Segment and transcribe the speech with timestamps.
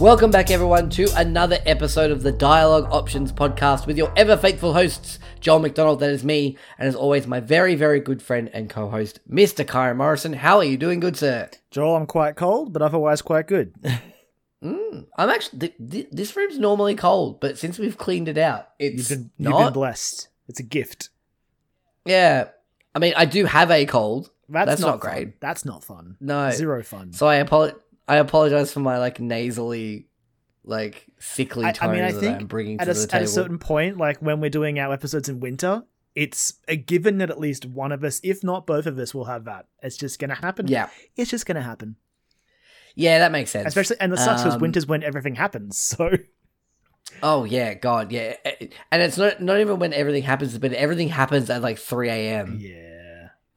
[0.00, 4.72] Welcome back, everyone, to another episode of the Dialogue Options podcast with your ever faithful
[4.72, 8.70] hosts, Joel McDonald, that is me, and as always, my very, very good friend and
[8.70, 9.62] co host, Mr.
[9.62, 10.32] Kyron Morrison.
[10.32, 11.50] How are you doing, good sir?
[11.70, 13.74] Joel, I'm quite cold, but otherwise quite good.
[14.64, 18.68] Mm, I'm actually, th- th- this room's normally cold, but since we've cleaned it out,
[18.78, 19.64] it's You've been, you've not.
[19.66, 20.28] been blessed.
[20.48, 21.10] It's a gift.
[22.06, 22.48] yeah.
[22.94, 24.30] I mean, I do have a cold.
[24.48, 25.40] That's, That's not, not great.
[25.40, 26.16] That's not fun.
[26.20, 26.50] No.
[26.50, 27.12] Zero fun.
[27.12, 27.78] So I apolo-
[28.10, 30.08] I apologize for my like nasally,
[30.64, 33.22] like sickly I, I mean, I that think I'm bringing at to a, the at
[33.22, 37.30] a certain point, like when we're doing our episodes in winter, it's a given that
[37.30, 39.66] at least one of us, if not both of us, will have that.
[39.82, 40.66] It's just going to happen.
[40.66, 41.96] yeah, It's just going to happen.
[42.96, 43.68] yeah, that makes sense.
[43.68, 45.78] Especially, and the sucks because Um, winter's when everything happens.
[45.96, 46.10] So
[47.22, 48.34] Oh yeah, God, yeah,
[48.92, 52.58] and it's not not even when everything happens, but everything happens at like three a.m.
[52.60, 52.89] yeah,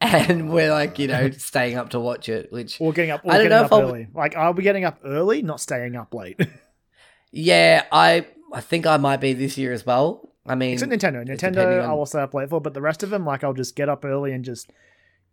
[0.04, 2.52] and we're like you know staying up to watch it.
[2.52, 4.08] Which or getting up, or I don't getting know up if I'll- early.
[4.14, 5.42] Like, are we getting up early?
[5.42, 6.40] Not staying up late.
[7.32, 10.30] yeah, I I think I might be this year as well.
[10.46, 11.26] I mean, Except Nintendo.
[11.26, 13.54] Nintendo, on- I will stay up late for, but the rest of them, like, I'll
[13.54, 14.70] just get up early and just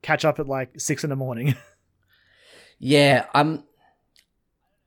[0.03, 1.55] catch up at like six in the morning.
[2.79, 3.65] yeah, I'm.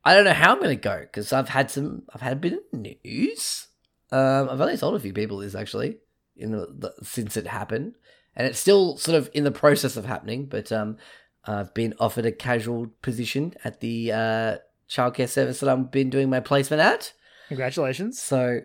[0.05, 2.03] I don't know how I'm gonna go because I've had some.
[2.13, 3.67] I've had a bit of news.
[4.11, 5.97] Um, I've only told a few people this actually
[6.35, 7.95] in the, the since it happened,
[8.35, 10.45] and it's still sort of in the process of happening.
[10.45, 10.97] But um,
[11.45, 14.57] I've been offered a casual position at the uh,
[14.89, 17.13] childcare service that I've been doing my placement at.
[17.49, 18.21] Congratulations.
[18.21, 18.61] So,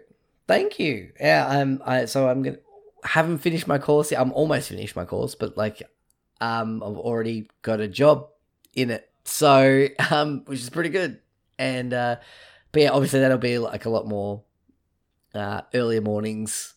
[0.47, 1.13] thank you.
[1.21, 1.83] Yeah, I'm.
[1.85, 2.59] I so I'm gonna
[3.05, 4.21] haven't finished my course yet.
[4.21, 5.83] I'm almost finished my course, but like,
[6.41, 8.29] um, I've already got a job
[8.75, 9.11] in it.
[9.25, 11.21] So, um, which is pretty good.
[11.59, 12.17] And uh,
[12.73, 14.43] but yeah, obviously that'll be like a lot more
[15.35, 16.75] uh earlier mornings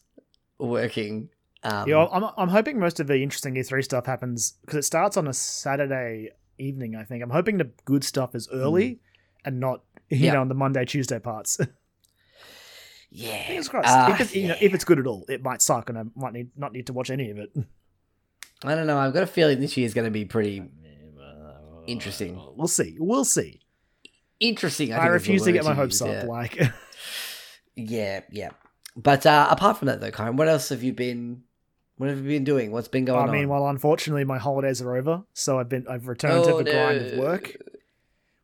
[0.58, 1.30] working.
[1.64, 5.16] Um, yeah, I'm, I'm hoping most of the interesting E3 stuff happens because it starts
[5.18, 7.24] on a Saturday evening, I think.
[7.24, 9.00] I'm hoping the good stuff is early
[9.46, 10.24] and not, you Hmm.
[10.24, 10.34] Yeah.
[10.34, 11.60] know, on the Monday, Tuesday parts.
[13.12, 13.46] yeah.
[13.48, 13.88] Fingers crossed.
[13.88, 16.04] Uh, if, it, you know, if it's good at all, it might suck and I
[16.16, 17.52] might need, not need to watch any of it.
[18.64, 18.98] I don't know.
[18.98, 20.64] I've got a feeling this year is going to be pretty
[21.88, 22.40] interesting.
[22.56, 22.96] We'll see.
[23.00, 23.62] We'll see.
[24.40, 24.94] Interesting.
[24.94, 26.08] I, I, refuse to get my hopes use, up.
[26.10, 26.24] yeah.
[26.26, 26.60] Like,
[27.76, 28.50] Yeah, yeah.
[28.96, 31.44] But uh, apart from that, though, Karen, what else have you been?
[32.02, 32.72] What have you been doing?
[32.72, 33.30] What's been going on?
[33.30, 33.50] I mean, on?
[33.50, 37.00] well, unfortunately, my holidays are over, so I've been I've returned to Oh, the grind
[37.00, 37.56] of work,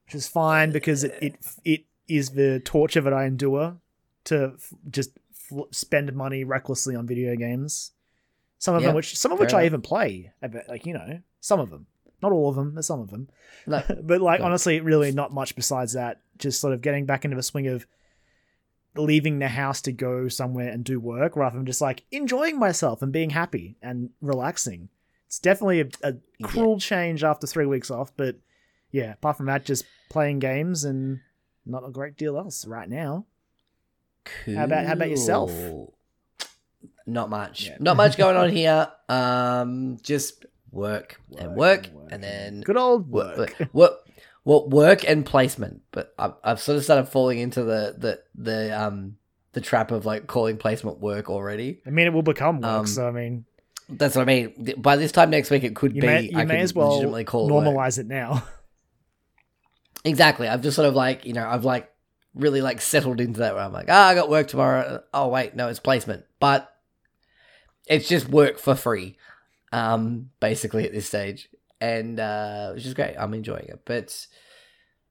[0.06, 1.36] which is fine because it it,
[1.66, 3.78] it is the torture that I endure
[4.26, 5.10] to f- just
[5.52, 7.94] f- spend money recklessly on video games.
[8.60, 10.34] Some of Yep, them, which some of fair which I even play,
[10.70, 11.88] like you know, some of them,
[12.22, 13.28] not all of them, but some of them.
[13.66, 13.82] No.
[14.04, 14.46] but like No.
[14.46, 16.22] honestly, really not much besides that.
[16.38, 17.88] Just sort of getting back into the swing of
[19.00, 23.02] leaving the house to go somewhere and do work rather than just like enjoying myself
[23.02, 24.90] and being happy and relaxing.
[25.28, 26.48] It's definitely a, a Yeah.
[26.48, 28.38] cruel change after three weeks off, but
[28.92, 31.20] yeah, apart from that, just playing games and
[31.66, 33.26] not a great deal else right now.
[34.46, 35.52] How about- how about yourself?
[37.06, 37.68] Not much.
[37.68, 37.78] Yeah.
[37.80, 38.88] Not much going on here.
[39.10, 43.60] Um, just work, and Work work, and work and then Good old work, work.
[43.60, 44.07] work, work,
[44.48, 45.82] well, work and placement.
[45.92, 49.18] But I've, I've sort of started falling into the the the um
[49.52, 51.82] the trap of like calling placement work already.
[51.86, 53.44] I mean, it will become work, Um, so I mean,
[53.90, 54.76] That's what I mean.
[54.78, 56.08] By this time next week, it could you be.
[56.08, 58.44] may you I may as well legitimately call it normalize it now.
[60.06, 60.48] Exactly.
[60.48, 61.92] I've just sort of like, you know, I've like
[62.34, 65.04] really like settled into that where I'm like, ah, I got work tomorrow.
[65.14, 66.24] Oh wait, no, it's placement.
[66.40, 66.74] But
[67.88, 69.18] it's just work for free.
[69.74, 71.50] Um, basically at this stage.
[71.80, 73.16] And uh which is great.
[73.18, 73.82] I'm enjoying it.
[73.86, 74.28] But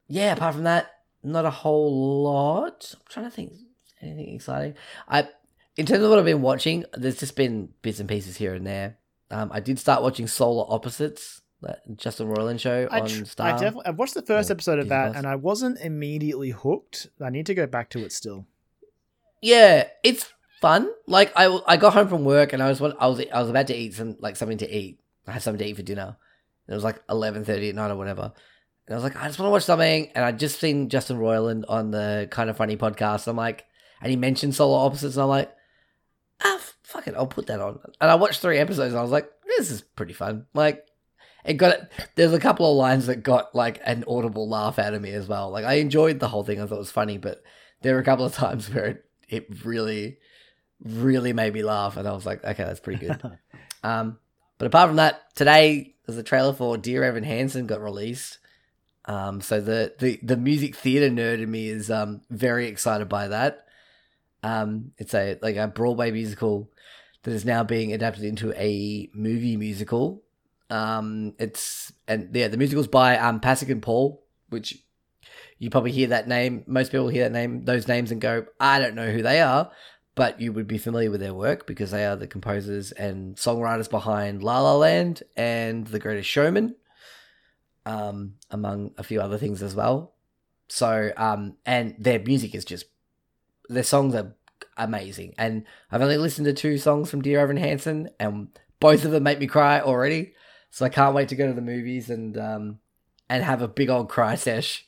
[0.08, 0.90] yeah, apart from that,
[1.22, 2.94] not a whole lot.
[2.94, 3.52] I'm trying to think
[4.02, 4.74] anything exciting.
[5.08, 5.28] I
[5.76, 8.66] in terms of what I've been watching, there's just been bits and pieces here and
[8.66, 8.96] there.
[9.30, 13.48] Um, I did start watching Solar Opposites, that Justin Roiland show I, on Star.
[13.48, 17.08] I definitely I watched the first episode of that, and I wasn't immediately hooked.
[17.20, 18.46] I need to go back to it still.
[19.42, 20.90] Yeah, it's fun.
[21.06, 23.66] Like I, I got home from work and I was I was I was about
[23.68, 25.00] to eat some like something to eat.
[25.26, 26.16] I had something to eat for dinner.
[26.68, 28.32] It was like eleven thirty at night or whatever.
[28.86, 30.10] And I was like, I just want to watch something.
[30.14, 33.26] And I'd just seen Justin Roiland on the Kind of Funny podcast.
[33.26, 33.64] I'm like,
[34.00, 35.54] and he mentioned Solar Opposites, and I'm like,
[36.44, 37.78] ah, fuck it, I'll put that on.
[38.00, 40.46] And I watched three episodes, and I was like, this is pretty fun.
[40.54, 40.86] Like,
[41.44, 44.94] it got it there's a couple of lines that got like an audible laugh out
[44.94, 45.50] of me as well.
[45.50, 46.60] Like, I enjoyed the whole thing.
[46.60, 47.42] I thought it was funny, but
[47.82, 50.18] there were a couple of times where it, it really,
[50.82, 53.20] really made me laugh, and I was like, okay, that's pretty good.
[53.84, 54.18] Um,
[54.58, 58.38] but apart from that, today there's a trailer for Dear Evan Hansen got released.
[59.04, 63.28] Um, so the, the, the music theater nerd in me is um very excited by
[63.28, 63.66] that.
[64.42, 66.70] Um, it's a like a Broadway musical
[67.22, 70.22] that is now being adapted into a movie musical.
[70.70, 74.78] Um, it's and yeah, the musical's by um Pasek and Paul, which
[75.58, 76.64] you probably hear that name.
[76.66, 79.70] Most people hear that name, those names, and go, "I don't know who they are,"
[80.16, 83.88] but you would be familiar with their work because they are the composers and songwriters
[83.88, 86.74] behind La La Land and The Greatest Showman,
[87.84, 90.14] um, among a few other things as well.
[90.68, 92.86] So, um, and their music is just
[93.68, 94.34] their songs are
[94.78, 95.34] amazing.
[95.38, 98.48] And I've only listened to two songs from Dear Evan Hansen, and
[98.80, 100.32] both of them make me cry already.
[100.70, 102.78] So I can't wait to go to the movies and um,
[103.28, 104.86] and have a big old cry sesh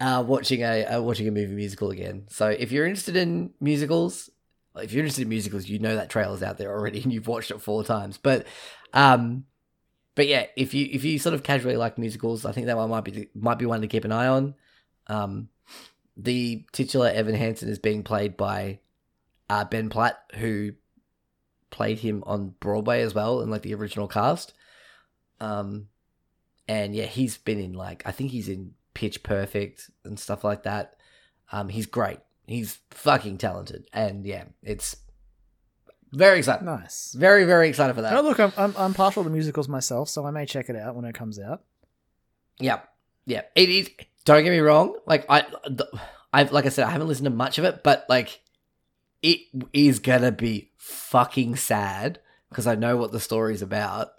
[0.00, 2.26] uh, watching a uh, watching a movie musical again.
[2.30, 4.28] So if you're interested in musicals,
[4.82, 7.50] if you're interested in musicals, you know that trailer's out there already and you've watched
[7.50, 8.18] it four times.
[8.18, 8.46] But
[8.92, 9.44] um,
[10.14, 12.90] but yeah, if you if you sort of casually like musicals, I think that one
[12.90, 14.54] might be might be one to keep an eye on.
[15.08, 15.48] Um,
[16.16, 18.80] the titular Evan Hansen is being played by
[19.50, 20.72] uh, Ben Platt, who
[21.70, 24.54] played him on Broadway as well in like the original cast.
[25.40, 25.88] Um,
[26.66, 30.62] and yeah, he's been in like I think he's in Pitch Perfect and stuff like
[30.62, 30.96] that.
[31.52, 32.18] Um, he's great.
[32.46, 34.96] He's fucking talented, and yeah, it's
[36.12, 36.64] very excited.
[36.64, 37.12] Nice.
[37.12, 38.14] Very very excited for that.
[38.14, 40.94] Oh, look, I'm, I'm I'm partial to musicals myself, so I may check it out
[40.94, 41.62] when it comes out.
[42.58, 42.80] Yeah,
[43.26, 43.42] yeah.
[43.54, 43.90] It is.
[44.24, 44.96] Don't get me wrong.
[45.06, 45.44] Like I,
[46.32, 48.40] I've like I said, I haven't listened to much of it, but like,
[49.22, 49.40] it
[49.72, 54.10] is gonna be fucking sad because I know what the story's about.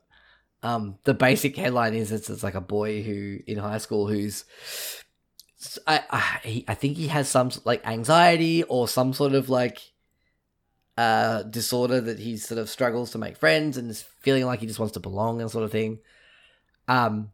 [0.64, 4.44] Um, the basic headline is it's, it's like a boy who in high school who's
[5.86, 9.80] I I, I think he has some like anxiety or some sort of like
[10.98, 14.68] uh disorder that he sort of struggles to make friends and is feeling like he
[14.68, 16.00] just wants to belong and sort of thing.
[16.88, 17.32] Um,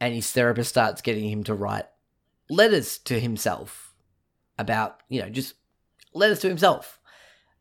[0.00, 1.86] and his therapist starts getting him to write
[2.50, 3.94] letters to himself
[4.58, 5.54] about you know just
[6.12, 6.98] letters to himself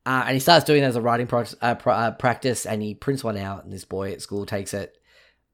[0.05, 1.27] uh, and he starts doing it as a writing
[1.61, 4.73] uh, pro- uh, practice, and he prints one out, and this boy at school takes
[4.73, 4.97] it.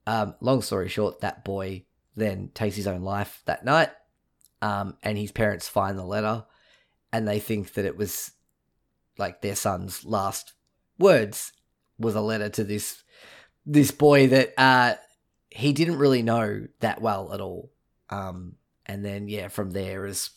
[0.06, 1.84] Um, long story short, that boy
[2.16, 3.90] then takes his own life that night,
[4.62, 6.46] um, and his parents find the letter,
[7.12, 8.32] and they think that it was
[9.18, 10.54] like their son's last
[11.00, 11.52] words
[12.00, 13.04] was a letter to this
[13.66, 14.96] this boy that uh,
[15.50, 17.72] he didn't really know that well at all.
[18.10, 18.56] Um,
[18.86, 20.30] and then yeah, from there is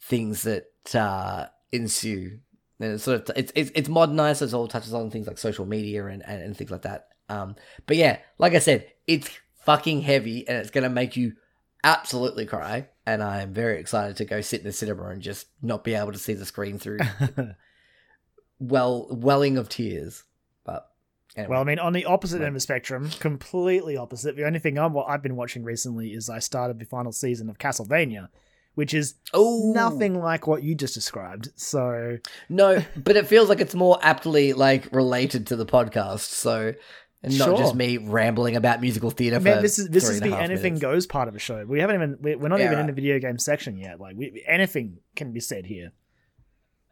[0.00, 2.40] things that uh, ensue
[2.82, 4.42] and it's sort of it's it's, it's modernized.
[4.42, 7.08] It all touches on things like social media and, and, and things like that.
[7.28, 7.54] Um,
[7.86, 9.30] but yeah, like I said, it's
[9.64, 11.34] fucking heavy and it's gonna make you
[11.84, 12.88] absolutely cry.
[13.06, 16.12] And I'm very excited to go sit in the cinema and just not be able
[16.12, 17.00] to see the screen through
[18.60, 20.22] well welling of tears.
[20.64, 20.88] But
[21.36, 21.50] anyway.
[21.50, 24.36] Well, I mean, on the opposite end of the spectrum, completely opposite.
[24.36, 27.50] The only thing I'm, what I've been watching recently is I started the final season
[27.50, 28.28] of Castlevania,
[28.74, 31.50] which is oh nothing like what you just described.
[31.56, 32.18] So
[32.48, 36.30] no, but it feels like it's more aptly like related to the podcast.
[36.30, 36.74] So
[37.22, 37.56] and not Sure.
[37.58, 39.38] just me rambling about musical theater.
[39.40, 40.80] man, for this is this is the anything minutes.
[40.80, 41.64] goes part of a show.
[41.66, 44.00] We haven't even we- we're not Yeah, even in the video game section yet.
[44.00, 45.92] Like we, anything can be said here.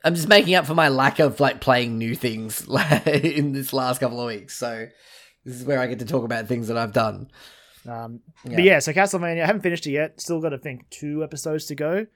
[0.04, 3.72] I'm just making up for my lack of like playing new things like, in this
[3.72, 4.56] last couple of weeks.
[4.56, 4.86] So
[5.44, 7.28] this is where I get to talk about things that I've done.
[7.88, 8.54] Um, Yeah.
[8.56, 10.20] But yeah, so Castlevania, I haven't finished it yet.
[10.20, 12.06] Still got to think two episodes to go.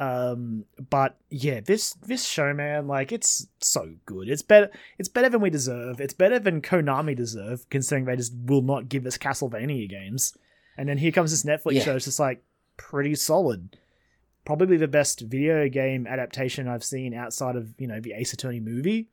[0.00, 4.28] Um, but yeah, this this show, man, like it's so good.
[4.28, 4.70] It's better.
[4.98, 6.00] It's better than we deserve.
[6.00, 10.36] It's better than Konami deserve, considering they just will not give us Castlevania games.
[10.76, 11.82] And then here comes this Netflix Yeah.
[11.84, 11.96] show.
[11.96, 12.42] It's just like
[12.76, 13.76] pretty solid.
[14.44, 18.60] Probably the best video game adaptation I've seen outside of you know the Ace Attorney
[18.60, 19.08] movie.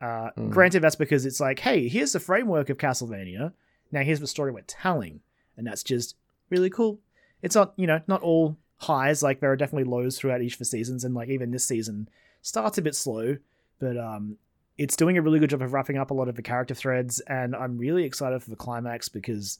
[0.00, 0.50] Uh, Mm.
[0.50, 3.52] Granted, that's because it's like, hey, here's the framework of Castlevania.
[3.92, 5.20] Now here's the story we're telling,
[5.56, 6.16] and that's just
[6.50, 6.98] really cool.
[7.40, 9.22] It's not, you know, not all highs.
[9.22, 12.08] Like there are definitely lows throughout each of the seasons, and like even this season
[12.42, 13.36] starts a bit slow,
[13.78, 14.36] but um,
[14.78, 17.20] it's doing a really good job of wrapping up a lot of the character threads,
[17.20, 19.58] and I'm really excited for the climax because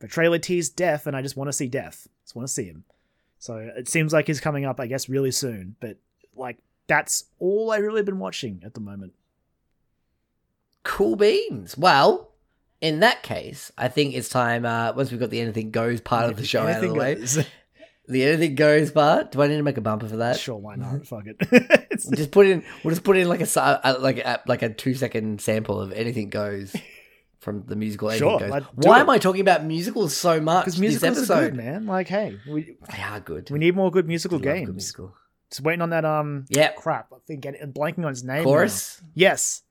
[0.00, 2.08] the trailer teased Death, and I just want to see Death.
[2.24, 2.84] Just want to see him.
[3.38, 5.76] So it seems like he's coming up, I guess, really soon.
[5.80, 5.96] But
[6.36, 9.12] like that's all I really been watching at the moment.
[10.84, 11.76] Cool beans.
[11.76, 12.32] Well,
[12.80, 14.66] in that case, I think it's time.
[14.66, 17.14] Uh, once we've got the anything goes part of the show out of the way.
[18.08, 19.32] the anything goes part.
[19.32, 20.38] Do I need to make a bumper for that?
[20.38, 21.06] Sure, why not?
[21.06, 21.36] Fuck it.
[21.40, 22.64] It's- Just put in.
[22.82, 26.28] We'll just put in like a like a, like a two second sample of anything
[26.30, 26.74] goes
[27.38, 28.10] from the musical.
[28.10, 28.50] Anything Sure, goes.
[28.50, 29.02] like, do Why it.
[29.02, 31.34] am I talking about musicals so much Because this musicals episode?
[31.38, 31.86] are good, man.
[31.86, 33.50] Like, hey, we They are good.
[33.50, 34.66] we need more good musical love games.
[34.66, 35.14] good musical.
[35.50, 36.04] Just waiting on that.
[36.04, 36.76] Um, Yep.
[36.76, 37.08] crap.
[37.12, 38.38] I think blanking on his name.
[38.38, 38.44] now.
[38.44, 39.00] Chorus.
[39.14, 39.62] Yes.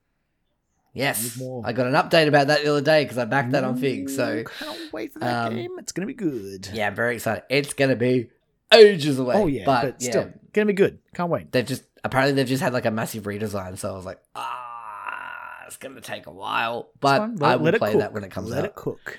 [0.94, 3.78] Yes, I got an update about that the other day because I backed that on
[3.78, 4.10] Fig.
[4.10, 5.72] So can't wait for that um, game.
[5.80, 6.70] It's gonna be good.
[6.74, 7.44] yeah, I'm very excited.
[7.50, 8.30] It's gonna be
[8.74, 9.36] ages away.
[9.36, 11.00] oh yeah, but, but, yeah, still gonna be good.
[11.14, 11.52] Can't wait.
[11.52, 13.78] they've just apparently they've just had like a massive redesign.
[13.78, 17.38] So I was like, ah, it's gonna take a while, but fine.
[17.42, 18.02] I will play cook.
[18.02, 18.66] that when it comes Let out.
[18.66, 19.18] it cook.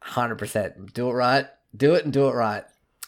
[0.00, 0.94] Hundred percent.
[0.94, 1.46] Do it right.
[1.76, 2.62] Do it and do it right.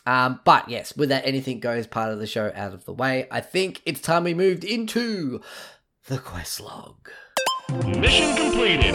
[0.07, 3.28] Um, but yes, with that anything goes part of the show out of the way,
[3.31, 5.40] I think it's time we moved into
[6.07, 7.11] the quest log.
[7.73, 8.95] Mission completed.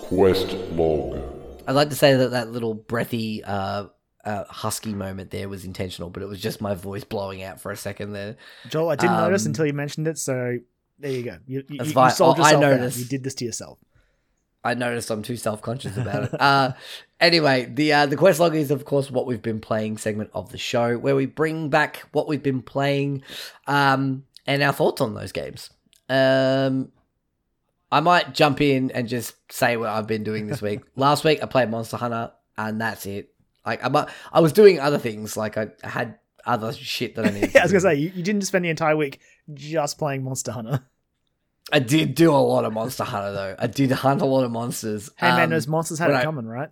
[0.00, 1.18] Quest log.
[1.66, 3.86] I'd like to say that that little breathy, uh,
[4.24, 7.70] uh, husky moment there was intentional, but it was just my voice blowing out for
[7.72, 8.36] a second there.
[8.68, 10.58] Joel, I didn't notice Um, until you mentioned it, so
[10.98, 11.38] there you go.
[11.46, 12.10] You, you, That's you fine.
[12.10, 12.70] sold Oh, I yourself out.
[12.80, 12.98] noticed.
[12.98, 13.78] You did this to yourself.
[14.64, 16.40] I noticed I'm too self conscious about it.
[16.40, 16.72] Uh,
[17.20, 20.50] anyway, the uh, the quest log is of course what we've been playing segment of
[20.50, 23.22] the show, where we bring back what we've been playing,
[23.68, 25.70] um, and our thoughts on those games.
[26.08, 26.90] Um,
[27.92, 30.80] I might jump in and just say what I've been doing this week.
[30.96, 33.32] Last week I played Monster Hunter, and that's it.
[33.64, 37.54] Like I, I was doing other things, like I had other shit that I needed.
[37.54, 37.96] Yeah, I was gonna do.
[37.96, 39.20] say you, you didn't spend the entire week
[39.54, 40.80] just playing Monster Hunter.
[41.70, 43.56] I did do a lot of Monster Hunter though.
[43.58, 45.10] I did hunt a lot of monsters.
[45.16, 46.70] Hey man, Um, those monsters had it I- coming, right?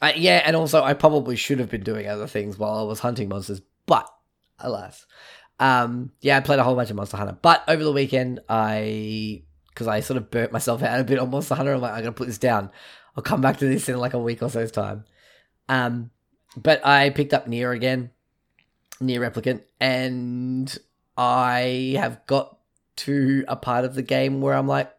[0.00, 2.98] Uh, yeah, and also I probably should have been doing other things while I was
[2.98, 4.08] hunting monsters, but
[4.58, 5.06] alas.
[5.62, 9.42] Um, yeah, I played a whole bunch of Monster Hunter, but over the weekend I,
[9.68, 12.00] because I sort of burnt myself out a bit on Monster Hunter, I'm like, I
[12.00, 12.70] gotta put this down.
[13.16, 15.04] I'll come back to this in like a week or so's time.
[15.68, 16.10] Um,
[16.56, 18.10] but I picked up NieR again,
[19.00, 20.76] NieR Replicant, and
[21.16, 22.58] I have got
[22.96, 24.92] to a part of the game where I'm like,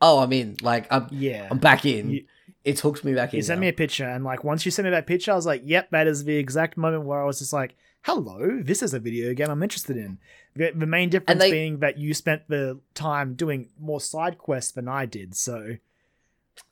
[0.00, 0.56] oh, I'm in.
[0.62, 1.48] Like I'm, Yeah.
[1.50, 2.10] I'm back in.
[2.10, 2.24] You-
[2.64, 3.36] it's hooked me back in.
[3.38, 3.62] You sent now.
[3.62, 5.90] me a picture, and like once you sent me that picture, I was like, "Yep,
[5.90, 9.34] that is the exact moment where I was just like, hello, this is a video
[9.34, 10.18] game I'm interested in."
[10.54, 14.72] The, the main difference they- being that you spent the time doing more side quests
[14.72, 15.34] than I did.
[15.34, 15.76] So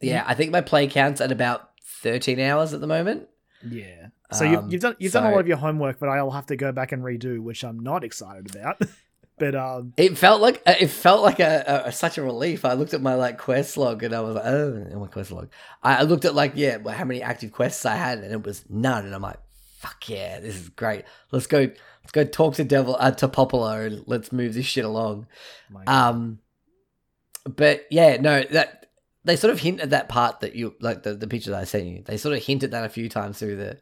[0.00, 3.28] Yeah, I think my play counts at about 13 hours at the moment.
[3.66, 6.30] yeah, so you've, Um, you've done you've done a lot of your homework, but I'll
[6.30, 8.80] have to go back and redo, which I'm not excited about.
[9.38, 12.64] but um, It felt like uh, it felt like a, a such a relief.
[12.64, 15.50] I looked at my like quest log and I was like, oh, my quest log.
[15.82, 18.64] I, I looked at like yeah, how many active quests I had, and it was
[18.70, 19.04] none.
[19.04, 19.40] And I'm like,
[19.84, 21.04] fuck yeah, this is great.
[21.30, 24.84] Let's go, let's go talk to Devola uh, to Popola and let's move this shit
[24.84, 25.26] along.
[25.86, 26.38] Um,
[27.44, 28.86] but yeah, no, that
[29.24, 31.64] they sort of hint at that part that you like the the picture that I
[31.64, 32.02] sent you.
[32.02, 33.80] They sort of hint at that a few times through the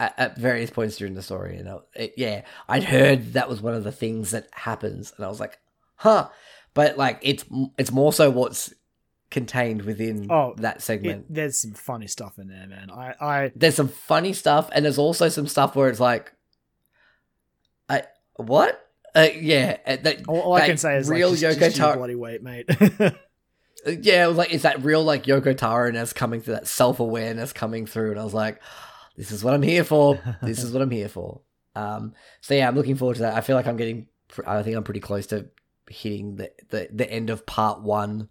[0.00, 1.58] at, at various points during the story.
[1.58, 5.26] And I, it, yeah, I'd heard that was one of the things that happens, and
[5.26, 5.58] I was like,
[5.96, 6.28] huh.
[6.72, 7.44] But like, it's
[7.76, 8.72] it's more so what's
[9.30, 11.26] contained within Oh, that it, segment.
[11.28, 12.90] there's some funny stuff in there, man.
[12.90, 16.32] I I there's some funny stuff, and there's also some stuff where it's like,
[17.88, 18.04] I
[18.36, 18.82] what?
[19.14, 21.76] Uh, yeah, uh, that, all, all I can say is real like, just, Yoko just
[21.76, 22.68] Taro- bloody weight, mate.
[23.86, 27.52] yeah, it was like it's that real like Yoko Taro-ness coming through, that self awareness
[27.52, 28.60] coming through, and I was like,
[29.16, 30.20] this is what I'm here for.
[30.42, 31.40] This is what I'm here for.
[31.76, 33.34] Um, so yeah, I'm looking forward to that.
[33.34, 34.06] I feel like I'm getting.
[34.46, 35.50] I think I'm pretty close to
[35.90, 38.30] hitting the the, the end of part one.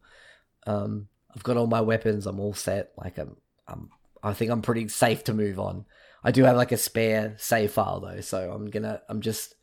[0.66, 2.26] Um, I've got all my weapons.
[2.26, 2.92] I'm all set.
[2.98, 3.36] Like I'm,
[3.68, 3.90] I'm.
[4.24, 5.86] I think I'm pretty safe to move on.
[6.24, 9.02] I do have like a spare save file though, so I'm gonna.
[9.10, 9.56] I'm just.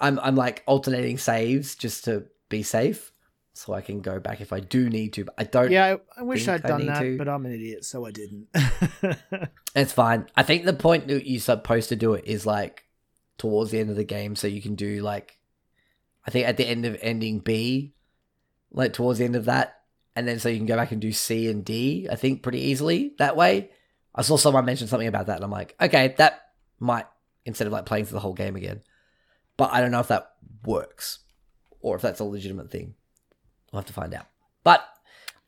[0.00, 3.12] I'm I'm like alternating saves just to be safe,
[3.52, 5.24] so I can go back if I do need to.
[5.24, 5.72] But I don't.
[5.72, 7.18] yeah, I, I wish I'd done that, to.
[7.18, 8.48] but I'm an idiot, so I didn't.
[9.74, 10.26] It's fine.
[10.34, 12.84] I think the point that you're supposed to do it is like
[13.36, 15.38] towards the end of the game, so you can do like,
[16.26, 17.94] I think at the end of ending B,
[18.72, 19.77] like towards the end of that,
[20.18, 22.08] and then so you can go back and do C and D.
[22.10, 23.70] I think pretty easily that way.
[24.12, 26.40] I saw someone mention something about that, and I'm like, okay, that
[26.80, 27.06] might
[27.44, 28.82] instead of like playing through the whole game again,
[29.56, 30.32] but I don't know if that
[30.64, 31.20] works
[31.80, 32.94] or if that's a legitimate thing.
[33.72, 34.26] I'll have to find out.
[34.64, 34.84] But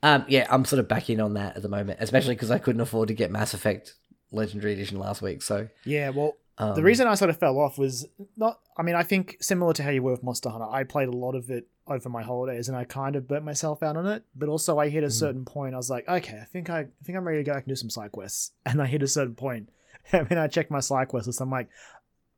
[0.05, 2.59] um, yeah, I'm sort of back in on that at the moment, especially because I
[2.59, 3.95] couldn't afford to get Mass Effect
[4.31, 5.43] Legendary Edition last week.
[5.43, 8.61] So yeah, well, um, the reason I sort of fell off was not.
[8.77, 11.13] I mean, I think similar to how you were with Monster Hunter, I played a
[11.13, 14.23] lot of it over my holidays, and I kind of burnt myself out on it.
[14.35, 15.13] But also, I hit a Mm.
[15.13, 15.75] certain point.
[15.75, 17.69] I was like, okay, I think I, I think I'm ready to go back and
[17.71, 18.53] do some side quests.
[18.67, 19.69] And I hit a certain point.
[20.13, 21.41] and then I checked my side quest list.
[21.41, 21.69] I'm like,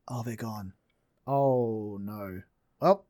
[0.08, 0.72] oh, they're gone.
[1.26, 2.42] Oh no.
[2.80, 3.04] Well,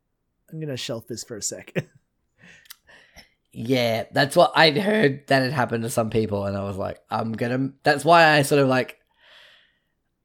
[0.51, 1.73] I'm gonna shelf this for a sec.
[3.53, 7.01] yeah, that's what I'd heard that had happened to some people, and I was like,
[7.11, 7.71] I'm gonna.
[7.83, 8.99] That's why I sort of like.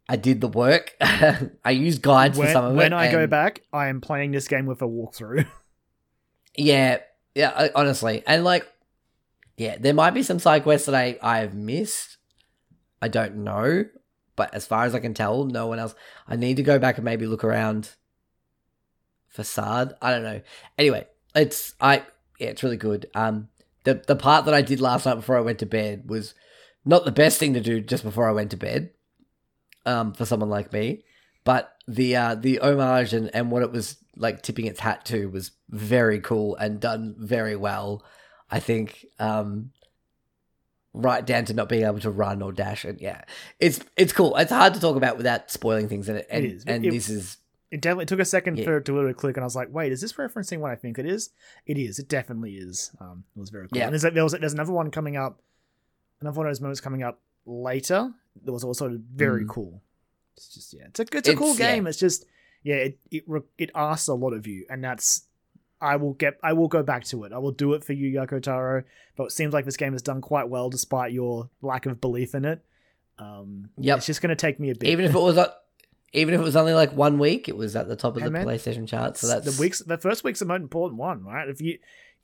[0.09, 0.95] I did the work.
[1.01, 2.77] I used guides for when some of it.
[2.77, 5.45] when I go back, I am playing this game with a walkthrough.
[6.57, 6.99] Yeah,
[7.35, 8.23] yeah, I- honestly.
[8.27, 8.67] And like
[9.57, 12.17] yeah, there might be some side quests that I I've missed.
[13.01, 13.85] I don't know,
[14.35, 15.93] but as far as I can tell, no one else.
[16.27, 17.91] I need to go back and maybe look around
[19.27, 19.93] facade.
[20.01, 20.41] I don't know.
[20.77, 22.03] Anyway, it's I
[22.39, 23.07] yeah, it's really good.
[23.13, 23.49] Um
[23.83, 26.33] the the part that I did last night before I went to bed was
[26.85, 28.91] not the best thing to do just before I went to bed.
[29.85, 31.03] Um for someone like me,
[31.43, 35.27] but the uh the homage and and what it was like tipping its hat to
[35.29, 38.03] was very cool and done very well.
[38.49, 39.71] I think um
[40.93, 42.85] right down to not being able to run or dash.
[42.85, 43.21] And yeah,
[43.59, 44.35] it's it's cool.
[44.37, 46.27] It's hard to talk about without spoiling things in it.
[46.29, 46.63] And, is.
[46.65, 47.37] and It- this is
[47.69, 48.63] It definitely took a second Yeah.
[48.65, 50.75] for it to really click, and I was like, "Wait, is this referencing what I
[50.75, 51.31] think it is?"
[51.65, 51.99] It is.
[51.99, 52.91] It definitely is.
[53.01, 53.77] Um, it was very cool.
[53.77, 53.87] Yeah.
[53.87, 55.41] And there's, there was there's another one coming up.
[56.21, 58.13] Another one of those moments coming up later.
[58.45, 59.49] That was also very Mm.
[59.49, 59.81] cool.
[60.37, 61.75] It's just yeah, it's a it's a cool It's- yeah.
[61.75, 61.87] game.
[61.87, 62.25] It's just
[62.67, 63.23] yeah, it it
[63.57, 65.23] it asks a lot of you, and that's
[65.79, 67.31] I will get I will go back to it.
[67.31, 68.83] I will do it for you, Yoko Taro.
[69.15, 72.35] But it seems like this game has done quite well despite your lack of belief
[72.35, 72.59] in it.
[73.19, 73.97] Um, Yep.
[73.97, 74.89] it's just going to take me a bit.
[74.89, 75.53] even if it was a,
[76.13, 78.27] even if it was only like one week, it was at the top of Hey,
[78.27, 79.17] the man, PlayStation chart.
[79.17, 79.79] So that's the weeks.
[79.79, 81.47] The first week's the most important one, right?
[81.49, 81.79] If you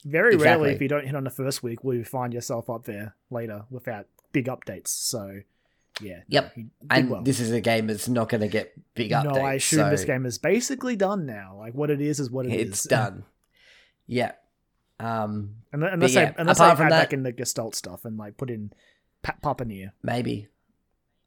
[0.06, 0.66] very Exactly.
[0.68, 3.16] rarely, if you don't hit on the first week, will you find yourself up there
[3.32, 4.90] later without big updates.
[4.90, 5.40] So
[6.02, 6.56] yeah, Yep.
[6.56, 7.22] did and well.
[7.22, 9.36] this is a game that's not going to get big updates.
[9.36, 11.56] no, I assume so this game is basically done now.
[11.60, 12.70] Like what it is is what it is.
[12.70, 13.24] it's done.
[14.08, 14.34] Yeah.
[15.00, 15.56] Um.
[15.72, 18.50] Unless, yeah, they unless from add that- back in the Gestalt stuff and like put
[18.50, 18.72] in
[19.22, 19.92] pa- Papa NieR.
[20.04, 20.48] Maybe.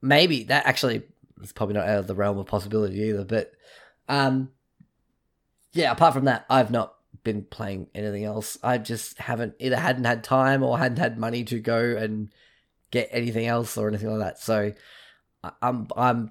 [0.02, 1.02] Maybe that actually
[1.42, 3.24] is probably not out of the realm of possibility either.
[3.24, 3.52] But
[4.08, 4.50] um
[5.72, 6.94] yeah, apart from that, I've not
[7.24, 8.56] been playing anything else.
[8.62, 12.30] I just haven't either hadn't had time or hadn't had money to go and
[12.90, 14.40] get anything else or anything like that.
[14.40, 14.72] So
[15.62, 16.30] I'm I'm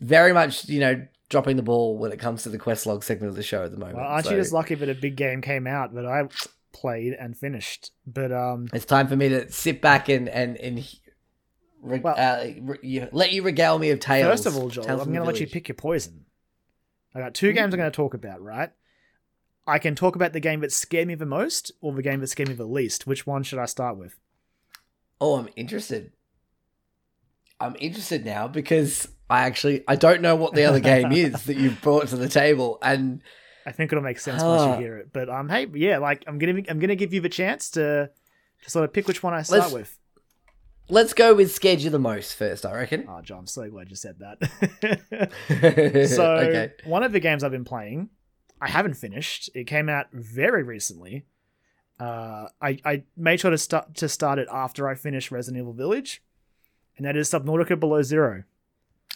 [0.00, 3.30] very much, you know, dropping the ball when it comes to the quest log segment
[3.30, 3.96] of the show at the moment.
[3.96, 6.24] Well, aren't So you just lucky that a big game came out that I
[6.72, 7.90] played and finished?
[8.06, 10.84] But um, it's time for me to sit back and and and
[11.80, 14.30] re- Well- uh, re- let you regale me of tales.
[14.30, 16.24] First of all, Joel, Tales I'm going to let you pick your poison.
[17.14, 18.70] I got two games I'm going to talk about, right?
[19.66, 22.26] I can talk about the game that scared me the most or the game that
[22.28, 23.06] scared me the least.
[23.06, 24.18] Which one should I start with?
[25.24, 26.10] Oh, I'm interested.
[27.60, 31.56] I'm interested now because I actually I don't know what the other game is that
[31.56, 33.22] you've brought to the table, and
[33.64, 34.74] I think it'll make sense once Ah.
[34.74, 35.12] you hear it.
[35.12, 38.10] But um, hey, yeah, like I'm gonna I'm gonna give you the chance to
[38.64, 39.98] to sort of pick which one I start Let's- with.
[40.88, 42.66] let's go with scared you the most first.
[42.66, 43.06] I reckon.
[43.08, 46.08] Oh, John, I'm so glad you said that.
[46.16, 48.10] so okay, one of the games I've been playing,
[48.60, 49.50] I haven't finished.
[49.54, 51.26] It came out very recently.
[52.00, 55.72] Uh, I I made sure to start to start it after I finished Resident Evil
[55.72, 56.22] Village,
[56.96, 58.44] and that is Subnautica Below Zero.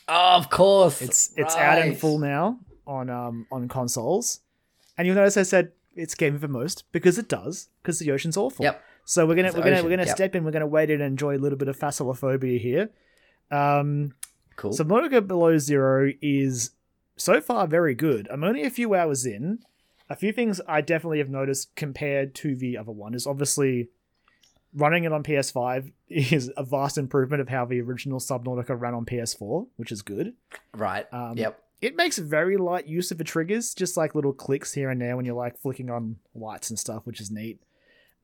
[0.09, 4.41] oh, of course, It's it's out in full now on um on consoles,
[4.97, 8.37] and you'll notice I said it's game for most because it does because the ocean's
[8.37, 8.65] awful.
[8.65, 8.83] Yep.
[9.05, 10.17] So we're gonna It's we're gonna ocean, we're gonna yep.
[10.17, 10.45] step in.
[10.45, 12.91] We're gonna wait in and enjoy a little bit of thalassophobia here.
[13.51, 14.15] Um,
[14.57, 14.71] Cool.
[14.73, 16.71] Subnautica Below Zero is
[17.19, 18.27] so far very good.
[18.31, 19.59] I'm only a few hours in.
[20.09, 23.89] A few things I definitely have noticed compared to the other one is obviously
[24.75, 29.05] running it on PS5 is a vast improvement of how the original Subnautica ran on
[29.05, 30.35] PS4, which is good.
[30.75, 31.13] right.
[31.13, 31.63] Um, yep.
[31.83, 35.15] It makes very light use of the triggers, just like little clicks here and there
[35.15, 37.61] when you're like flicking on lights and stuff, which is neat.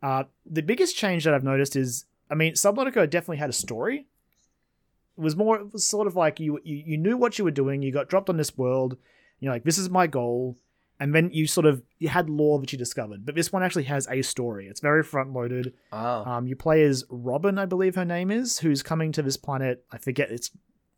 [0.03, 4.07] Uh, the biggest change that I've noticed is, I mean, Subnautica definitely had a story.
[5.18, 7.51] It was more, it was sort of like you, you you knew what you were
[7.51, 7.83] doing.
[7.83, 8.97] You got dropped on this world.
[9.38, 10.57] You're like, this is my goal,
[11.02, 13.26] and then you sort of you had lore that you discovered.
[13.26, 14.68] But this one actually has a story.
[14.68, 15.74] It's very front loaded.
[15.92, 19.36] Oh, Um, you play as Robin, I believe her name is, who's coming to this
[19.36, 19.84] planet.
[19.90, 20.50] I forget it's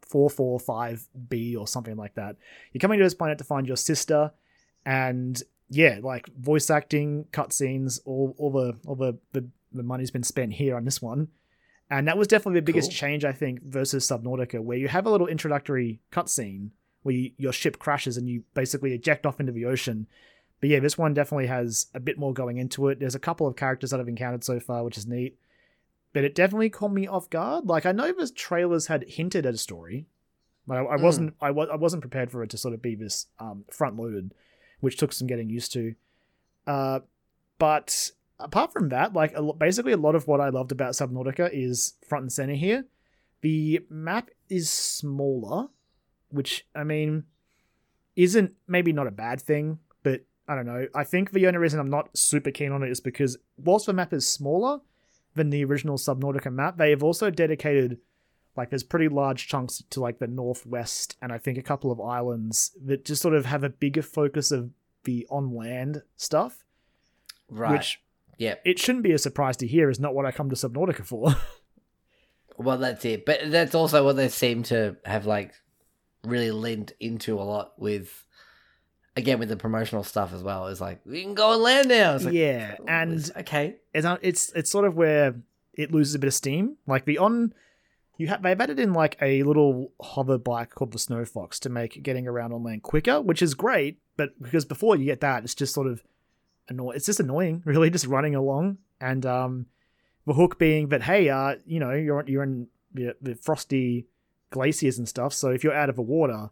[0.02, 2.36] four four five B or something like that.
[2.72, 4.32] You're coming to this planet to find your sister,
[4.84, 10.22] and yeah, like voice acting, cutscenes, all all the all the, the the money's been
[10.22, 11.28] spent here on this one.
[11.90, 12.96] And that was definitely the biggest Cool.
[12.96, 16.70] change, I think, versus Subnautica, where you have a little introductory cutscene
[17.04, 20.06] where you, your ship crashes and you basically eject off into the ocean.
[20.60, 22.98] But yeah, this one definitely has a bit more going into it.
[22.98, 25.38] There's a couple of characters that I've encountered so far, which is neat.
[26.12, 27.66] But it definitely caught me off guard.
[27.66, 30.06] Like I know the trailers had hinted at a story,
[30.66, 31.02] but I, I Mm.
[31.02, 31.34] wasn't.
[31.40, 34.32] I, wa- I wasn't prepared for it to sort of be this um, front loaded,
[34.80, 35.94] which took some getting used to.
[36.66, 37.00] Uh,
[37.58, 41.50] but apart from that, like a, basically a lot of what I loved about Subnautica
[41.52, 42.86] is front and center here.
[43.42, 45.68] The map is smaller,
[46.34, 47.24] which I mean
[48.16, 50.86] isn't maybe not a bad thing, but I don't know.
[50.94, 53.92] I think the only reason I'm not super keen on it is because whilst the
[53.92, 54.80] map is smaller
[55.34, 57.98] than the original Subnautica map, they have also dedicated
[58.56, 62.00] like there's pretty large chunks to like the northwest and I think a couple of
[62.00, 64.70] islands that just sort of have a bigger focus of
[65.04, 66.64] the on land stuff,
[67.48, 67.72] right.
[67.72, 68.00] which
[68.38, 68.60] yep.
[68.64, 71.34] it shouldn't be a surprise to hear is not what I come to Subnautica for.
[72.56, 73.26] Well, that's it.
[73.26, 75.54] But that's also what they seem to have like
[76.24, 78.24] really leaned into a lot with,
[79.16, 80.66] again, with the promotional stuff as well.
[80.66, 82.16] Is like we can go on land now.
[82.18, 85.34] Like, yeah, oh, and okay, it's it's it's sort of where
[85.74, 86.76] it loses a bit of steam.
[86.86, 87.52] Like the on,
[88.16, 91.68] you have they've added in like a little hover bike called the Snow Fox to
[91.68, 93.98] make getting around on land quicker, which is great.
[94.16, 96.02] But because before you get that, it's just sort of
[96.68, 96.96] annoying.
[96.96, 98.78] It's just annoying, really, just running along.
[99.00, 99.66] And um,
[100.26, 104.06] The hook being that hey, uh, you know, you're you're in the, the frosty
[104.58, 106.50] glaciers and stuff, so if you're out of the water,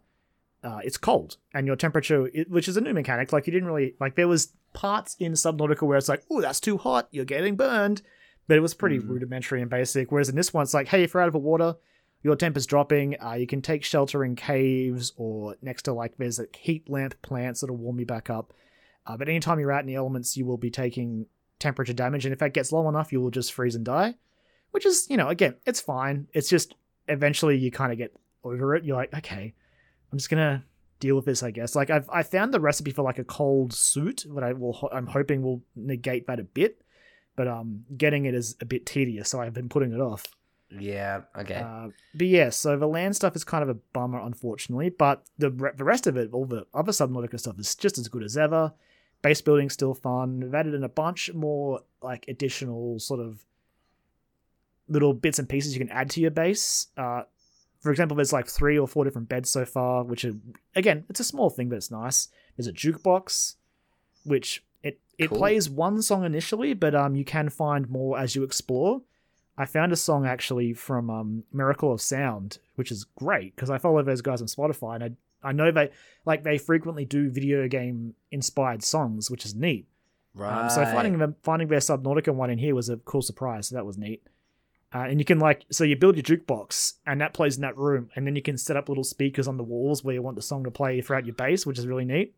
[0.63, 3.33] uh, it's cold, and your temperature, it, which is a new mechanic.
[3.33, 6.59] Like you didn't really like there was parts in Subnautica where it's like, oh, that's
[6.59, 8.01] too hot, you're getting burned,
[8.47, 9.09] but it was pretty Mhm.
[9.09, 10.11] rudimentary and basic.
[10.11, 11.75] Whereas in this one, it's like, hey, if you're out of the water,
[12.23, 13.15] your temp is dropping.
[13.21, 17.15] Uh, you can take shelter in caves or next to like there's like heat lamp
[17.21, 18.53] plants that'll warm you back up.
[19.05, 21.25] Uh, but anytime you're out in the elements, you will be taking
[21.59, 24.15] temperature damage, and if that gets low enough, you will just freeze and die.
[24.71, 26.27] Which is, you know, again, it's fine.
[26.33, 26.73] It's just
[27.07, 28.83] eventually you kind of get over it.
[28.83, 29.53] You're like, okay,
[30.11, 30.63] I'm just gonna
[30.99, 31.75] deal with this, I guess.
[31.75, 35.07] Like I've I found the recipe for like a cold suit that I will I'm
[35.07, 36.81] hoping will negate that a bit,
[37.35, 40.25] but um, getting it is a bit tedious, so I've been putting it off.
[40.79, 41.21] Yeah.
[41.37, 41.55] Okay.
[41.55, 44.89] Uh, but yeah, so the land stuff is kind of a bummer, unfortunately.
[44.89, 48.07] But the re- the rest of it, all the other Subnautica stuff, is just as
[48.07, 48.73] good as ever.
[49.21, 50.39] Base building's still fun.
[50.41, 53.45] We've added in a bunch more like additional sort of
[54.93, 56.87] little bits and pieces you can add to your base.
[56.95, 57.23] Uh,
[57.81, 60.33] for example, there's like three or four different beds so far, which are
[60.75, 62.29] again, it's a small thing, but it's nice.
[62.55, 63.55] There's a jukebox,
[64.23, 65.37] which it it Cool.
[65.39, 69.01] plays one song initially, but um, you can find more as you explore.
[69.57, 73.77] I found a song actually from um, Miracle of Sound, which is great because I
[73.77, 75.89] follow those guys on Spotify and I I know they
[76.25, 79.87] like they frequently do video game inspired songs, which is neat.
[80.33, 80.63] right.
[80.63, 83.67] Um, so finding them finding their Subnautica one in here was a cool surprise.
[83.67, 84.23] So that was neat.
[84.93, 87.77] Uh, and you can like so you build your jukebox and that plays in that
[87.77, 90.35] room, and then you can set up little speakers on the walls where you want
[90.35, 92.35] the song to play throughout your base, which is really neat.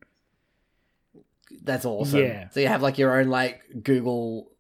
[1.64, 2.20] That's awesome.
[2.20, 2.50] Yeah.
[2.50, 4.52] So you have like your own like Google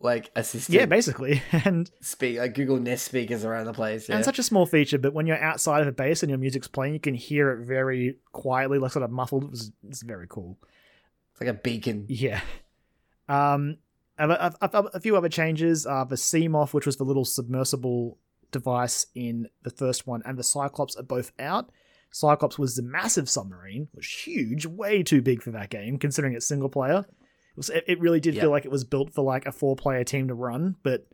[0.00, 0.78] like assistant.
[0.78, 1.42] Yeah, basically.
[1.52, 4.08] And speak like Google Nest speakers around the place.
[4.08, 4.16] Yeah.
[4.16, 6.68] and such a small feature, but when you're outside of a base and your music's
[6.68, 9.44] playing, you can hear it very quietly, like sort of muffled.
[9.44, 10.56] It was, it's very cool.
[11.32, 12.06] it's like a beacon.
[12.08, 12.40] Yeah.
[13.28, 13.76] Um,
[14.20, 15.86] a, a, a, few other changes.
[15.86, 18.18] Uh, the Seamoth, which was the little submersible
[18.50, 21.70] device in the first one, and the Cyclops are both out.
[22.10, 26.46] Cyclops was the massive submarine, was huge, way too big for that game, considering it's
[26.46, 27.04] single player.
[27.08, 28.42] It, was, it really did Yeah.
[28.42, 31.06] feel like it was built for like a four player team to run, but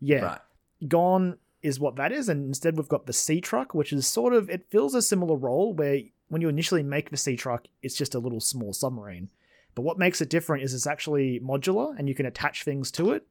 [0.00, 0.40] yeah, Right.
[0.86, 4.32] gone is what that is, and instead we've got the Sea Truck, which is sort
[4.32, 7.96] of it fills a similar role where when you initially make the Sea Truck, it's
[7.96, 9.28] just a little small submarine.
[9.74, 13.12] But what makes it different is it's actually modular and you can attach things to
[13.12, 13.26] it.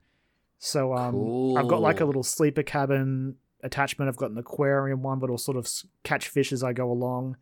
[0.58, 4.10] So um, I've got like a little sleeper cabin attachment.
[4.10, 5.70] I've got an aquarium one that'll sort of
[6.04, 7.38] catch fish as I go along.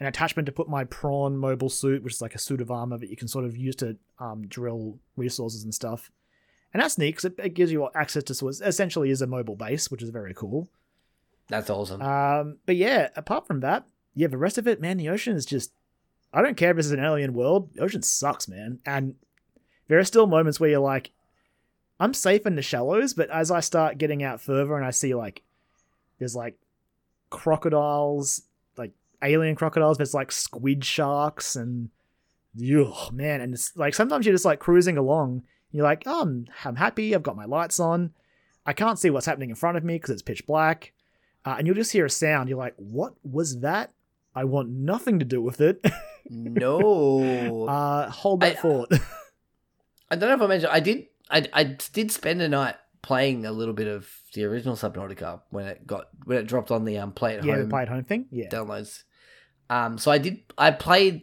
[0.00, 2.98] An attachment to put my prawn mobile suit, which is like a suit of armor
[2.98, 6.10] that you can sort of use to um, drill resources and stuff.
[6.74, 9.56] And that's neat because it, it gives you access to what essentially is a mobile
[9.56, 10.68] base, which is very cool.
[11.48, 12.00] That's awesome.
[12.00, 15.44] Um, but yeah, apart from that, yeah, the rest of it, man, the ocean is
[15.44, 15.72] just.
[16.32, 17.70] I don't care if this is an alien world.
[17.74, 18.78] The ocean sucks, man.
[18.86, 19.14] And
[19.88, 21.10] there are still moments where you're like,
[22.00, 25.14] I'm safe in the shallows, but as I start getting out further and I see
[25.14, 25.42] like,
[26.18, 26.56] there's like
[27.30, 28.42] crocodiles,
[28.76, 28.92] like
[29.22, 29.98] alien crocodiles.
[29.98, 31.90] There's like squid sharks and,
[32.64, 35.42] oh man, and it's like sometimes you're just like cruising along.
[35.70, 37.14] You're like, oh, I'm, I'm happy.
[37.14, 38.12] I've got my lights on.
[38.64, 40.92] I can't see what's happening in front of me because it's pitch black
[41.44, 42.48] uh, and you'll just hear a sound.
[42.48, 43.92] You're like, "What was that?"
[44.34, 45.84] I want nothing to do with it.
[46.30, 47.66] no.
[47.68, 48.92] uh, hold that I- thought.
[50.10, 53.46] I don't know if I mentioned I did I I did spend a night playing
[53.46, 56.98] a little bit of the original Subnautica when it got when it dropped on the
[56.98, 58.26] um play at yeah, home play at home thing.
[58.30, 59.04] Yeah, downloads.
[59.70, 61.22] Um so I did I played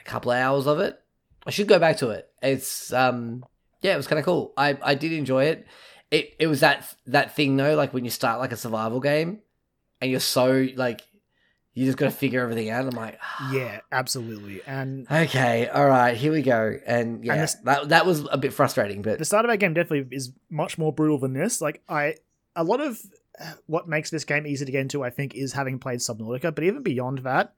[0.00, 0.98] a couple of hours of it.
[1.46, 2.28] I should go back to it.
[2.42, 3.44] It's um
[3.82, 4.54] yeah, it was kind of cool.
[4.56, 5.66] I I did enjoy it.
[6.10, 9.40] It it was that that thing though like when you start like a survival game
[10.00, 11.02] and you're so like
[11.76, 12.84] you just got to figure everything out.
[12.86, 13.20] I'm like
[13.52, 14.62] yeah, absolutely.
[14.66, 16.74] And Okay, all right, here we go.
[16.86, 19.74] And yeah, this- that that was a bit frustrating, but the start of that game
[19.74, 21.60] definitely is much more brutal than this.
[21.60, 22.14] Like I,
[22.56, 22.98] a lot of
[23.38, 26.54] uh, what makes this game easy to get into, I think, is having played Subnautica.
[26.54, 27.54] But even beyond that,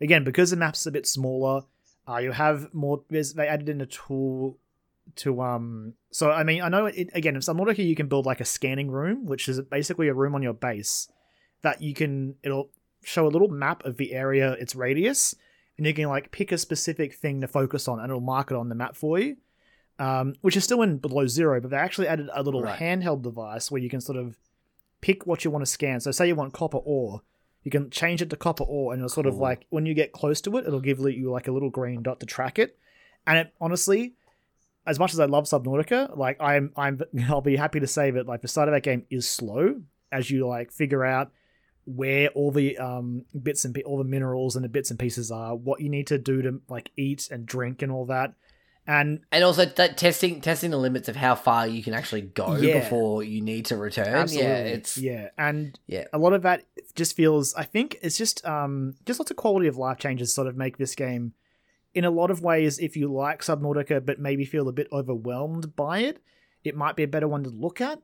[0.00, 1.64] again, because the map's a bit smaller,
[2.08, 3.02] uh, you have more.
[3.10, 4.58] They added in a tool
[5.16, 5.92] to um.
[6.10, 8.90] So I mean, I know it, again, in Subnautica, you can build like a scanning
[8.90, 11.08] room, which is basically a room on your base
[11.60, 12.36] that you can.
[12.42, 12.70] It'll
[13.02, 15.34] show a little map of the area, its radius,
[15.76, 18.56] and you can like pick a specific thing to focus on, and it'll mark it
[18.56, 19.36] on the map for you
[20.00, 22.80] um, which is still in below zero, but they actually added a little Right.
[22.80, 24.38] handheld device where you can sort of
[25.02, 26.00] pick what you want to scan.
[26.00, 27.20] So, say you want copper ore,
[27.62, 30.12] you can change it to copper ore, and it'll sort of like when you get
[30.12, 32.78] close to it, it'll give you like a little green dot to track it.
[33.26, 34.14] And it honestly,
[34.86, 38.26] as much as I love Subnautica, like I'm, I'm, I'll be happy to say that
[38.26, 41.30] like the start of that game is slow as you like figure out
[41.94, 45.54] where all the um bits and all the minerals and the bits and pieces are,
[45.56, 48.34] what you need to do to like eat and drink and all that
[48.86, 52.56] And And also that testing testing the limits of how far you can actually go
[52.56, 52.80] Yeah.
[52.80, 54.14] before you need to return.
[54.14, 56.04] absolutely, Yeah, it's yeah, and yeah.
[56.12, 57.54] a lot of that just feels.
[57.54, 60.76] I think it's just um just lots of quality of life changes sort of make
[60.78, 61.34] this game.
[61.92, 65.74] In a lot of ways, if you like Subnautica but maybe feel a bit overwhelmed
[65.76, 66.16] by it,
[66.64, 67.98] it might be a better one to look at.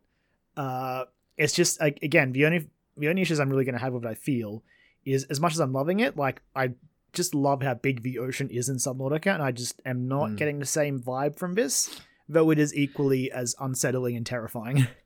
[0.57, 1.05] Uh,
[1.37, 4.09] it's just again the only the only issues I'm really going to have with it,
[4.09, 4.63] I feel,
[5.05, 6.71] is as much as I'm loving it, like I
[7.13, 10.37] just love how big the ocean is in Subnautica, and I just am not Mm.
[10.37, 14.87] getting the same vibe from this, though it is equally as unsettling and terrifying.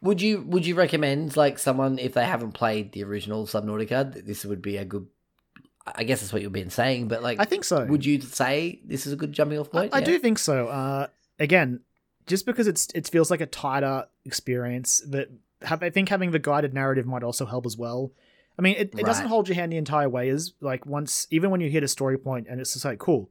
[0.00, 4.26] Would you would you recommend like someone if they haven't played the original Subnautica, that
[4.26, 5.06] this would be a good?
[5.86, 7.84] I guess that's what you've been saying, but like, I think so.
[7.84, 9.94] would you say this is a good jumping off point?
[9.94, 10.04] I Yeah.
[10.06, 10.68] do think so.
[10.68, 11.08] Uh,
[11.38, 11.80] again,
[12.26, 15.28] just because it's it feels like a tighter experience that
[15.62, 18.12] I think having the guided narrative might also help as well.
[18.58, 20.28] I mean, it, it doesn't hold your hand the entire way.
[20.28, 23.30] Is like once even when you hit a story point and it's just like cool,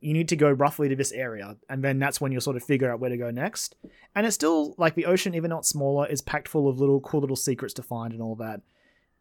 [0.00, 2.62] you need to go roughly to this area, and then that's when you'll sort of
[2.64, 3.76] figure out where to go next.
[4.14, 7.20] And it's still like the ocean, even it's smaller, is packed full of little cool
[7.20, 8.62] little secrets to find and all that.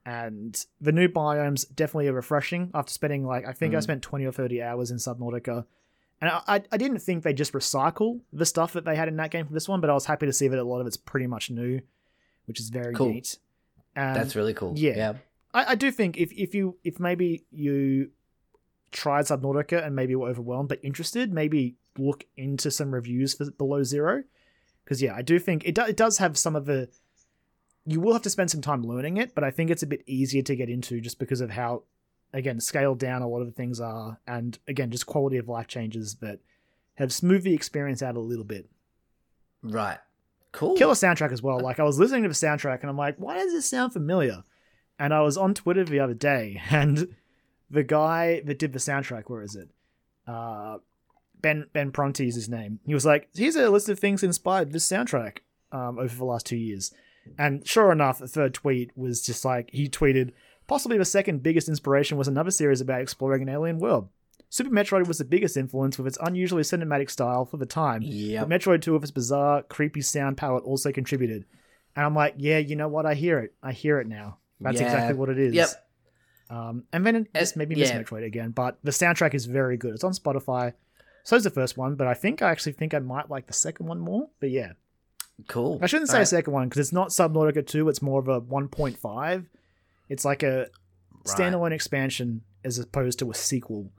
[0.06, 3.84] And the new biomes definitely are refreshing after spending like I think I Mm.
[3.84, 5.65] spent twenty or thirty hours in Subnautica.
[6.21, 9.17] And I, I- I didn't think they just recycle the stuff that they had in
[9.17, 10.88] that game for this one, but I was happy to see that a lot of
[10.88, 11.82] it's pretty much new,
[12.45, 13.10] which is very Cool.
[13.10, 13.38] neat.
[13.95, 14.73] And That's um, really cool.
[14.75, 14.95] yeah.
[14.95, 15.13] yeah.
[15.53, 18.12] I, I do think if, if you if maybe you
[18.91, 23.84] tried Subnautica and maybe were overwhelmed but interested, maybe look into some reviews for Below
[23.84, 24.23] Zero.
[24.84, 26.89] Because yeah, I do think it, do, it does have some of the.
[27.86, 30.03] You will have to spend some time learning it, but I think it's a bit
[30.08, 31.84] easier to get into just because of how,
[32.34, 35.67] again, scaled down a lot of the things are, and again, just quality of life
[35.67, 36.39] changes that
[36.95, 38.67] have smoothed the experience out a little bit.
[39.62, 39.99] Right.
[40.56, 40.76] Cool.
[40.76, 41.60] Killer soundtrack as well.
[41.60, 44.44] Like I was listening to the soundtrack and I'm like, why does this sound familiar?
[44.98, 47.15] And I was on Twitter the other day and
[47.70, 49.70] the guy that did the soundtrack, where is it?
[50.26, 50.78] Uh,
[51.41, 52.80] Ben Ben Prunty is his name.
[52.86, 55.39] He was like, here's a list of things inspired this soundtrack
[55.74, 56.94] um, over the last two years.
[57.38, 60.32] And sure enough, the third tweet was just like he tweeted,
[60.68, 64.10] possibly the second biggest inspiration was another series about exploring an alien world.
[64.56, 68.02] Super Metroid was the biggest influence with its unusually cinematic style for the time.
[68.02, 68.48] Yep.
[68.48, 71.44] But Metroid 2 with its bizarre, creepy sound palette also contributed.
[71.94, 73.06] And I'm like, yeah, you know what?
[73.06, 73.54] I hear it.
[73.62, 74.38] I hear it now.
[74.62, 74.86] That's Yeah.
[74.86, 75.54] exactly what it is.
[75.56, 75.68] Yep.
[76.50, 78.02] Um, and then it just made me miss yeah.
[78.02, 78.52] Metroid again.
[78.52, 79.94] But the soundtrack is very good.
[79.94, 80.72] It's on Spotify.
[81.26, 83.54] So is the first one, but I think I actually think I might like the
[83.54, 84.30] second one more.
[84.39, 84.72] But yeah,
[85.50, 85.80] Cool.
[85.82, 86.30] I shouldn't say Alright.
[86.30, 87.89] second one because it's not Subnautica 2.
[87.89, 89.48] It's more of a 1.5.
[90.08, 90.68] It's like a
[91.26, 93.91] standalone expansion as opposed to a sequel,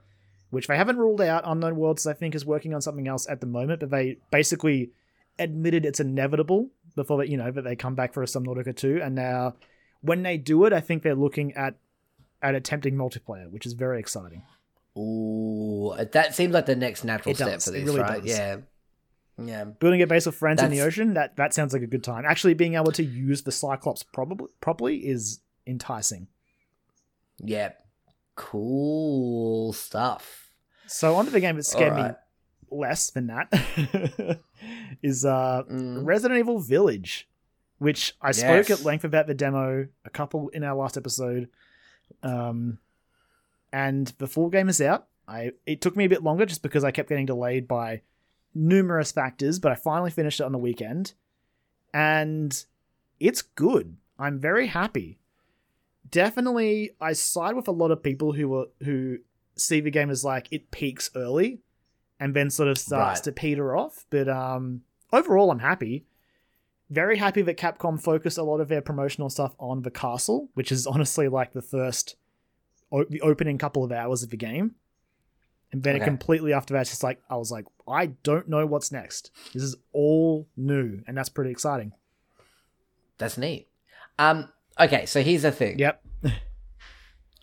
[0.51, 1.43] which they haven't ruled out.
[1.47, 4.91] Unknown Worlds, I think, is working on something else at the moment, but they basically
[5.39, 9.01] admitted it's inevitable before that, you know, that they come back for a Subnautica 2.
[9.03, 9.55] And now,
[10.01, 11.75] when they do it, I think they're looking at
[12.43, 14.43] at attempting multiplayer, which is very exciting.
[14.97, 17.65] Ooh, that seems like the next natural It step does.
[17.65, 18.23] for this, really right?
[18.23, 18.31] does.
[18.31, 18.57] Yeah.
[19.43, 19.65] Yeah.
[19.65, 22.25] Building a base of friends in the ocean, that that sounds like a good time.
[22.27, 26.29] Actually, being able to use the Cyclops probably properly is enticing.
[27.39, 27.73] Yeah.
[28.37, 30.51] Cool stuff.
[30.87, 32.13] So onto the game that scared Alright.
[32.13, 32.17] me
[32.79, 33.49] less than that
[35.03, 36.05] is uh Mm.
[36.07, 37.29] Resident Evil Village,
[37.79, 41.49] which I spoke at length about the demo a couple in our last episode.
[42.23, 42.79] Um,
[43.73, 45.07] and the full game is out.
[45.27, 48.03] I it took me a bit longer just because I kept getting delayed by
[48.55, 51.15] numerous factors, but I finally finished it on the weekend,
[51.93, 52.65] and
[53.19, 53.97] it's good.
[54.19, 55.19] I'm very happy.
[56.11, 59.19] Definitely, I side with a lot of people who are who
[59.57, 61.61] see the game as like it peaks early,
[62.21, 63.25] and then sort of starts Right.
[63.25, 64.05] to peter off.
[64.11, 66.05] But um, overall, I'm happy.
[66.91, 70.71] Very happy that Capcom focused a lot of their promotional stuff on the castle, which
[70.71, 72.17] is honestly like the first,
[72.93, 74.75] o- the opening couple of hours of the game.
[75.73, 78.65] And then it completely after that, it's just like, I was like, I don't know
[78.67, 79.33] what's next.
[79.53, 81.93] This is all new, and that's pretty exciting.
[83.19, 83.67] That's neat.
[84.19, 84.49] Um.
[84.79, 85.79] Okay, so here's the thing.
[85.79, 86.03] Yep.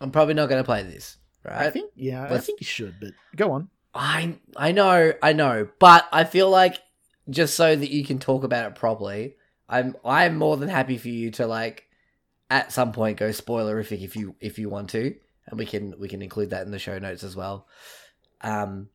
[0.02, 1.68] I'm probably not going to play this, right?
[1.68, 3.70] I think, yeah, I think you should, but go on.
[3.94, 6.80] I I know, I know, but I feel like
[7.30, 9.36] just so that you can talk about it properly,
[9.70, 11.86] I'm I'm more than happy for you to like
[12.50, 15.16] at some point go spoilerific if you if you want to,
[15.48, 17.68] and we can we can include that in the show notes as well.
[18.42, 18.90] Um,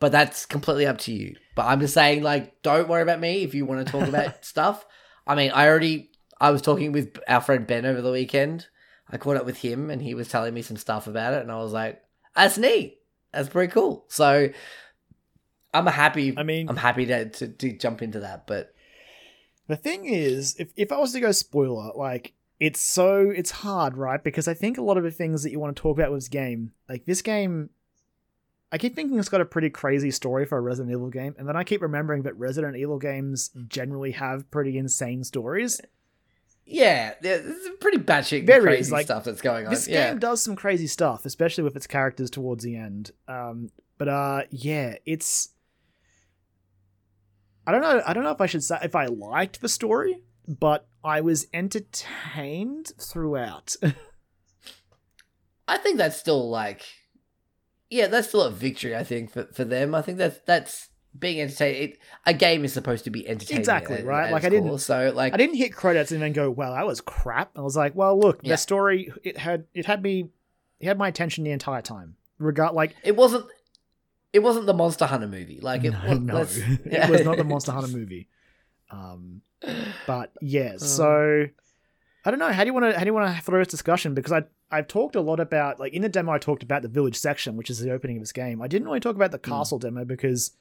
[0.00, 1.36] but that's completely up to you.
[1.54, 4.44] But I'm just saying, like, don't worry about me if you want to talk about
[4.46, 4.84] stuff.
[5.26, 8.68] I mean, I already I was talking with our friend Ben over the weekend.
[9.10, 11.50] I caught up with him, and he was telling me some stuff about it, and
[11.50, 12.02] I was like,
[12.36, 13.00] "That's neat.
[13.32, 14.50] That's pretty cool." So
[15.72, 16.34] I'm happy.
[16.36, 18.46] I mean- I'm happy to, to to jump into that.
[18.46, 18.74] But
[19.66, 23.96] The thing is, if, if I was to go spoiler, like, it's so, it's hard,
[23.96, 24.22] right?
[24.22, 26.20] Because I think a lot of the things that you want to talk about with
[26.20, 27.70] this game, like, this game
[28.70, 31.48] I keep thinking it's got a pretty crazy story for a Resident Evil game, and
[31.48, 33.68] then I keep remembering that Resident Evil games mm.
[33.68, 35.80] generally have pretty insane stories.
[36.70, 39.70] Yeah, there's some pretty batshit crazy like, stuff that's going on.
[39.70, 40.10] This yeah.
[40.10, 43.10] game does some crazy stuff, especially with its characters towards the end.
[43.26, 45.48] Um, but uh, yeah, it's.
[47.66, 48.02] I don't know.
[48.06, 51.46] I don't know if I should say if I liked the story, but I was
[51.54, 53.74] entertained throughout.
[55.68, 56.82] I think that's still like,
[57.88, 58.94] yeah, that's still a victory.
[58.94, 61.76] I think for, for them, I think that's that's being entertained.
[61.76, 64.30] It, a game is supposed to be entertaining, Exactly, right?
[64.30, 64.78] Like, I didn't- core.
[64.78, 67.76] So like, I didn't hit credits and then go, "Wow, that was crap." I was
[67.76, 68.54] like, "Well, look, Yeah.
[68.54, 70.28] the story it had it had me
[70.80, 73.46] it had my attention the entire time." Regard like it wasn't.
[74.32, 75.58] It wasn't the Monster Hunter movie.
[75.60, 76.38] Like it, no, was, no.
[76.84, 78.28] it was not the Monster Hunter movie.
[78.90, 79.42] Um,
[80.06, 81.46] but yeah, so
[82.24, 82.52] I don't know.
[82.52, 84.14] How do you want to how do you want to throw this discussion?
[84.14, 86.88] Because I I've talked a lot about like in the demo I talked about the
[86.88, 88.60] village section, which is the opening of this game.
[88.62, 89.50] I didn't really talk about the Hmm.
[89.50, 90.52] castle demo because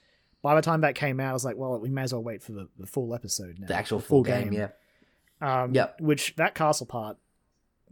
[0.48, 2.42] by the time that came out, I was like, well, we may as well wait
[2.42, 4.54] for the, the full episode now, the actual full game.
[4.54, 4.70] Yeah,
[5.42, 6.00] Um, Yep.
[6.00, 7.18] Which that castle part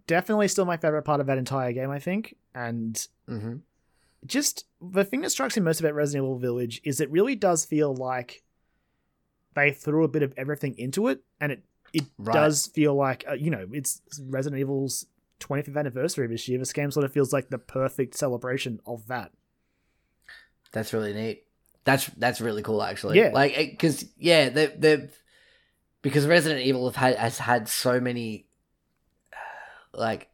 [0.07, 1.89] definitely still my favorite part of that entire game.
[1.89, 3.55] I think, and hmm
[4.25, 7.65] just the thing that strikes me most about Resident Evil Village is it really does
[7.65, 8.41] feel like
[9.53, 11.63] they threw a bit of everything into it, and it
[11.93, 12.33] it Right.
[12.33, 15.05] does feel like uh, you know it's Resident Evil's
[15.41, 16.57] 25th anniversary this year.
[16.57, 19.33] This game sort of feels like the perfect celebration of that.
[20.71, 21.44] that's really neat.
[21.85, 23.19] That's that's really cool, actually.
[23.19, 23.29] Yeah.
[23.33, 25.09] like because yeah, they they
[26.01, 28.47] because Resident Evil have had has had so many
[29.93, 30.27] like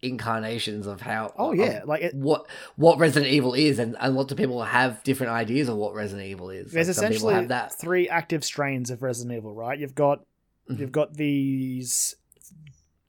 [0.00, 1.32] incarnations of how.
[1.36, 5.02] Oh yeah, like it, what what Resident Evil is, and, and lots of people have
[5.02, 6.72] different ideas of what Resident Evil is.
[6.72, 7.48] there's Like, essentially
[7.80, 9.78] three active strains of Resident Evil, right?
[9.78, 10.24] You've got
[10.70, 10.78] Mhm.
[10.80, 12.14] you've got these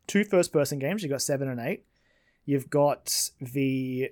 [0.07, 1.03] two first person games.
[1.03, 1.85] You've got seven and eight.
[2.45, 4.11] You've got the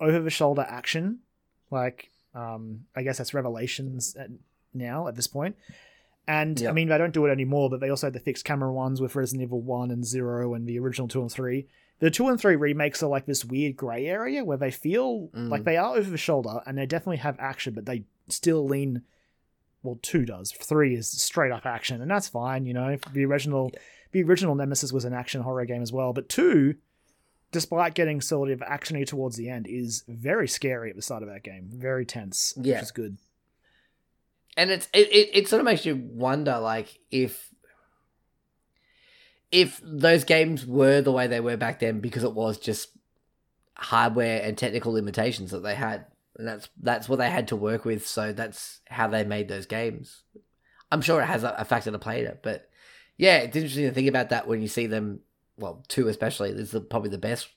[0.00, 1.20] over the shoulder action,
[1.70, 4.28] like um, I guess that's Revelations at,
[4.74, 5.56] now at this point.
[6.26, 8.70] And I mean, they don't do it anymore, but they also had the fixed camera
[8.72, 11.66] ones with Resident Evil 1 and 0 and the original 2 and 3.
[12.00, 15.48] The 2 and 3 remakes are like this weird grey area where they feel Mm.
[15.48, 19.02] like they are over the shoulder and they definitely have action, but they still lean.
[19.82, 20.52] Well, 2 does.
[20.52, 22.98] 3 is straight up action, and that's fine, you know.
[23.12, 23.72] The original.
[24.12, 26.74] The original Nemesis was an action horror game as well, but 2
[27.52, 31.28] despite getting sort of actiony towards the end, is very scary at the start of
[31.28, 31.68] that game.
[31.72, 32.74] Very tense, Yeah.
[32.76, 33.16] which is good.
[34.56, 37.48] and it's it, it, it sort of makes you wonder like if
[39.50, 42.90] if those games were the way they were back then because it was just
[43.76, 46.04] hardware and technical limitations that they had
[46.36, 49.66] and that's that's what they had to work with so that's how they made those
[49.66, 50.22] games
[50.90, 52.68] i'm sure it has a, a factor to play in it but
[53.16, 55.20] yeah it's interesting to think about that when you see them
[55.58, 57.48] well two especially is probably the best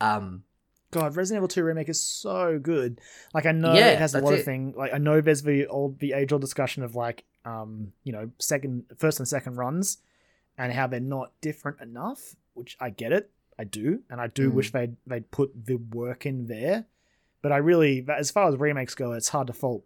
[0.00, 0.44] um
[0.90, 2.98] God, Resident Evil 2 remake is so good.
[3.34, 4.38] Like I know Yeah, it has a lot it.
[4.38, 4.72] of thing.
[4.74, 8.30] Like I know there's the old the age old discussion of like um, you know,
[8.38, 9.98] second first and second runs
[10.56, 13.30] and how they're not different enough, which I get it.
[13.58, 14.00] I do.
[14.08, 14.54] And I do Mm.
[14.54, 16.86] wish they'd they'd put the work in there.
[17.42, 19.84] But I really as far as remakes go, it's hard to fault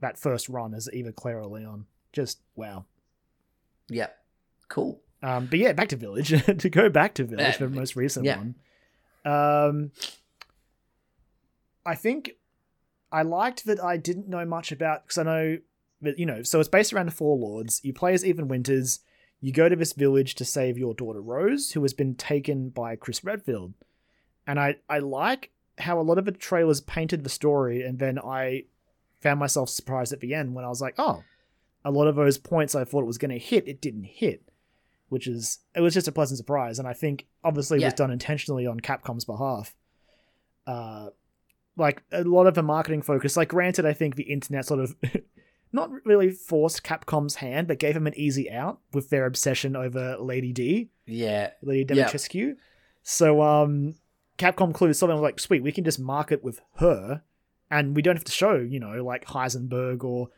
[0.00, 1.86] that first run as either Claire or Leon.
[2.12, 2.84] Just wow.
[3.88, 4.08] yeah
[4.68, 6.28] cool Um, but yeah, back to Village.
[6.58, 8.38] to go back to Village, the most recent Yeah.
[8.38, 8.54] one.
[9.24, 9.90] Um,
[11.86, 12.32] I think
[13.10, 15.58] I liked that I didn't know much about because I know
[16.00, 16.42] that you know.
[16.42, 17.80] So it's based around the Four Lords.
[17.84, 19.00] You play as Ethan Winters.
[19.40, 22.94] You go to this village to save your daughter Rose, who has been taken by
[22.96, 23.74] Chris Redfield.
[24.46, 28.18] And I I like how a lot of the trailers painted the story, and then
[28.18, 28.64] I
[29.20, 31.22] found myself surprised at the end when I was like, oh,
[31.84, 34.42] a lot of those points I thought it was going to hit, it didn't hit
[35.12, 36.78] which is it was just a pleasant surprise.
[36.80, 39.74] And i think obviously it was done intentionally on capcom's behalf.
[40.66, 41.10] Uh
[41.76, 44.94] like a lot of the marketing focus like granted i think the internet sort of
[45.72, 50.16] not really forced capcom's hand but gave them an easy out with their obsession over
[50.20, 50.90] lady d.
[51.06, 51.50] Yeah.
[51.62, 52.04] Lady Yeah.
[52.08, 52.56] Dimitrescu.
[53.02, 53.94] so um
[54.38, 57.22] capcom clued something like sweet we can just market with her
[57.70, 60.28] and we don't have to show you know like heisenberg or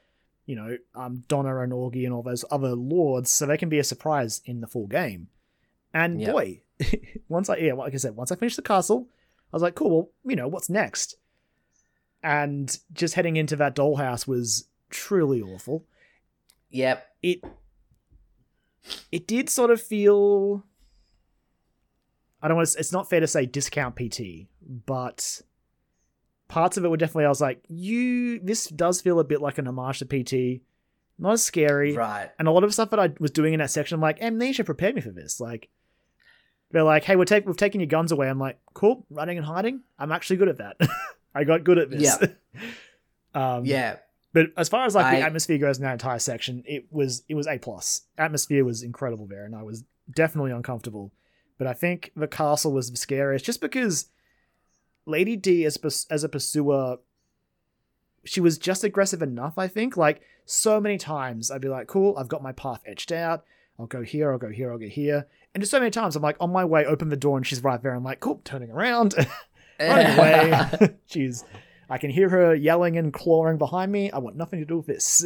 [0.46, 3.78] you know, um, Donna and Angie and all those other lords, so they can be
[3.78, 5.28] a surprise in the full game.
[5.92, 6.32] And Yep.
[6.32, 6.60] boy,
[7.28, 9.08] once I yeah, like I said, once I finished the castle,
[9.52, 9.90] I was like, cool.
[9.90, 11.16] Well, you know, what's next?
[12.22, 15.84] And just heading into that dollhouse was truly awful.
[16.70, 17.40] yep It
[19.12, 20.64] it did sort of feel.
[22.42, 22.78] I don't want to.
[22.78, 24.46] It's not fair to say discount PT,
[24.84, 25.40] but
[26.54, 27.24] parts of it were definitely.
[27.24, 28.38] I was like, you.
[28.38, 30.62] This does feel a bit like an homage to PT.
[31.18, 33.70] Not as scary, right and a lot of stuff that I was doing in that
[33.70, 35.40] section, I'm like, Amnesia prepared me for this.
[35.40, 35.68] Like,
[36.72, 38.28] they're like, hey, we're take, we've taken your guns away.
[38.28, 39.82] I'm like, cool, running and hiding.
[39.96, 40.76] I'm actually good at that.
[41.34, 42.18] I got good at this.
[42.20, 42.26] Yeah.
[43.56, 43.96] um, Yeah,
[44.32, 47.34] But as far as like the atmosphere goes in that entire section, it was it
[47.34, 48.02] was a plus.
[48.18, 51.12] Atmosphere was incredible there, and I was definitely uncomfortable.
[51.58, 54.06] But I think the castle was the scariest, just because
[55.06, 55.78] Lady D as
[56.10, 56.98] as a pursuer,
[58.24, 59.58] she was just aggressive enough.
[59.58, 63.12] I think like so many times I'd be like, "Cool, I've got my path etched
[63.12, 63.44] out.
[63.78, 64.32] I'll go here.
[64.32, 64.72] I'll go here.
[64.72, 67.16] I'll go here." And just so many times I'm like on my way, open the
[67.16, 67.94] door, and she's right there.
[67.94, 69.14] I'm like, "Cool," turning around,
[69.80, 70.94] running away.
[71.06, 71.44] she's.
[71.90, 74.10] I can hear her yelling and clawing behind me.
[74.10, 75.24] I want nothing to do with this.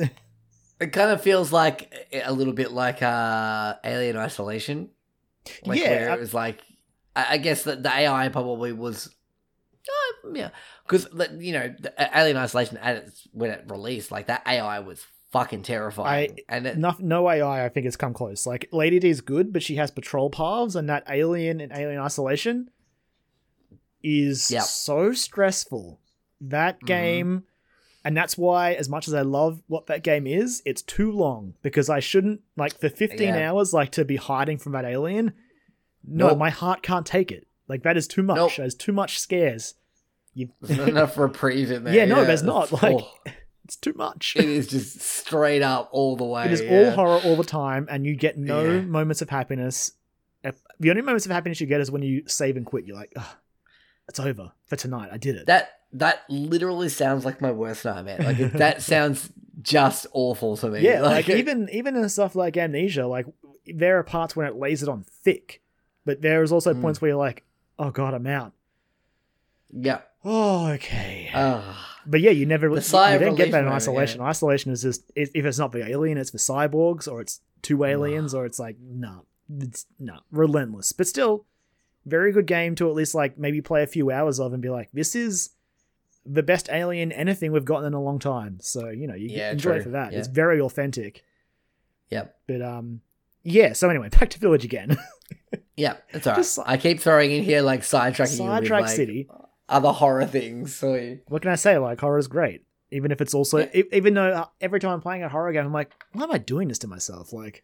[0.81, 4.91] It kind of feels like a little bit like uh, Alien Isolation.
[5.65, 6.61] Like Yeah, where it was like,
[7.15, 9.15] I guess that the AI probably was,
[9.87, 10.51] uh, yeah,
[10.87, 11.09] because
[11.41, 15.63] you know, the Alien Isolation at its, when it released, like that AI was fucking
[15.63, 18.47] terrifying, I- and it, no, no AI, I think, has come close.
[18.47, 22.01] Like Lady D is good, but she has patrol paths, and that Alien and Alien
[22.01, 22.71] Isolation
[24.03, 24.63] is Yep.
[24.63, 26.01] so stressful.
[26.41, 26.87] That Mhm.
[26.87, 27.45] game,
[28.05, 31.55] and that's why, as much as I love what that game is, it's too long
[31.63, 33.51] because I shouldn't like for fifteen Yeah.
[33.51, 35.33] hours, like to be hiding from that alien.
[36.05, 36.39] No, Nope.
[36.39, 37.48] my heart can't take it.
[37.69, 38.37] Like that is too much.
[38.37, 38.53] Nope.
[38.57, 39.75] There's too much scares.
[40.35, 41.95] You, there's not enough reprieve in there.
[41.95, 43.11] Yeah, no, there's not, like- Oh,
[43.65, 44.35] it's too much.
[44.37, 46.47] it is just straight up all the way.
[46.47, 46.71] It is yeah.
[46.71, 48.81] all horror all the time, and you get no Yeah.
[48.81, 49.93] moments of happiness.
[50.81, 52.85] The only moments of happiness you get is when you save and quit.
[52.87, 53.25] You're like, Ugh,
[54.09, 55.11] it's over for tonight.
[55.13, 55.47] I did it.
[55.47, 58.19] That that literally sounds like my worst nightmare.
[58.21, 60.81] Like it- that sounds just awful to me.
[60.83, 63.27] yeah, like, it- even even in stuff like amnesia, like
[63.67, 65.61] there are parts when it lays it on thick,
[66.07, 66.81] but there is also Mm.
[66.81, 67.43] points where you're like,
[67.79, 68.53] oh god, I'm out.
[69.73, 70.01] yeah.
[70.25, 71.31] Oh, okay.
[71.33, 71.97] Ah.
[72.05, 74.21] but yeah, you never you, don't get that in moment, isolation.
[74.21, 78.35] Isolation is just if it's not the alien, it's the cyborgs, or it's two aliens,
[78.35, 80.91] or it's like no, it's no relentless.
[80.93, 81.47] But still,
[82.05, 84.69] very good game to at least like maybe play a few hours of and be
[84.71, 85.51] like, this is
[86.27, 88.59] the best alien anything we've gotten in a long time.
[88.61, 89.83] So you know you Yeah, enjoy true.
[89.85, 90.13] for that.
[90.13, 90.19] Yeah.
[90.19, 91.23] It's very authentic.
[92.11, 92.37] Yep.
[92.49, 93.03] But um,
[93.51, 93.73] yeah.
[93.73, 94.97] So anyway, back to Village again.
[95.77, 96.41] Yeah, it's alright.
[96.41, 99.29] Just- I keep throwing in here like sidetracking you with Sidetrack like City.
[99.69, 100.75] other horror things.
[100.75, 101.79] So What can I say?
[101.79, 102.63] Like horror is great.
[102.91, 103.83] Even if it's also, Yeah.
[103.93, 106.39] even though uh, every time I'm playing a horror game, I'm like, why am I
[106.39, 107.33] doing this to myself?
[107.33, 107.63] Like,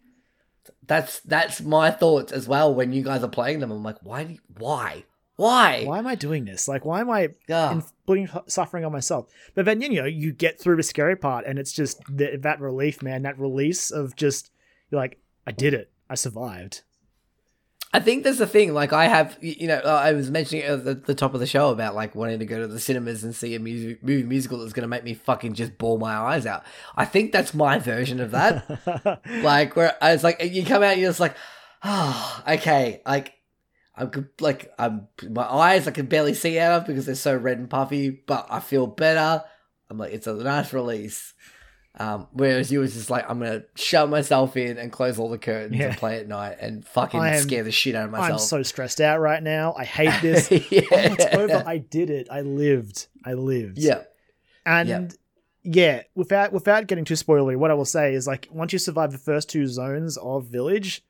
[0.87, 3.73] that's that's my thoughts as well when you guys are playing them.
[3.73, 4.21] I'm like, why?
[4.23, 5.05] you- Why?
[5.37, 5.83] Why?
[5.85, 6.69] why am I doing this?
[6.69, 9.27] Like, why am I inflicting suffering on myself?
[9.57, 12.61] But then you know, you get through the scary part, and it's just th- that
[12.61, 13.23] relief, man.
[13.23, 14.53] That release of just
[14.91, 15.91] you're like, I did it.
[16.09, 16.83] I survived.
[17.95, 18.75] I think there's a thing.
[18.75, 21.47] Like I have, you know, uh, I was mentioning at the, the top of the
[21.47, 24.59] show about like wanting to go to the cinemas and see a music movie musical
[24.59, 26.65] that's going to make me fucking just bawl my eyes out.
[26.97, 29.21] I think that's my version of that.
[29.45, 31.37] like where I was like, you come out, you're just like,
[31.85, 33.35] oh, okay, like
[33.97, 37.59] I'm like I'm my eyes I can barely see out of because they're so red
[37.59, 39.45] and puffy, but I feel better.
[39.89, 41.33] I'm like, it's a nice release.
[41.97, 45.39] Um, whereas you was just like, I'm gonna shut myself in and close all the
[45.39, 45.87] curtains Yeah.
[45.91, 48.31] and play at night and fucking am- scare the shit out of myself.
[48.33, 49.75] I'm so stressed out right now.
[49.79, 50.51] I hate this.
[50.71, 50.81] yeah.
[50.83, 51.63] Oh, it's over.
[51.67, 52.27] I did it.
[52.31, 53.07] I lived.
[53.25, 53.79] I lived.
[53.79, 54.03] yeah.
[54.67, 55.17] And
[55.63, 59.13] yeah, without without getting too spoilery, what I will say is like once you survive
[59.13, 61.05] the first two zones of Village,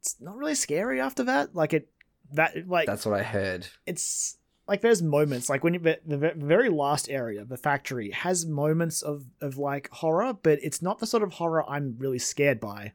[0.00, 1.54] it's not really scary after that.
[1.54, 1.88] Like it
[2.32, 3.66] that like That's what I heard.
[3.86, 4.36] it's
[4.68, 9.02] like there's moments like when you the, the very last area, the factory has moments
[9.02, 12.92] of of like horror, but it's not the sort of horror I'm really scared by.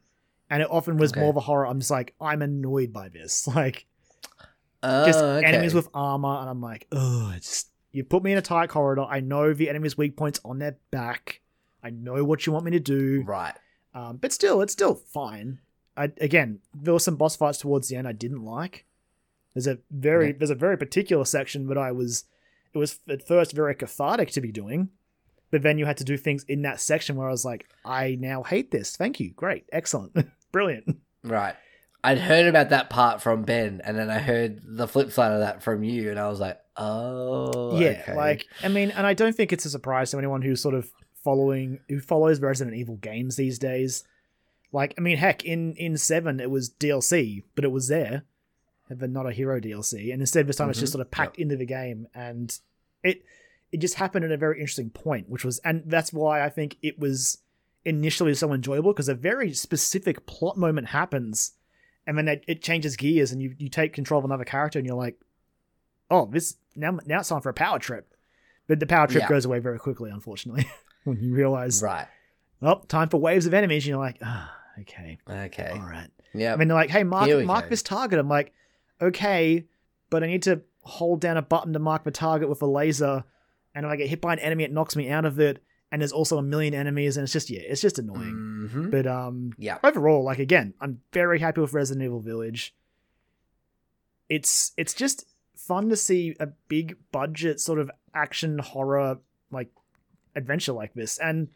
[0.50, 1.20] And it often was Okay.
[1.20, 1.66] more of a horror.
[1.66, 3.46] I'm just like I'm annoyed by this.
[3.54, 3.86] Like
[4.82, 5.44] Oh, just okay.
[5.46, 9.02] enemies with armor, and I'm like, oh, just you put me in a tight corridor.
[9.02, 11.40] I know the enemy's weak points on their back.
[11.82, 13.54] I know what you want me to do, right.
[13.92, 15.58] um, but still, it's still fine.
[15.96, 18.84] I again, there were some boss fights towards the end I didn't like.
[19.58, 22.24] There's a very there's a very particular section that I was
[22.72, 24.90] it was at first very cathartic to be doing,
[25.50, 28.16] but then you had to do things in that section where I was like, I
[28.20, 28.96] now hate this.
[28.96, 30.16] Thank you, great, excellent,
[30.52, 30.98] brilliant.
[31.24, 31.56] Right.
[32.04, 35.40] I'd heard about that part from Ben, and then I heard the flip side of
[35.40, 38.14] that from you, and I was like, oh, yeah, okay.
[38.14, 40.92] like I mean, and I don't think it's a surprise to anyone who's sort of
[41.24, 44.04] following who follows Resident Evil games these days.
[44.72, 48.22] Like, I mean, heck, in in seven it was DLC, but it was there,
[48.90, 50.96] but not a hero DLC, and instead this time it's just Mhm.
[50.96, 52.58] sort of packed into the game, and
[53.02, 53.24] it
[53.70, 56.78] it just happened at a very interesting point, which was, and that's why I think
[56.82, 57.38] it was
[57.84, 61.52] initially so enjoyable because a very specific plot moment happens,
[62.06, 64.86] and then it, it changes gears, and you you take control of another character, and
[64.86, 65.18] you're like,
[66.10, 68.14] oh, this now now it's time for a power trip.
[68.66, 69.28] But the power trip Yeah.
[69.28, 70.66] goes away very quickly, unfortunately,
[71.04, 72.06] when you realize, right.
[72.62, 73.84] oh, time for waves of enemies.
[73.84, 75.70] And you're like, ah, okay, Okay.
[75.72, 76.08] all right.
[76.34, 76.52] Yeah.
[76.52, 77.68] I mean, they're like, hey, mark mark go.
[77.70, 78.18] this target.
[78.18, 78.52] I'm like,
[79.00, 79.66] okay,
[80.10, 83.24] but I need to hold down a button to mark the target with a laser
[83.74, 85.62] and if I get hit by an enemy, it knocks me out of it.
[85.92, 88.68] And there's also a million enemies, and it's just yeah, it's just annoying.
[88.70, 88.90] Mhm.
[88.90, 89.78] But um, Yeah.
[89.84, 92.74] overall, like again, I'm very happy with Resident Evil Village.
[94.28, 95.24] It's it's just
[95.56, 99.18] fun to see a big budget sort of action horror
[99.50, 99.70] like
[100.34, 101.48] adventure like this, and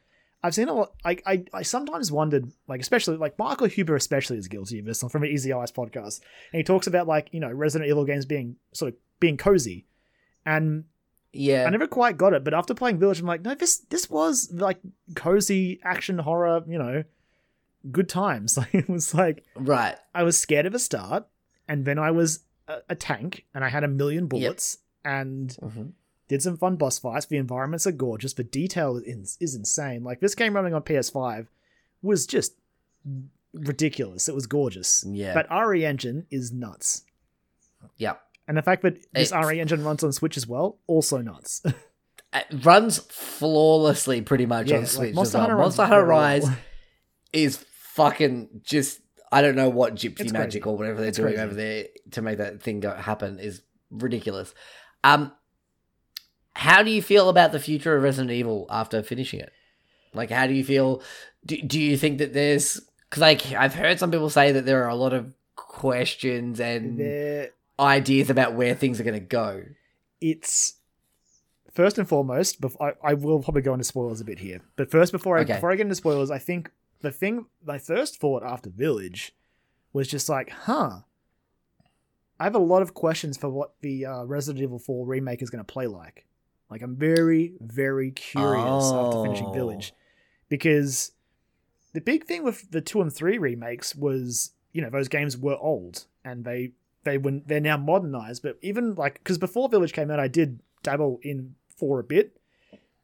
[0.43, 0.93] I've seen a lot.
[1.05, 5.03] Like I, I sometimes wondered, like especially like Michael Huber especially is guilty of this
[5.03, 6.21] from an Easy Allies podcast,
[6.53, 9.87] and he talks about like you know Resident Evil games being sort of being cozy,
[10.45, 10.85] and
[11.33, 11.65] Yeah.
[11.67, 14.51] I never quite got it, but after playing Village, I'm like, no, this this was
[14.53, 14.81] like
[15.15, 17.05] cozy action horror, you know,
[17.91, 18.57] good times.
[18.59, 19.97] Like it was like right.
[20.15, 21.27] I was scared of a start,
[21.69, 25.93] and then I was a, a tank, and I had a million bullets, and Mhm.
[26.33, 27.27] Did some fun boss fights.
[27.27, 28.33] The environments are gorgeous.
[28.33, 30.03] The detail is, is insane.
[30.03, 31.47] Like this game running on PS5
[32.03, 32.55] was just
[33.53, 34.29] ridiculous.
[34.29, 35.05] It was gorgeous.
[35.07, 35.35] Yeah.
[35.35, 37.03] That RE engine is nuts.
[37.97, 38.15] Yeah.
[38.49, 41.63] And the fact that this It's- RE engine runs on Switch as well, also nuts.
[42.33, 45.15] It runs flawlessly pretty much Yeah, on like, Switch.
[45.15, 45.43] Monster as well.
[45.49, 46.05] Hunter Monster Hunter.
[46.07, 46.47] Rise
[47.33, 47.65] is
[47.95, 50.73] fucking just I don't know what gypsy It's magic crazy.
[50.73, 51.43] or whatever they're It's doing crazy.
[51.43, 54.55] over there to make that thing go happen is ridiculous.
[55.05, 55.33] Um
[56.55, 59.53] how do you feel about the future of Resident Evil after finishing it?
[60.15, 61.03] Like how do you feel
[61.47, 62.81] do, do you think that there's
[63.11, 66.99] cuz like I've heard some people say that there are a lot of questions and
[66.99, 69.65] There, ideas about where things are going to go.
[70.21, 70.75] it's
[71.73, 72.61] first and foremost.
[72.61, 75.43] Before I, I will probably go into spoilers a bit here, but first before I
[75.43, 75.55] Okay.
[75.55, 79.35] before I get into spoilers, I think the thing my first thought after Village
[79.95, 81.01] was just like, huh.
[82.39, 85.51] I have a lot of questions for what the uh, Resident Evil 4 remake is
[85.51, 86.25] going to play like.
[86.73, 89.53] Like, I'm very, very curious after finishing Oh.
[89.53, 89.93] Village.
[90.49, 91.13] Because
[91.93, 95.57] the big thing with the 2 and 3 remakes was, you know, those games were
[95.57, 96.73] old and they
[97.05, 98.43] they were they're now modernized.
[98.43, 102.37] But even like, because before Village came out, I did dabble in 4 a bit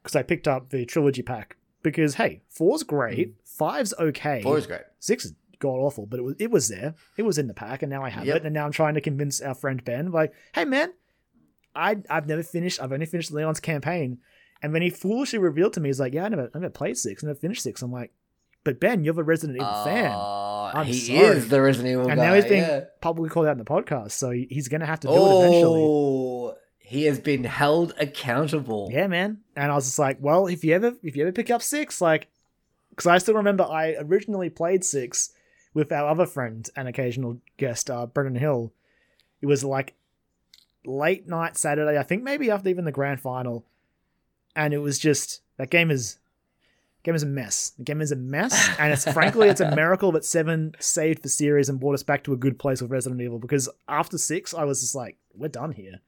[0.01, 1.55] because I picked up the trilogy pack.
[1.81, 3.33] Because, hey, four's great, mm.
[3.47, 4.81] five's okay Four is great.
[4.99, 6.93] six is god awful, but it was it was there.
[7.17, 8.35] It was in the pack, and now I have Yep.
[8.37, 8.45] it.
[8.45, 10.91] And now I'm trying to convince our friend Ben, like, hey man,
[11.75, 12.81] I I've never finished.
[12.81, 14.19] I've only finished Leon's campaign.
[14.61, 16.97] And then he foolishly revealed to me, he's like, yeah, I never I never played
[16.97, 17.81] six, I never finished six.
[17.81, 18.11] I'm like,
[18.65, 20.11] but Ben, you're the Resident Evil fan.
[20.13, 21.19] Oh, I'm he sorry.
[21.19, 22.27] is the Resident Evil And guy.
[22.27, 22.81] now he's being yeah.
[22.99, 25.81] publicly called out in the podcast, so he's gonna have to do it eventually.
[25.81, 28.89] Oh, he has been held accountable.
[28.91, 29.39] Yeah, man.
[29.55, 32.01] And I was just like, well, if you ever if you ever pick up six,
[32.01, 32.27] like,
[32.89, 35.31] because I still remember I originally played six
[35.73, 38.73] with our other friend and occasional guest, uh, Brendan Hill.
[39.41, 39.93] It was like
[40.89, 43.65] late night Saturday, I think maybe after even the grand final,
[44.55, 46.17] and it was just that game is
[47.03, 47.71] game is a mess.
[47.77, 51.29] The game is a mess, and it's frankly it's a miracle that seven saved the
[51.29, 53.39] series and brought us back to a good place with Resident Evil.
[53.39, 55.99] Because after six, I was just like, we're done here.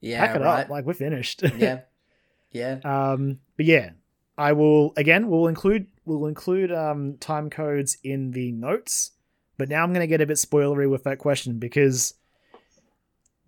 [0.00, 0.62] yeah, Pack it right.
[0.64, 1.42] up, like we're finished.
[1.56, 1.80] yeah,
[2.52, 2.78] yeah.
[2.84, 3.90] Um, but yeah,
[4.36, 5.28] I will again.
[5.28, 9.12] We'll include we'll include um, time codes in the notes.
[9.58, 12.14] But now I'm going to get a bit spoilery with that question because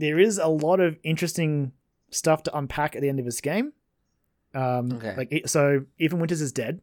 [0.01, 1.72] there is a lot of interesting
[2.11, 3.72] stuff to unpack at the end of this game.
[4.55, 5.14] Um, Okay.
[5.16, 6.80] Like so, Ethan Winters is dead.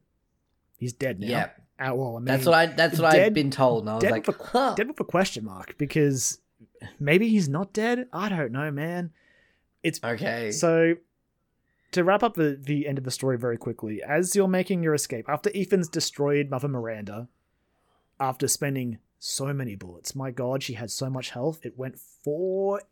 [0.77, 1.27] He's dead now.
[1.27, 2.65] Yeah, well, I mean, that's what I.
[2.67, 4.73] That's what I've been told, and I was dead like, with a- huh.
[4.75, 6.39] dead with a question mark because
[6.99, 8.07] maybe he's not dead.
[8.13, 9.11] I don't know, man.
[9.83, 10.51] It's okay.
[10.51, 10.95] so
[11.91, 14.93] to wrap up the, the end of the story very quickly, as you're making your
[14.93, 17.27] escape, after Ethan's destroyed Mother Miranda,
[18.19, 22.85] after spending so many bullets, my god, she had so much health, it went forever.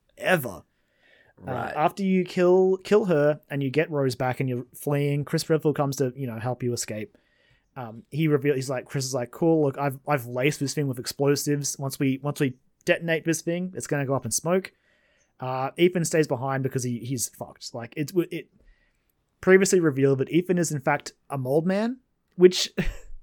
[1.45, 1.73] Uh, right.
[1.75, 5.75] after you kill kill her and you get Rose back and you're fleeing, Chris Redfield
[5.75, 7.17] comes to you know help you escape.
[7.75, 9.65] Um, he reveals he's like Chris is like cool.
[9.65, 11.77] Look, I've I've laced this thing with explosives.
[11.77, 12.53] Once we once we
[12.85, 14.71] detonate this thing, it's gonna go up in smoke.
[15.39, 17.73] Uh, Ethan stays behind because he he's fucked.
[17.73, 18.47] Like it's it
[19.41, 21.97] previously revealed that Ethan is in fact a mold man,
[22.37, 22.71] which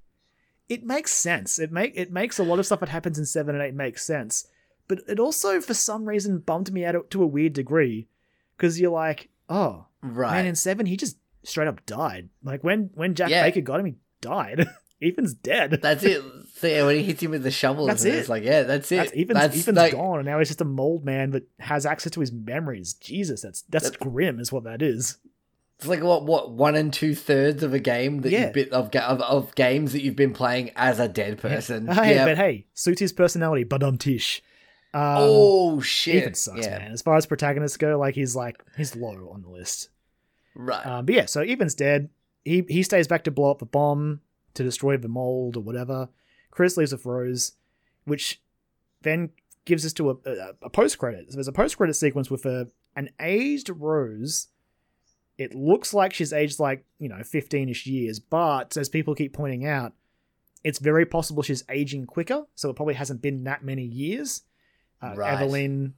[0.68, 1.58] it makes sense.
[1.58, 4.04] It make it makes a lot of stuff that happens in seven and eight makes
[4.04, 4.46] sense
[4.88, 8.08] but it also for some reason bummed me out to a weird degree
[8.56, 10.32] because you're like oh right.
[10.32, 13.42] man in seven he just straight up died like when when jack Yeah.
[13.42, 14.66] baker got him he died
[15.02, 16.22] ethan's dead that's it.
[16.54, 18.30] So yeah, when he hits him with the shovel, That's it's it.
[18.30, 18.96] like, yeah, that's it.
[18.98, 21.84] that's ethan's, That's ethan's like- gone and now he's just a mold man that has
[21.84, 25.18] access to his memories jesus that's that's That- grim is what that is
[25.78, 28.52] It's like what what one and two thirds of a game that Yeah.
[28.54, 31.88] you've of, of of games that you've been playing as a dead person.
[31.88, 32.24] hey Yeah.
[32.26, 34.40] but hey suits his personality but um tish
[34.94, 36.16] um, oh shit!
[36.16, 36.92] Ethan sucks, yeah, man.
[36.92, 39.90] As far as protagonists go, like he's like he's low on the list.
[40.54, 40.84] right.
[40.86, 42.10] Um, but yeah, so Ethan's dead.
[42.44, 44.20] He he stays back to blow up the bomb
[44.54, 46.08] to destroy the mold or whatever.
[46.50, 47.52] Chris leaves with Rose,
[48.04, 48.42] which
[49.00, 49.30] then
[49.64, 51.30] gives us to a, a, a post credit.
[51.30, 54.48] So there's a post credit sequence with a an aged Rose
[55.38, 59.66] it looks like she's aged like you know 15ish years but as people keep pointing
[59.66, 59.92] out
[60.64, 64.42] it's very possible she's aging quicker so it probably hasn't been that many years
[65.02, 65.38] uh, Right.
[65.38, 65.92] eveline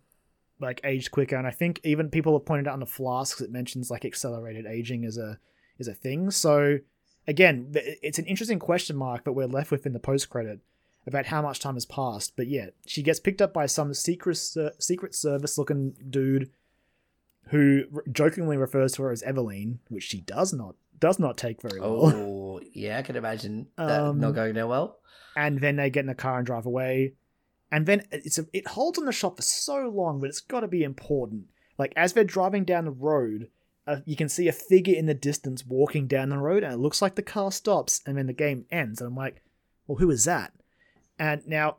[0.60, 3.50] like aged quicker and i think even people have pointed out on the flasks it
[3.50, 5.38] mentions like accelerated aging as a
[5.78, 6.78] is a thing so
[7.26, 10.60] again it's an interesting question mark that we're left with in the post credit
[11.06, 14.36] about how much time has passed but yeah she gets picked up by some secret
[14.36, 16.50] ser- secret service looking dude
[17.48, 21.60] who r- jokingly refers to her as Eveline, which she does not does not take
[21.60, 22.06] very well.
[22.06, 24.98] Oh, yeah, I can imagine that Um, not going down well.
[25.36, 27.12] And then they get in a car and drive away.
[27.74, 30.60] And then it's a, it holds on the shot for so long, but it's got
[30.60, 31.46] to be important.
[31.76, 33.48] Like as they're driving down the road,
[33.86, 36.78] uh, you can see a figure in the distance walking down the road, and it
[36.78, 39.00] looks like the car stops, and then the game ends.
[39.00, 39.42] And I'm like,
[39.86, 40.52] well, who is that?
[41.18, 41.78] And now,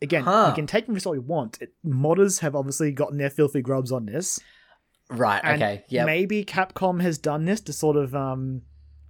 [0.00, 0.46] again, Huh.
[0.50, 1.58] you can take this all you want.
[1.60, 4.38] It, modders have obviously gotten their filthy grubs on this.
[5.10, 6.04] Right, And okay, yeah.
[6.04, 8.62] Maybe Capcom has done this to sort of um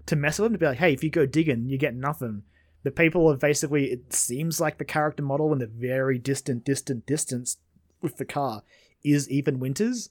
[0.07, 2.43] to mess with them to be like, hey, if you go digging, you get nothing.
[2.85, 7.07] The people have basically it seems like the character model in the very distant, distant
[7.07, 7.57] distance
[8.01, 8.63] with the car
[9.03, 10.11] is Ethan Winters.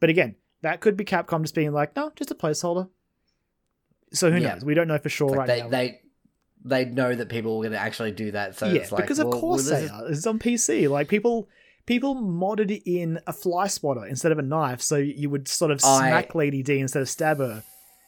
[0.00, 2.88] But again, that could be Capcom just being like, no, just a placeholder.
[4.12, 4.54] So who Yeah.
[4.54, 4.64] knows?
[4.64, 5.68] We don't know for sure Like right they, now.
[5.68, 6.00] they
[6.66, 9.18] they know that people are going to actually do that, so yeah, it's like because
[9.18, 10.10] of well, course well, they is- are.
[10.10, 10.88] It's on PC.
[10.88, 11.46] Like people,
[11.84, 15.80] people modded in a fly swatter instead of a knife, so you would sort of
[15.84, 17.64] I- smack Lady D instead of stab her.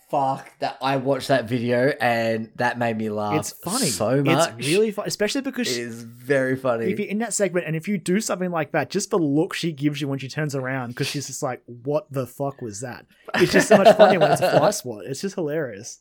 [0.08, 0.78] Fuck that!
[0.80, 3.34] I watched that video and that made me laugh.
[3.40, 4.50] it's funny so much.
[4.58, 6.92] It's really funny, especially because It she- is very funny.
[6.92, 9.52] if you're in that segment and if you do something like that, just the look
[9.52, 12.80] she gives you when she turns around, because she's just like, "What the fuck was
[12.82, 13.04] that?"
[13.34, 15.06] It's just so much funnier when it's a fly swat.
[15.06, 16.00] It's just hilarious.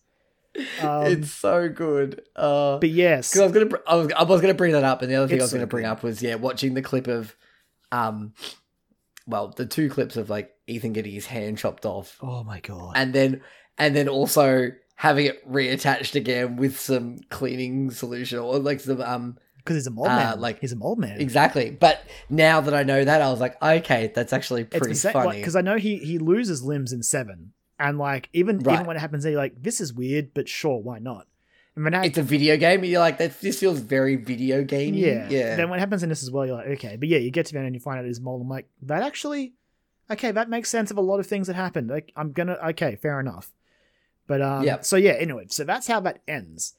[0.81, 2.21] Um, it's so good.
[2.35, 5.11] Uh, but yes, I was gonna, I was, I was gonna bring that up, and
[5.11, 7.35] the other thing I was gonna bring up was yeah, watching the clip of,
[7.91, 8.33] um,
[9.25, 12.93] well, the two clips of like Ethan getting his hand chopped off, oh my god,
[12.95, 13.41] and then
[13.77, 19.37] and then also having it reattached again with some cleaning solution or like some um
[19.57, 20.39] because he's a mold uh, man.
[20.39, 21.19] like- he's a mold man.
[21.19, 21.71] exactly.
[21.71, 25.39] But now that I know that, I was like, okay, that's actually pretty same funny.
[25.39, 28.75] because I know he he loses limbs in seven, and like even Right.
[28.75, 31.25] even when it happens, there, you're like, "This is weird," but sure, why not?
[31.75, 34.99] And when it's a video game, and you're like, this feels very video gamey.
[34.99, 35.27] Yeah.
[35.29, 35.55] yeah.
[35.57, 36.95] Then what happens in this as well, you're like, okay.
[36.95, 38.41] But yeah, you get to the end and you find out it's mold.
[38.41, 39.55] I'm like, that actually,
[40.09, 41.89] okay, that makes sense of a lot of things that happened.
[41.89, 43.51] Like, I'm gonna, okay, fair enough.
[44.27, 44.85] But um, Yep.
[44.85, 45.11] so yeah.
[45.13, 46.75] Anyway, so that's how that ends.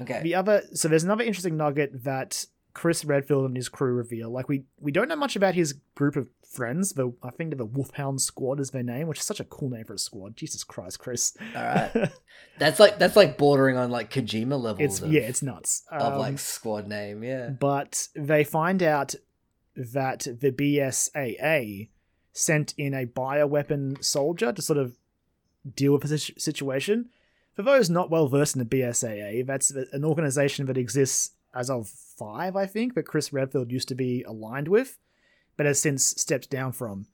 [0.00, 0.20] okay.
[0.22, 4.30] The other, so there's another interesting nugget that Chris Redfield and his crew reveal.
[4.30, 6.92] Like we we don't know much about his group of friends.
[6.92, 9.84] The I think the Wolfhound Squad is their name, which is such a cool name
[9.84, 10.36] for a squad.
[10.36, 11.36] Jesus Christ, Chris.
[11.56, 12.10] All right.
[12.58, 14.80] That's like that's like bordering on like Kojima levels.
[14.80, 15.82] it's of, yeah, it's nuts.
[15.90, 17.22] of Um, like squad name.
[17.24, 17.50] Yeah.
[17.50, 19.14] but they find out
[19.76, 21.88] that the BSAA
[22.32, 24.96] sent in a bioweapon soldier to sort of
[25.74, 27.10] deal with the situ- situation.
[27.54, 31.88] For those not well versed in the BSAA, that's an organization that exists as of
[31.88, 34.98] five, I think, that Chris Redfield used to be aligned with,
[35.56, 37.06] but has since stepped down from.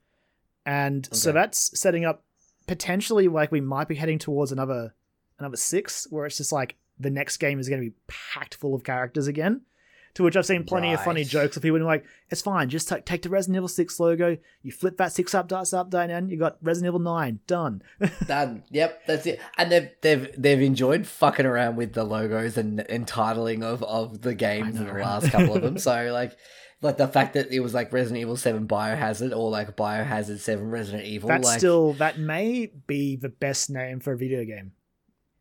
[0.67, 2.25] And so that's setting up
[2.67, 4.95] potentially like we might be heading towards another
[5.39, 8.75] another six, where it's just like the next game is going to be packed full
[8.75, 9.63] of characters again.
[10.15, 12.89] To which I've seen plenty of funny jokes of people being like, "It's fine, just
[12.89, 16.09] ta- take the Resident Evil Six logo, you flip that six up, dice up, down,
[16.11, 17.83] and you got Resident Evil Nine done."
[18.29, 18.63] Done.
[18.71, 19.41] Yep, that's it.
[19.59, 24.35] And they've they've they've enjoyed fucking around with the logos and entitling of of the
[24.35, 25.79] games in the last couple of them.
[25.79, 26.37] So like.
[26.83, 30.71] Like the fact that it was like Resident Evil Seven Biohazard or like Biohazard Seven
[30.71, 34.73] Resident Evil, That's like still that may be the best name for a video game,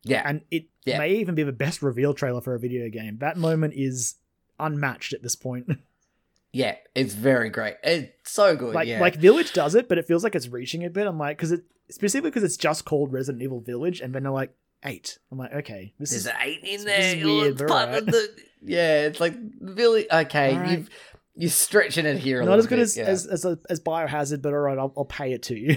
[0.04, 0.96] yeah, and it Yeah.
[0.98, 3.18] may even be the best reveal trailer for a video game.
[3.18, 4.14] That moment is
[4.58, 5.70] unmatched at this point.
[6.52, 7.74] yeah, it's very great.
[7.82, 8.74] It's so good.
[8.74, 11.06] like yeah, like Village does it, but it feels like it's reaching a bit.
[11.06, 14.32] I'm like, because it specifically because it's just called Resident Evil Village, and then they're
[14.32, 15.18] like eight.
[15.30, 17.24] I'm like, okay, this There's is eight in there.
[17.24, 18.02] weird, it's but part alright.
[18.02, 18.28] of the
[18.62, 19.06] yeah.
[19.06, 20.54] It's like really okay.
[20.54, 20.70] Alright.
[20.70, 20.90] You've
[21.36, 23.04] you're stretching it here a not as good bit, as, yeah.
[23.04, 25.76] as as as Biohazard, but all right, I'll, I'll pay it to you.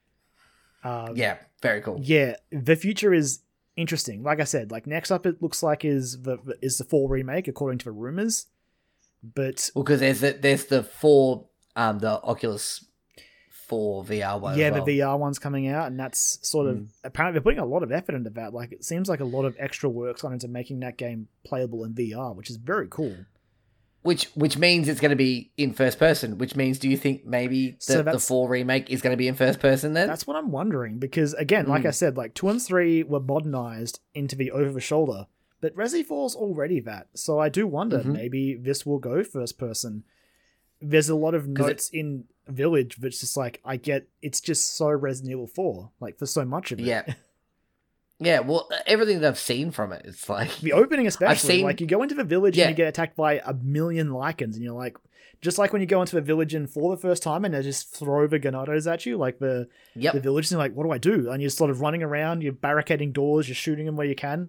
[0.84, 1.98] um, yeah, very cool.
[2.02, 3.40] yeah, the future is
[3.76, 4.22] interesting.
[4.22, 7.48] Like I said, like next up, it looks like is the is the four remake
[7.48, 8.46] according to the rumors,
[9.22, 11.46] but Well, because there's the, there's the four
[11.76, 12.84] um the Oculus
[13.68, 14.56] four VR one.
[14.56, 14.84] yeah, well.
[14.84, 16.86] the VR one's coming out, and that's sort of Mm.
[17.04, 18.54] apparently they're putting a lot of effort into that.
[18.54, 21.84] Like it seems like a lot of extra work's gone into making that game playable
[21.84, 23.16] in VR, which is very cool.
[24.06, 26.38] Which which means it's going to be in first person.
[26.38, 29.28] Which means, do you think maybe the, So the four remake is going to be
[29.28, 30.08] in first person then?
[30.08, 31.88] That's what I'm wondering because again, like Mm.
[31.88, 35.26] I said, like two and three were modernized into the over the shoulder,
[35.60, 37.08] but Resi 4's already that.
[37.14, 38.12] So I do wonder Mhm.
[38.12, 40.04] maybe this will go first person.
[40.80, 44.40] There's a lot of 'Cause it- notes in village, it's just like I get it's
[44.40, 46.84] just so Resident Evil 4, like for so much of it.
[46.86, 47.14] Yeah.
[48.18, 51.80] Yeah, well, everything that I've seen from it, it's like The opening especially, seen- like
[51.80, 52.64] you go into the village Yeah.
[52.64, 54.96] and you get attacked by a million lycans, and you're like,
[55.42, 57.60] just like when you go into a village and for the first time and they
[57.62, 60.90] just throw the Ganados at you, like the yep, the village, and like, what do
[60.92, 61.30] I do?
[61.30, 64.48] And you're sort of running around, you're barricading doors, you're shooting them where you can.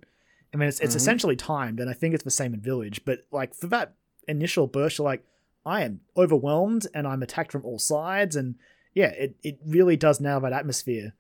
[0.54, 0.98] I mean, it's it's Mhm.
[0.98, 3.04] essentially timed, and I think it's the same in village.
[3.04, 3.96] But like for that
[4.30, 5.26] initial burst, you're like,
[5.66, 8.56] I am overwhelmed, and I'm attacked from all sides, and
[8.94, 11.14] yeah, it it really does nail that atmosphere.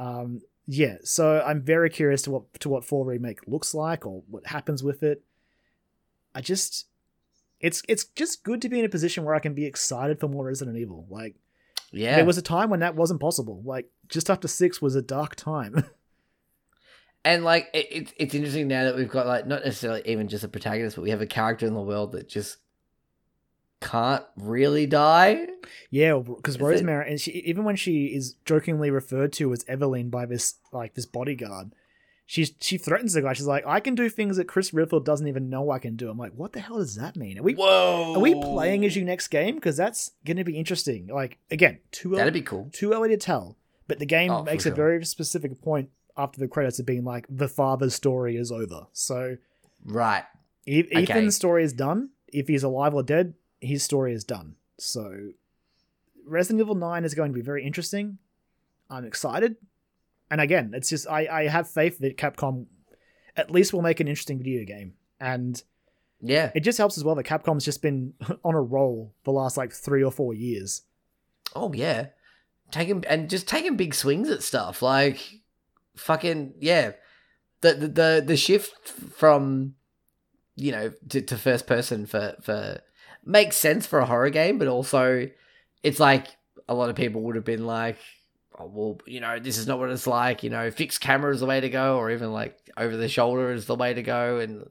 [0.00, 4.22] Um, yeah, so I'm very curious to what to what four remake looks like or
[4.28, 5.22] what happens with it.
[6.34, 6.86] I just,
[7.60, 10.28] it's it's just good to be in a position where I can be excited for
[10.28, 11.06] more Resident Evil.
[11.08, 11.36] Like
[11.92, 12.16] yeah.
[12.16, 13.62] there was a time when that wasn't possible.
[13.64, 15.84] Like just after six was a dark time.
[17.24, 20.42] and like it, it's it's interesting now that we've got like not necessarily even just
[20.42, 22.58] a protagonist, but we have a character in the world that just
[23.80, 25.46] can't really die.
[25.90, 29.64] yeah, because Is it- Rosemary, and she even when she is jokingly referred to as
[29.64, 31.72] Eveline by this like this bodyguard,
[32.24, 33.32] she's she threatens the guy.
[33.34, 36.08] She's like, I can do things that Chris Redfield doesn't even know I can do.
[36.10, 37.38] I'm like, what the hell does that mean?
[37.38, 38.14] Are we Whoa!
[38.16, 39.56] are we playing as you next game?
[39.56, 41.08] Because that's going to be interesting.
[41.08, 42.70] Like again, too early, That'd be cool.
[42.72, 43.56] too early to tell.
[43.88, 47.26] But the game Oh, makes a very specific point after the credits of being like
[47.28, 48.86] the father's story is over.
[48.92, 49.36] So
[49.84, 50.24] Right.
[50.66, 51.02] E- Okay.
[51.04, 52.10] Ethan's story is done.
[52.32, 53.34] If he's alive or dead,
[53.66, 54.56] his story is done.
[54.78, 55.30] So
[56.26, 58.18] Resident Evil 9 is going to be very interesting.
[58.90, 59.56] I'm excited.
[60.30, 62.66] And again, it's just I, I have faith that Capcom
[63.36, 64.94] at least will make an interesting video game.
[65.20, 65.62] And
[66.20, 66.50] Yeah.
[66.54, 68.14] it just helps as well that Capcom's just been
[68.44, 70.82] on a roll the last like three or four years.
[71.54, 72.08] Oh yeah.
[72.72, 75.20] Taking and just taking big swings at stuff like
[75.96, 76.92] fucking yeah.
[77.60, 79.74] The the the, the shift from
[80.56, 82.80] you know to, to first person for for
[83.26, 85.28] makes sense for a horror game, but also
[85.82, 86.28] it's like
[86.68, 87.98] a lot of people would have been like,
[88.58, 90.42] oh, well, you know, this is not what it's like.
[90.42, 93.52] You know, fixed camera is the way to go, or even like over the shoulder
[93.52, 94.68] is the way to go, and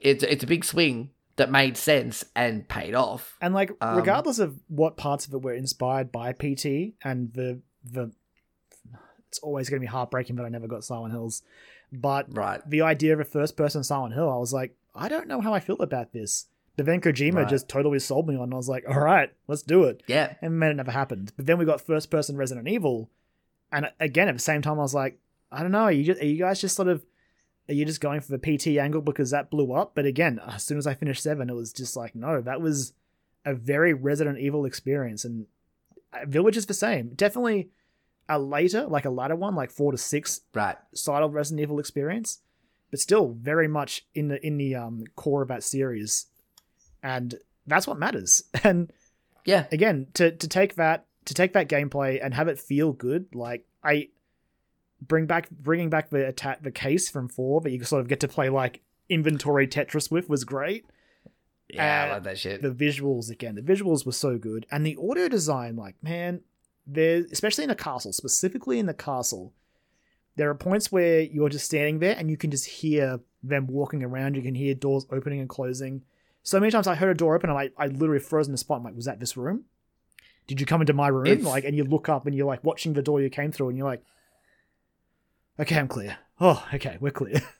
[0.00, 3.36] it's it's a big swing that made sense and paid off.
[3.40, 7.60] And like Um, regardless of what parts of it were inspired by PT and the
[7.84, 8.10] the
[9.28, 11.42] it's always going to be heartbreaking that I never got Silent Hills.
[11.92, 12.60] But Right.
[12.68, 15.52] the idea of a first person Silent Hill, I was like, I don't know how
[15.54, 16.46] I feel about this.
[16.78, 17.48] But then Kojima Right.
[17.48, 18.44] just totally sold me on.
[18.44, 20.02] and I was like, all right, let's do it.
[20.06, 20.34] Yeah.
[20.40, 21.32] And then it never happened.
[21.36, 23.10] But then we got first person Resident Evil,
[23.70, 25.18] and again at the same time, I was like,
[25.52, 25.82] I don't know.
[25.84, 27.04] Are you just, are you guys just sort of
[27.68, 29.94] are you just going for the PT angle because that blew up?
[29.94, 32.94] But again, as soon as I finished seven, it was just like, no, that was
[33.44, 35.46] a very Resident Evil experience, and
[36.14, 37.10] uh, Village is the same.
[37.10, 37.68] Definitely
[38.28, 40.76] a later, like a later one, like four to six Right.
[40.94, 42.38] side of Resident Evil experience,
[42.90, 46.26] but still very much in the in the um, core of that series,
[47.02, 47.34] and
[47.66, 48.44] that's what matters.
[48.64, 48.92] And
[49.44, 49.66] Yeah.
[49.72, 53.66] again, to to take that to take that gameplay and have it feel good, like
[53.84, 54.08] I
[55.00, 58.28] bring back bringing back the attaché case from four that you sort of get to
[58.28, 60.84] play like inventory Tetris with was great.
[61.68, 62.62] Yeah, I love that shit.
[62.62, 66.40] The visuals again, the visuals were so good, and the audio design, like man,
[66.86, 69.52] there especially in the castle, specifically in the castle,
[70.36, 74.02] there are points where you're just standing there and you can just hear them walking
[74.02, 74.34] around.
[74.34, 76.04] You can hear doors opening and closing.
[76.48, 78.58] So many times I heard a door open, and I I literally froze in the
[78.58, 78.78] spot.
[78.78, 79.64] I'm like, was that this room?
[80.46, 81.26] Did you come into my room?
[81.26, 83.68] It's- Like, and you look up and you're like watching the door you came through,
[83.68, 84.02] and you're like,
[85.60, 86.16] okay, I'm clear.
[86.40, 87.42] Oh, okay, we're clear.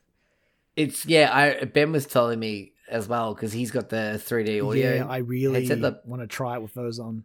[0.76, 1.28] It's yeah.
[1.34, 4.94] I Ben was telling me as well because he's got the 3D audio.
[4.94, 5.66] yeah, I really
[6.04, 7.24] want to try it with those on.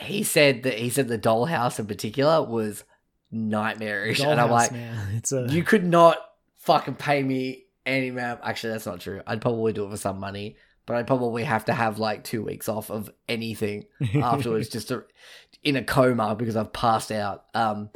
[0.00, 2.84] he said that he said the dollhouse in particular was
[3.32, 6.18] nightmarish, and I'm like, man, it's a you could not
[6.58, 8.40] fucking pay me any amount.
[8.44, 9.20] Actually, that's not true.
[9.26, 10.54] I'd probably do it for some money,
[10.86, 15.04] but I'd probably have to have like two weeks off of anything afterwards, just to,
[15.62, 17.44] in a coma because I've passed out.
[17.54, 17.90] Um,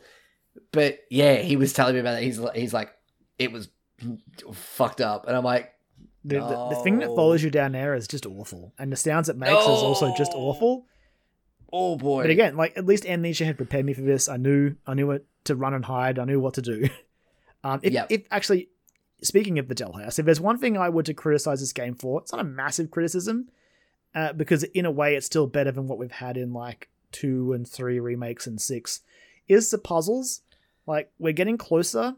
[0.72, 2.24] but yeah, he was telling me about it.
[2.24, 2.91] He's he's like,
[3.39, 3.68] it was
[4.53, 5.72] fucked up, and I'm like,
[6.24, 9.28] The, the, the thing that follows you down there is just awful, and the sounds
[9.28, 10.86] it makes is also just awful.
[11.72, 12.22] oh boy.
[12.22, 14.28] But again, like at least Amnesia had prepared me for this.
[14.28, 16.18] I knew I knew it to run and hide.
[16.18, 16.89] I knew what to do.
[17.64, 18.07] Um, if, Yep.
[18.11, 18.68] if actually,
[19.22, 22.20] speaking of the Dollhouse, if there's one thing I were to criticize this game for,
[22.20, 23.48] it's not a massive criticism,
[24.14, 27.52] uh, because in a way it's still better than what we've had in like two
[27.52, 29.00] and three remakes and six.
[29.48, 30.42] Is the puzzles
[30.86, 32.16] like we're getting closer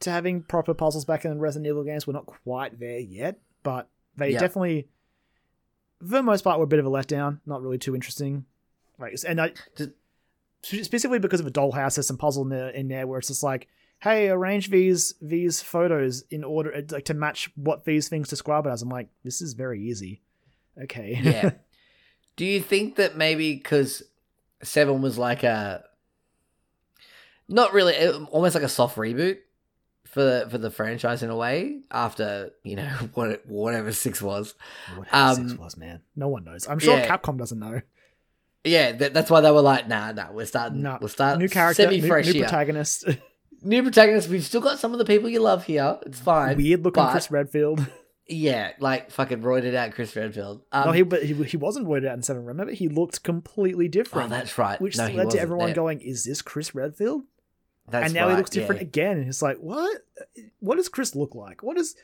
[0.00, 2.06] to having proper puzzles back in Resident Evil games?
[2.06, 4.40] We're not quite there yet, but they Yeah.
[4.40, 4.88] definitely,
[6.00, 7.40] for the most part, were a bit of a letdown.
[7.46, 8.44] Not really too interesting.
[8.98, 9.52] Like, and I
[10.62, 13.42] specifically because of a dollhouse, there's some puzzle in there, in there where it's just
[13.42, 13.68] like,
[14.02, 18.66] hey, arrange these these photos in order uh, like to match what these things describe
[18.66, 18.82] it as.
[18.82, 20.20] I'm like, this is very easy.
[20.84, 21.18] Okay.
[21.22, 21.52] yeah.
[22.36, 24.02] Do you think that maybe because
[24.62, 25.84] seven was like a
[27.48, 27.94] not really
[28.30, 29.38] almost like a soft reboot
[30.06, 34.20] for the, for the franchise in a way after you know what it, whatever six
[34.22, 34.54] was.
[34.96, 36.00] Whatever Um, six was, man.
[36.16, 36.66] No one knows.
[36.68, 37.08] I'm sure yeah.
[37.08, 37.80] Capcom doesn't know.
[38.64, 41.48] Yeah, that, that's why they were like, nah, nah, we're starting, No, we'll start new
[41.48, 42.42] character, semi new, fresh new here.
[42.44, 43.04] protagonist,
[43.62, 44.28] new protagonist.
[44.28, 45.98] We've still got some of the people you love here.
[46.06, 46.56] It's fine.
[46.56, 47.86] weird looking but- Chris Redfield.
[48.28, 50.62] Yeah, like fucking roided out Chris Redfield.
[50.70, 52.44] Um, no, he but he, he wasn't voted out in seven.
[52.46, 54.26] Remember, he looked completely different.
[54.32, 54.80] oh, that's right.
[54.80, 55.74] which no, led to everyone there.
[55.74, 57.24] going, "Is this Chris Redfield?"
[57.88, 58.86] That's and now right, he looks different yeah.
[58.86, 60.02] again, and it's like, what?
[60.60, 61.62] What does Chris look like?
[61.62, 61.96] What is?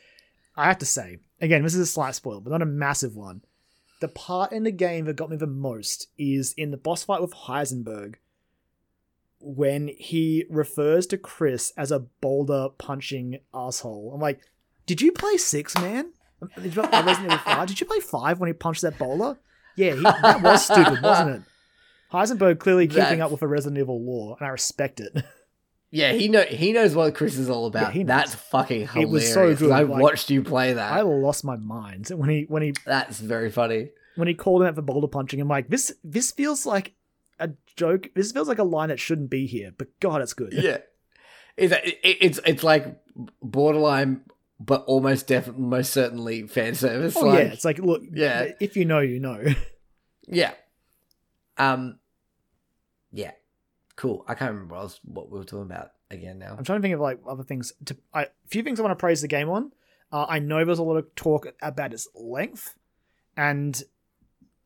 [0.57, 3.43] I have to say, again, this is a slight spoil, but not a massive one.
[4.01, 7.21] The part in the game that got me the most is in the boss fight
[7.23, 8.17] with Heisenberg,
[9.41, 14.13] when he refers to Chris as a boulder punching asshole.
[14.15, 14.41] I'm like,
[14.87, 16.13] did you play six, man?
[16.57, 17.69] Did you play Resident Evil Five?
[17.69, 19.39] Did you play five when he punched that boulder?
[19.77, 21.43] Yeah, he, that was stupid, wasn't it?
[22.13, 25.13] Heisenberg clearly keeping up with the Resident Evil lore, and I respect it.
[25.91, 27.95] Yeah, he know he knows what Chris is all about.
[27.95, 28.05] Yeah.
[28.05, 29.11] That's fucking It hilarious.
[29.13, 30.93] was so good, I like- watched you play that.
[30.93, 33.91] I lost my mind when he when he That's very funny.
[34.17, 35.41] when he called him out for boulder punching.
[35.41, 36.93] I'm like, this this feels like
[37.39, 38.09] a joke.
[38.15, 40.53] This feels like a line that shouldn't be here, but God, it's good.
[40.53, 40.79] Yeah,
[41.57, 42.99] it's it's it's like
[43.43, 44.23] borderline,
[44.61, 47.17] but almost definitely, most certainly fan service.
[47.17, 48.49] Oh like, yeah, it's like look, Yeah.
[48.61, 49.43] if you know, you know.
[50.31, 50.53] Yeah.
[51.57, 51.99] Um.
[53.13, 53.31] Yeah.
[53.97, 54.27] Cool.
[54.29, 56.55] I can't remember what, else, what we were talking about again now.
[56.59, 57.73] I'm trying to think of like other things.
[57.87, 59.73] To I, a few things I want to praise the game on.
[60.13, 62.75] Uh, I know there's a lot of talk about its length,
[63.39, 63.83] and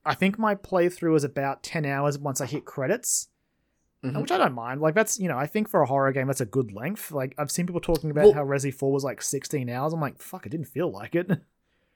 [0.04, 3.28] I think my playthrough was about ten hours once I hit credits.
[4.04, 4.20] Mhm.
[4.20, 4.80] which I don't mind.
[4.80, 7.12] Like that's you know I think for a horror game that's a good length.
[7.12, 9.92] Like I've seen people talking about Well- how Resi Four was like 16 hours.
[9.92, 11.30] I'm like fuck, it didn't feel like it.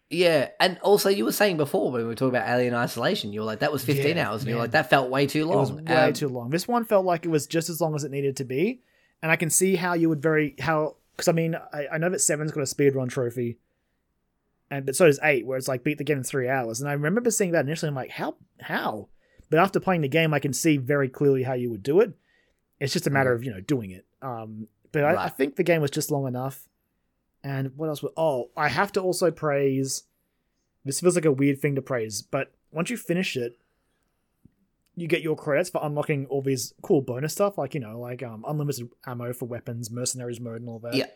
[0.08, 3.40] Yeah, and also you were saying before when we were talking about Alien Isolation, you
[3.40, 5.40] were like that was fifteen Yeah, hours, and you were like that felt way too
[5.42, 5.58] It long.
[5.58, 6.50] was way Um, too long.
[6.50, 8.82] This one felt like it was just as long as it needed to be,
[9.20, 12.08] and I can see how you would very how because I mean I, I know
[12.10, 13.58] that Seven's got a speedrun trophy,
[14.70, 16.80] and but so does Eight, where it's like beat the game in three hours.
[16.80, 19.08] And I remember seeing that initially, I'm like how how,
[19.50, 22.12] but after playing the game, I can see very clearly how you would do it.
[22.80, 24.04] It's just a matter of you know doing it.
[24.22, 26.68] Um, but I, I think the game was just long enough.
[27.44, 28.02] And what else?
[28.02, 30.04] Was, oh, I have to also praise.
[30.84, 33.58] This feels like a weird thing to praise, but once you finish it,
[34.96, 38.22] you get your credits for unlocking all these cool bonus stuff, like you know, like
[38.22, 40.94] um, unlimited ammo for weapons, mercenaries mode, and all that.
[40.94, 41.06] Yeah.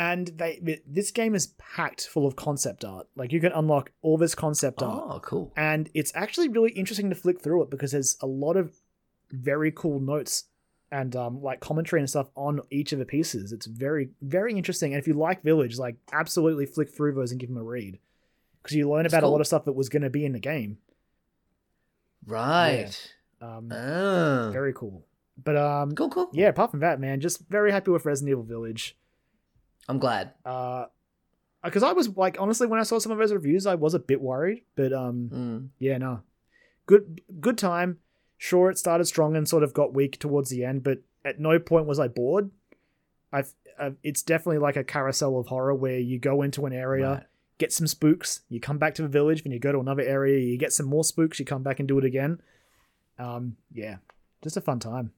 [0.00, 3.06] And they this game is packed full of concept art.
[3.16, 5.52] Like you can unlock all this concept art, Oh, cool.
[5.56, 8.72] and it's actually really interesting to flick through it because there's a lot of
[9.30, 10.44] very cool notes
[10.90, 13.52] and um, like commentary and stuff on each of the pieces.
[13.52, 14.94] It's very very interesting.
[14.94, 17.98] And if you like Village, like absolutely flick through those and give them a read
[18.62, 20.32] because you learn That's about a lot of stuff that was going to be in
[20.32, 20.78] the game.
[22.26, 22.90] Right.
[23.40, 24.50] Um, Oh.
[24.52, 25.04] very cool.
[25.42, 26.30] But um, Cool, cool.
[26.32, 28.96] yeah, apart from that, man, just very happy with Resident Evil Village.
[29.88, 30.32] I'm glad.
[30.44, 30.86] Uh,
[31.64, 33.98] because I was like, honestly, when I saw some of those reviews, I was a
[33.98, 34.62] bit worried.
[34.76, 35.68] But um, Mm.
[35.78, 36.20] yeah, no,
[36.86, 37.98] good, good time.
[38.38, 41.58] Sure, it started strong and sort of got weak towards the end, but at no
[41.58, 42.50] point was I bored.
[43.32, 47.08] I've, I've it's definitely like a carousel of horror where you go into an area,
[47.10, 47.22] Right.
[47.58, 50.38] get some spooks, you come back to the village, then you go to another area,
[50.38, 52.40] you get some more spooks, you come back and do it again.
[53.18, 53.96] Um, yeah,
[54.42, 55.12] just a fun time.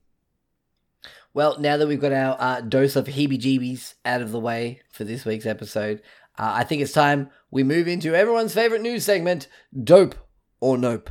[1.35, 5.03] Well, now that we've got our uh, dose of heebie-jeebies out of the way for
[5.03, 5.99] this week's episode,
[6.37, 9.47] uh, I think it's time we move into everyone's favorite news segment,
[9.83, 10.13] Dope
[10.59, 11.09] or Nope.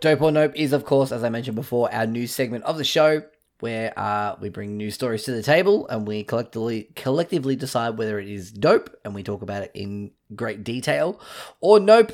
[0.00, 2.84] Dope or Nope is, of course, as I mentioned before, our news segment of the
[2.84, 3.22] show
[3.60, 8.18] where uh, we bring new stories to the table and we collectively collectively decide whether
[8.18, 11.20] it is dope and we talk about it in great detail
[11.60, 12.12] or nope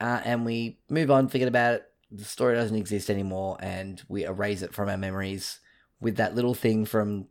[0.00, 1.86] uh, and we move on, forget about it.
[2.10, 5.58] The story doesn't exist anymore and we erase it from our memories
[6.00, 7.26] with that little thing from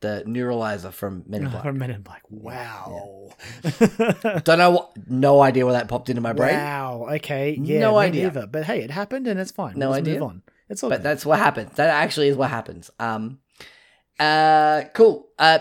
[0.00, 1.62] the neuralizer from Men in Black.
[1.62, 2.22] From Men in Black.
[2.30, 3.30] Wow.
[4.44, 6.54] Don't know what, no idea where that popped into my brain.
[6.54, 7.06] Wow.
[7.14, 7.58] Okay.
[7.60, 7.80] Yeah.
[7.80, 8.24] No idea.
[8.24, 8.46] neither.
[8.46, 9.78] But hey, it happened and it's fine.
[9.78, 10.14] No Let's idea.
[10.14, 10.42] Move on.
[10.68, 11.72] It's all but that's what happens.
[11.76, 12.90] That actually is what happens.
[12.98, 13.38] Um,
[14.18, 15.28] uh, cool.
[15.38, 15.58] Uh,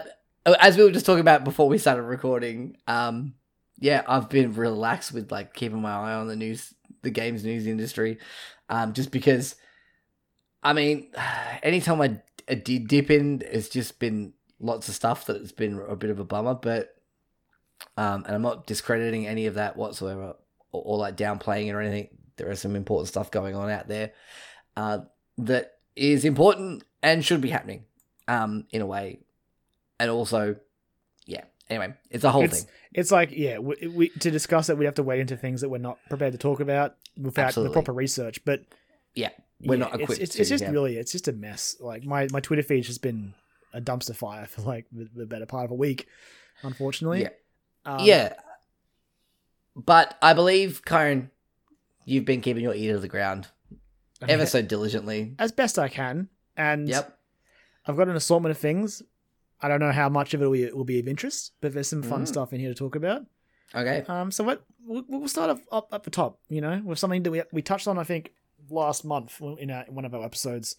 [0.59, 3.33] as we were just talking about before we started recording, um,
[3.79, 7.67] yeah, I've been relaxed with like keeping my eye on the news, the games news
[7.67, 8.19] industry,
[8.69, 9.55] um, just because.
[10.65, 11.09] I mean,
[11.63, 15.81] anytime I, I did dip in, it's just been lots of stuff that has been
[15.87, 16.55] a bit of a bummer.
[16.55, 16.95] But,
[17.97, 20.35] um, and I'm not discrediting any of that whatsoever,
[20.71, 22.07] or, or like downplaying it or anything.
[22.37, 24.13] There is some important stuff going on out there
[24.75, 24.99] uh,
[25.37, 27.85] that is important and should be happening
[28.27, 29.19] um, in a way.
[29.99, 30.55] and also,
[31.25, 31.43] yeah.
[31.69, 32.71] Anyway, it's a whole it's, thing.
[32.93, 35.69] It's like, yeah, we, we to discuss it, we have to wade into things that
[35.69, 37.69] we're not prepared to talk about without Absolutely.
[37.69, 38.43] the proper research.
[38.43, 38.63] But
[39.15, 39.29] Yeah,
[39.61, 40.21] we're yeah, not it's- equipped.
[40.21, 40.71] It's, to, it's just yeah.
[40.71, 41.77] really, it's just a mess.
[41.79, 43.33] Like my my Twitter feed has been
[43.73, 46.07] a dumpster fire for like the, the better part of a week,
[46.63, 47.21] unfortunately.
[47.21, 47.29] Yeah.
[47.85, 48.33] Um, yeah.
[49.75, 51.31] But I believe, Karen,
[52.05, 53.47] you've been keeping your ear to the ground
[54.23, 55.35] I mean, ever so diligently.
[55.39, 57.17] as best I can, and Yep.
[57.85, 59.01] I've got an assortment of things.
[59.61, 61.87] I don't know how much of it will be, will be of interest, but there's
[61.87, 62.27] some fun Mm.
[62.27, 63.25] stuff in here to talk about.
[63.75, 64.03] Okay.
[64.07, 67.23] Um, so what we'll, we'll start up, up at the top, you know, with something
[67.23, 68.33] that we we touched on, I think,
[68.69, 70.75] last month in, our, in one of our episodes.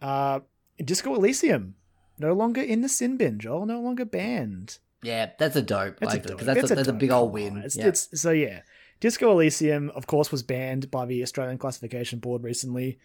[0.00, 0.40] Uh,
[0.82, 1.74] Disco Elysium,
[2.18, 4.78] no longer in the sin bin, Joel, no longer banned.
[5.02, 5.98] Yeah, that's a dope.
[6.00, 6.40] That's like, a dope.
[6.40, 7.58] that's, a, that's a big old win.
[7.58, 7.88] It's, yeah.
[7.88, 8.62] it's so yeah.
[9.00, 12.98] Disco Elysium, of course, was banned by the Australian Classification Board recently,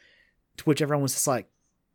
[0.57, 1.49] to which everyone was just like,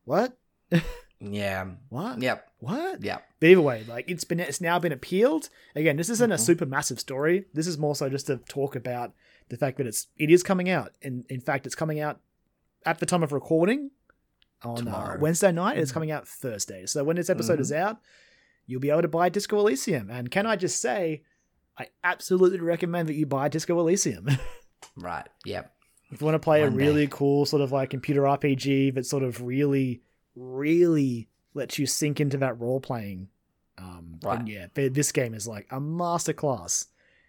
[0.05, 0.37] "What?
[1.21, 1.67] yeah.
[1.89, 2.21] What?
[2.21, 2.49] Yep.
[2.59, 3.25] What?" Yep.
[3.41, 5.49] But either way, like it's been it's now been appealed.
[5.75, 6.41] Again, this isn't a Mhm.
[6.41, 7.47] super massive story.
[7.55, 9.13] This is more so just to talk about
[9.49, 10.93] the fact that it's it is coming out.
[11.03, 12.21] And in fact, it's coming out
[12.85, 13.91] at the time of recording
[14.63, 15.79] on uh, Wednesday night.
[15.79, 15.95] It's Mhm.
[15.95, 16.87] coming out Thursday.
[16.87, 17.63] So when this episode Mhm.
[17.63, 18.01] is out,
[18.67, 20.11] you'll be able to buy Disco Elysium.
[20.11, 21.23] And can I just say,
[21.79, 24.29] I absolutely recommend that you buy Disco Elysium.
[24.97, 25.27] Right.
[25.45, 25.75] Yep.
[26.13, 26.77] if you want to play One a day.
[26.87, 30.03] really cool sort of like computer RPG that sort of really,
[30.37, 33.29] really lets you sink into that role playing.
[33.79, 34.47] Um, Right.
[34.47, 36.87] yeah, this game is like a masterclass.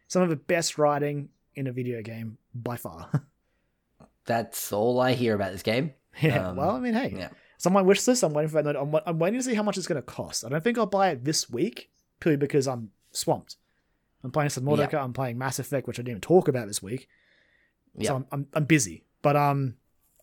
[0.08, 3.10] Some of the best writing in a video game by far.
[4.26, 5.94] That's all I hear about this game.
[6.22, 6.50] yeah.
[6.50, 7.30] Um, well, I mean, hey, Yeah.
[7.56, 8.24] it's on my wish list.
[8.24, 8.76] I'm waiting for that.
[8.76, 10.44] I'm, I'm waiting to see how much it's going to cost.
[10.46, 11.90] I don't think I'll buy it this week
[12.20, 13.56] purely because I'm swamped.
[14.26, 14.96] I'm playing Subnautica.
[14.96, 17.08] I'm playing Mass Effect, which I didn't even talk about this week.
[17.98, 18.10] Yeah.
[18.10, 19.76] So I'm, I'm I'm busy, but um,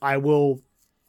[0.03, 0.61] I will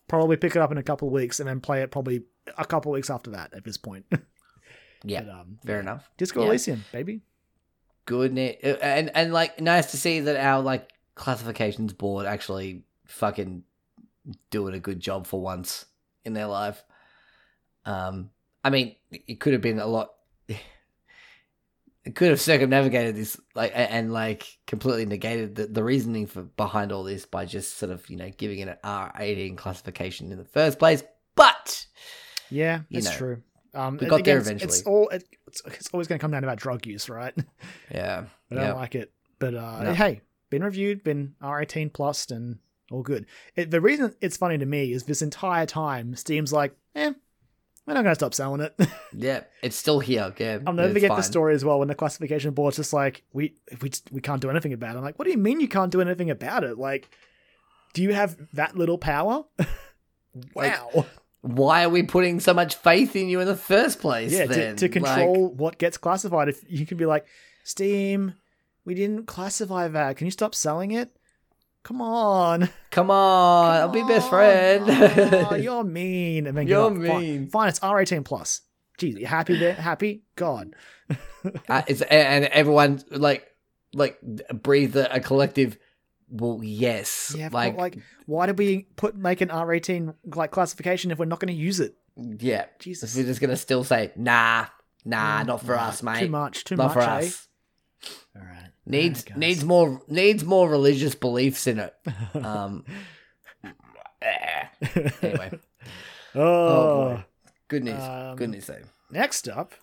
[0.07, 2.23] probably pick it up in a couple of weeks and then play it probably
[2.57, 3.53] a couple of weeks after that.
[3.53, 4.05] At this point,
[5.03, 5.21] yeah.
[5.21, 6.09] but, um, Fair enough.
[6.17, 6.47] Disco Yeah.
[6.47, 7.21] Elysium, baby.
[8.05, 8.33] Good.
[8.33, 13.63] ne- And and like nice to see that our like classifications board actually fucking
[14.51, 15.85] doing a good job for once
[16.25, 16.83] in their life.
[17.85, 18.29] Um,
[18.63, 20.11] I mean, it could have been a lot.
[22.15, 27.03] Could have circumnavigated this, like, and like completely negated the, the reasoning for behind all
[27.03, 30.43] this by just sort of, you know, giving it an R eighteen classification in the
[30.43, 31.01] first place.
[31.35, 31.85] But
[32.49, 33.43] Yeah, it's know, true.
[33.73, 36.41] Um, we got there it's- It's all it, it's, it's always going to come down
[36.41, 37.33] to that drug use, right?
[37.89, 39.11] yeah, I don't yeah, like it.
[39.39, 39.93] But uh, No.
[39.93, 42.59] hey, been reviewed, been R18 plus, and
[42.91, 43.25] all good.
[43.55, 47.13] It, the reason it's funny to me is this entire time, Steam's like, eh,
[47.85, 48.75] we're not going to stop selling it.
[49.13, 50.33] yeah, it's still here.
[50.37, 53.55] Yeah, I'll never forget the story as well when the classification board's just like, we
[53.81, 54.99] we we can't do anything about it.
[54.99, 56.77] I'm like, what do you mean you can't do anything about it?
[56.77, 57.09] Like,
[57.93, 59.43] do you have that little power?
[60.55, 61.05] Like, wow.
[61.41, 64.31] Why are we putting so much faith in you in the first place?
[64.31, 64.75] yeah, to, then?
[64.77, 66.49] to Like, control what gets classified.
[66.49, 67.27] If you can be like,
[67.63, 68.33] Steam,
[68.85, 70.17] we didn't classify that.
[70.17, 71.15] Can you stop selling it?
[71.83, 72.69] Come on.
[72.91, 74.85] come on, I'll be best friend.
[74.87, 76.47] Oh, you're mean.
[76.47, 78.61] And then You're go, "Fine- mean." Fine, it's R18 plus.
[78.99, 79.73] Jeez, you happy there?
[79.73, 80.23] Happy?
[80.35, 80.75] God.
[81.69, 83.47] uh, it's, and everyone like
[83.93, 84.17] like
[84.53, 85.77] breathe a, a collective.
[86.29, 91.19] Well, yes, Yeah, like, like, why did we put make an R18 like classification if
[91.19, 91.95] we're not going to use it?
[92.17, 92.65] yeah.
[92.79, 93.15] Jesus.
[93.15, 94.65] We're just gonna still say nah,
[95.05, 96.19] nah, Mm, not for nah, us, mate.
[96.21, 96.63] Too much.
[96.63, 96.93] Too not much.
[96.93, 97.17] for eh?
[97.17, 97.47] us.
[98.35, 98.69] All right.
[98.85, 99.37] Needs guys.
[99.37, 101.95] needs more needs more religious beliefs in it.
[102.35, 102.83] Um.
[104.21, 104.65] eh.
[105.21, 105.59] anyway,
[106.35, 106.41] oh.
[106.41, 107.23] oh
[107.67, 108.01] good news.
[108.01, 108.81] Um, good news though.
[109.11, 109.73] Next up,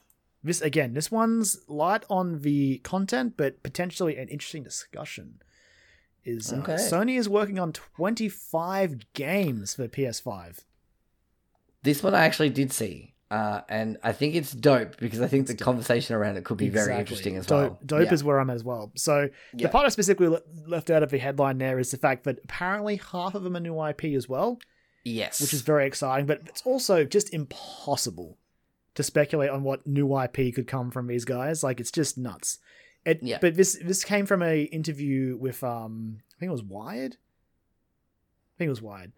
[0.42, 0.94] this again.
[0.94, 5.40] This one's light on the content, but potentially an interesting discussion.
[6.24, 6.74] Is uh, Okay.
[6.74, 10.58] Sony is working on 25 games for PS5.
[11.82, 15.46] This one I actually did see, uh, and I think it's dope because I think
[15.46, 17.80] the conversation around it could be very interesting as dope, well.
[17.86, 18.12] Dope Yeah.
[18.14, 18.90] is where I'm at as well.
[18.96, 19.66] So Yeah.
[19.66, 22.40] the part I specifically le- left out of the headline there is the fact that
[22.44, 24.58] apparently half of them are new IP as well,
[25.04, 26.26] yes, which is very exciting.
[26.26, 28.36] But it's also just impossible
[28.96, 31.62] to speculate on what new IP could come from these guys.
[31.62, 32.58] Like it's just nuts.
[33.06, 33.38] It, Yeah.
[33.40, 37.14] But this this came from a interview with um I think it was Wired.
[37.14, 39.12] I think it was Wired.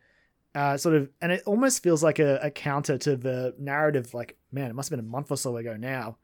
[0.54, 4.12] Uh, sort of, and it almost feels like a, a counter to the narrative.
[4.12, 6.18] Like, man, it must have been a month or so ago now,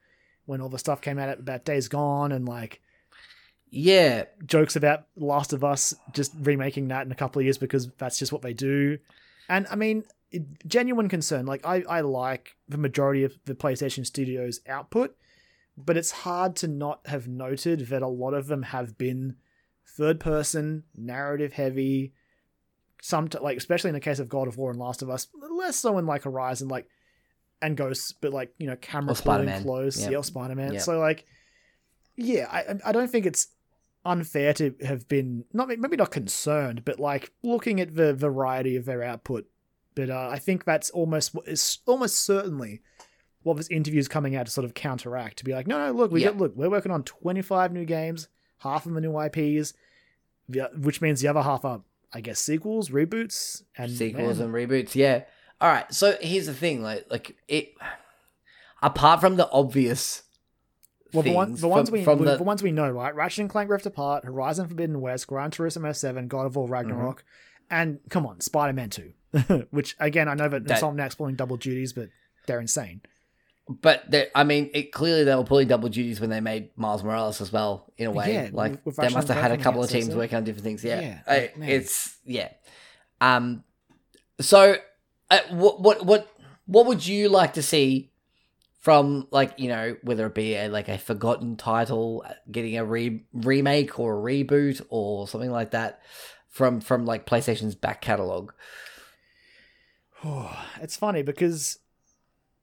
[0.44, 2.82] when all the stuff came out about Days Gone and like
[3.70, 7.88] yeah, jokes about Last of Us just remaking that in a couple of years because
[7.98, 8.98] that's just what they do.
[9.48, 10.04] And I mean,
[10.66, 11.46] genuine concern.
[11.46, 15.16] Like, I, I like the majority of the PlayStation Studios output,
[15.76, 19.36] but it's hard to not have noted that a lot of them have been
[19.86, 22.12] third person, narrative heavy.
[23.00, 25.76] Some, like, especially in the case of God of War and Last of Us, less
[25.76, 26.68] so in like Horizon.
[26.68, 26.88] Like,
[27.60, 30.10] and Ghosts, but like you know, camera pulling close, Yep.
[30.12, 30.74] yeah, Spider Man.
[30.74, 30.82] Yep.
[30.82, 31.24] So like,
[32.16, 33.48] yeah, I I don't think it's
[34.04, 38.84] unfair to have been not maybe not concerned, but like looking at the variety of
[38.84, 39.46] their output.
[39.94, 42.80] But uh, I think that's almost what is almost certainly
[43.42, 45.38] what this interview is coming out to sort of counteract.
[45.38, 46.28] To be like, no, no, look, we Yeah.
[46.28, 48.28] got look, we're working on twenty five new games,
[48.58, 49.74] half of them are new IPs,
[50.48, 51.82] the- which means the other half are,
[52.12, 54.94] I guess, sequels, reboots, and sequels man, and reboots.
[54.94, 55.24] Yeah.
[55.60, 55.92] All right.
[55.92, 57.74] So here's the thing, like, like it.
[58.80, 60.22] Apart from the obvious,
[61.12, 63.14] Well, the, one, the ones from- we from the, the- ones we know, right?
[63.14, 67.22] Ratchet and Clank Rift Apart, Horizon Forbidden West, Gran Turismo Seven, God of War Ragnarok,
[67.22, 67.74] mm-hmm.
[67.74, 69.12] and come on, Spider Man Two,
[69.70, 72.08] which again I know that, That- Insomniac's pulling double duties, but
[72.46, 73.02] they're insane.
[73.68, 77.40] But I mean, it clearly they were pulling double duties when they made Miles Morales
[77.40, 77.92] as well.
[77.98, 80.44] In a way, Yeah, like they must have had a couple of teams working on
[80.44, 80.82] different things.
[80.84, 82.48] Yeah, Yeah, I- it's yeah.
[83.20, 83.64] Um,
[84.40, 84.76] so
[85.30, 86.28] uh, what what what
[86.66, 88.10] what would you like to see?
[88.80, 92.84] From like you know whether it be a like a forgotten title uh, getting a
[92.84, 96.00] re- remake or a reboot or something like that
[96.48, 98.52] from from like PlayStation's back catalog.
[100.80, 101.78] it's funny because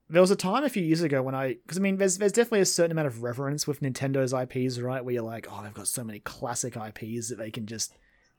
[0.10, 2.32] there was a time a few years ago when I, because I mean, there's there's
[2.32, 5.03] definitely a certain amount of reverence with Nintendo's IPs, right?
[5.03, 7.93] Where you're like, oh, they've got so many classic IPs that they can just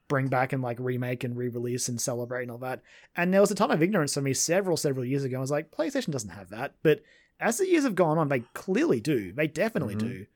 [0.08, 2.80] bring back and like remake and re-release and celebrate and all that.
[3.16, 5.36] And there was a time of ignorance for me several several years ago.
[5.38, 7.02] I was like, PlayStation doesn't have that, but
[7.40, 9.32] as the years have gone on, they clearly do.
[9.32, 10.00] They definitely Mhm.
[10.00, 10.26] do.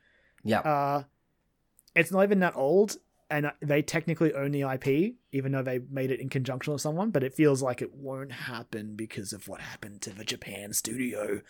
[0.42, 1.02] Yeah, Uh,
[1.94, 2.96] it's not even that old,
[3.30, 7.10] and they technically own the IP, even though they made it in conjunction with someone.
[7.10, 11.40] But it feels like it won't happen because of what happened to the Japan studio.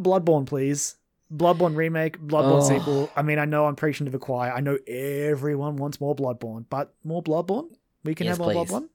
[0.00, 0.96] Bloodborne, please.
[1.34, 2.68] Bloodborne remake, Bloodborne Oh.
[2.68, 3.10] sequel.
[3.14, 4.50] I mean, I know I'm preaching to the choir.
[4.52, 7.70] I know everyone wants more Bloodborne, but more Bloodborne.
[8.02, 8.70] We can Yes, have more please.
[8.72, 8.88] Bloodborne.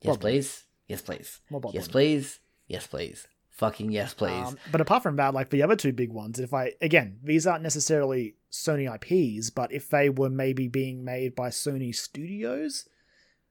[0.00, 0.20] yes Bloodborne.
[0.20, 1.74] please, yes please, More Bloodborne.
[1.74, 4.30] yes please, yes please, fucking yes please.
[4.48, 7.46] Um, but apart from that, like the other two big ones, if I again, these
[7.46, 12.88] aren't necessarily Sony IPs, but if they were maybe being made by Sony Studios,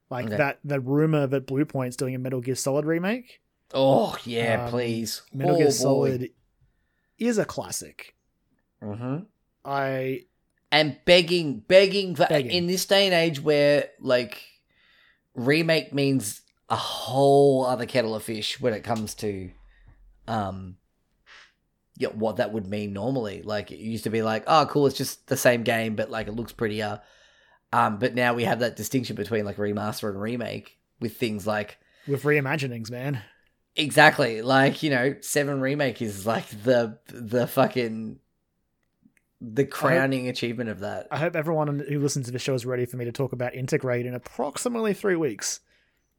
[0.09, 0.37] like Okay.
[0.37, 3.41] that, the rumor that Bluepoint's doing a Metal Gear Solid remake,
[3.73, 5.71] oh yeah, um, please, Metal oh, Gear boy.
[5.71, 6.29] Solid
[7.17, 8.15] is a classic.
[8.81, 9.25] Mhm.
[9.63, 10.25] I
[10.71, 12.51] and begging, begging for Begging.
[12.51, 14.41] in this day and age where like
[15.33, 19.49] remake means a whole other kettle of fish when it comes to
[20.27, 20.77] um
[21.97, 23.41] yeah, what that would mean normally.
[23.41, 26.27] Like it used to be like, oh cool, it's just the same game, but like
[26.27, 27.01] it looks prettier.
[27.71, 31.77] Um, but now we have that distinction between like remaster and remake with things like
[32.07, 33.21] with reimaginings, man.
[33.75, 38.19] exactly like you know seven remake is like the the fucking
[39.41, 41.07] the crowning achievement of that.
[41.11, 43.53] I hope everyone who listens to the show is ready for me to talk about
[43.53, 45.59] Intergrade in approximately three weeks.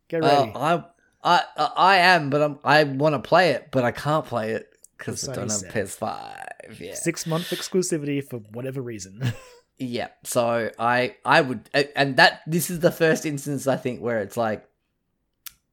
[0.09, 0.53] Get ready.
[0.55, 0.83] Uh,
[1.25, 4.53] I, I, I am, but I'm, I want to play it, but I can't play
[4.53, 6.01] it because The I don't Sony have set.
[6.01, 6.81] PS5.
[6.81, 9.21] Yeah, Six month exclusivity for whatever reason.
[9.79, 10.09] yeah.
[10.25, 14.37] So I, I would, and that this is the first instance I think where it's
[14.37, 14.67] like,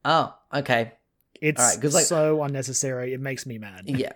[0.04, 0.92] oh, okay,
[1.40, 3.12] It's Alright, 'cause, like- so unnecessary.
[3.12, 3.82] It makes me mad.
[3.86, 4.12] yeah.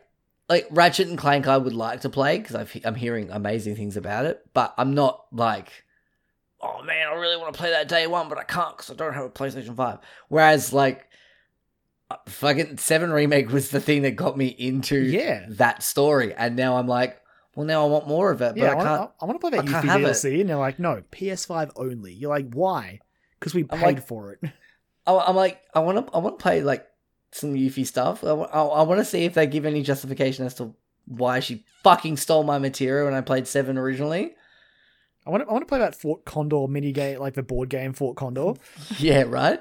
[0.49, 4.25] Like Ratchet and Clank, I would like to play because I'm hearing amazing things about
[4.25, 5.85] it, but I'm not like,
[6.63, 8.95] oh man, I really want to play that day one, but I can't because I
[8.95, 9.99] don't have a PlayStation Five.
[10.29, 11.07] Whereas like,
[12.27, 15.47] fucking Seven remake was the thing that got me into Yeah.
[15.51, 17.21] that story, and now I'm like,
[17.55, 19.01] well, now I want more of it, but Yeah, I I want, can't.
[19.03, 20.05] to, I want to play that I can't Yuffie have it.
[20.05, 22.13] DLC, and they're like, no, PS5 only.
[22.13, 23.01] You're like, why?
[23.39, 24.41] Because we I'm paid like- for it.
[25.07, 26.87] I, I'm like, I want to, I want to play like
[27.33, 28.23] some Yuffie stuff.
[28.25, 30.75] I, want to see if they give any justification as to
[31.07, 34.35] why she fucking stole my materia when I played Seven originally.
[35.27, 37.71] I want to, I want to play that Fort Condor mini game, like the board
[37.71, 38.55] game Fort Condor.
[38.99, 39.61] Yeah, right.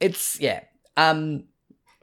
[0.00, 0.60] It's yeah.
[0.96, 1.44] Um,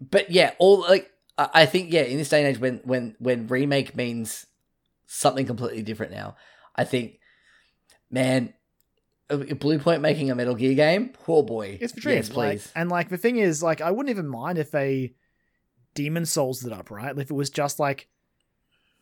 [0.01, 3.47] but yeah, all like I think yeah, in this day and age, when when when
[3.47, 4.45] remake means
[5.05, 6.35] something completely different now,
[6.75, 7.19] I think,
[8.09, 8.53] man,
[9.29, 12.71] Bluepoint making a Metal Gear game, oh boy, It's for dreams, yes, like- please.
[12.75, 15.13] and like the thing is, like, I wouldn't even mind if they
[15.95, 17.17] Demon's Souls it up, right?
[17.17, 18.07] If it was just like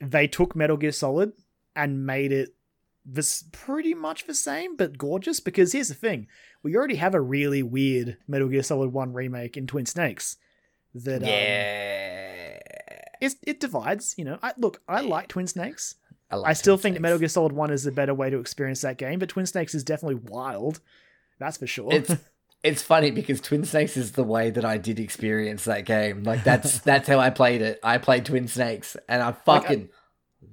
[0.02, 1.34] they took Metal Gear Solid
[1.76, 2.50] and made it
[3.06, 5.40] this pretty much the same but gorgeous.
[5.40, 6.28] Because here's the thing:
[6.64, 10.38] we already have a really weird Metal Gear Solid One remake in Twin Snakes.
[10.96, 12.60] That um, yeah,
[13.22, 14.16] it's, it divides.
[14.18, 15.96] You know, I look, I like Twin Snakes.
[16.32, 18.40] like I still Twin think that Metal Gear Solid One is a better way to
[18.40, 20.80] experience that game, but Twin Snakes is definitely wild.
[21.40, 21.94] That's for sure.
[21.94, 22.12] It's
[22.64, 26.24] it's funny because Twin Snakes is the way that I did experience that game.
[26.24, 27.80] Like that's that's how I played it.
[27.84, 29.90] I played Twin Snakes and I Like, I- fucking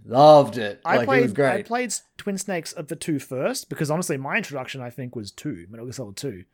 [0.04, 0.80] loved it.
[0.84, 1.50] I like played it was great.
[1.50, 5.30] I played Twin Snakes of the two first because honestly, my introduction I think was
[5.30, 6.44] two Metal Gear Solid Two.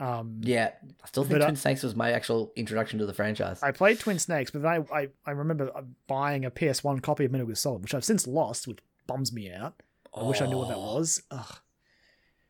[0.00, 0.70] Um, Yeah,
[1.04, 3.62] I still think uh, Twin Snakes was my actual introduction to the franchise.
[3.62, 7.26] I played Twin Snakes, but then I, I, I remember uh, buying a PS1 copy
[7.26, 9.82] of Metal Gear Solid, which I've since lost, which bums me out.
[10.14, 10.94] I wish I knew what that Oh.
[10.94, 11.22] was.
[11.30, 11.56] Ugh.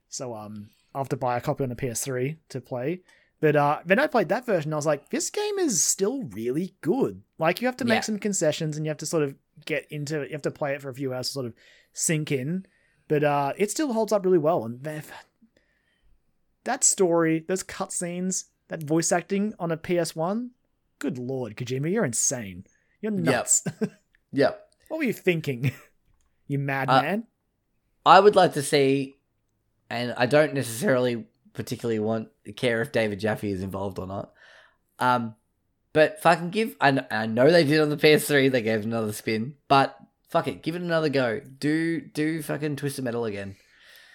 [0.09, 3.01] So um, I'll have to buy a copy on the PS3 to play.
[3.41, 4.73] But uh, then I played that version.
[4.73, 7.23] I was like, this game is still really good.
[7.39, 8.01] Like you have to make Yeah.
[8.03, 10.29] some concessions, and you have to sort of get into it.
[10.29, 11.55] You have to play it for a few hours to sort of
[11.93, 12.67] sink in.
[13.09, 14.65] But uh, it still holds up really well.
[14.65, 14.83] And
[16.71, 20.51] that story, those cutscenes, that voice acting on a PS1.
[21.01, 22.65] Good lord, Kojima, you're insane.
[23.01, 23.65] You're nuts.
[24.33, 24.65] Yep.
[24.87, 25.73] what were you thinking?
[26.47, 27.27] you Uh, madman.
[28.07, 29.17] I would like to see,
[29.91, 34.33] and I don't necessarily particularly want to care if David Jaffe is involved or not.
[35.01, 35.35] Um,
[35.93, 36.77] but fucking give.
[36.81, 38.53] I, I know they did on the PS3.
[38.53, 39.99] They gave another spin, but
[40.29, 41.41] fuck it, give it another go.
[41.41, 43.57] Do do fucking Twisted Metal again.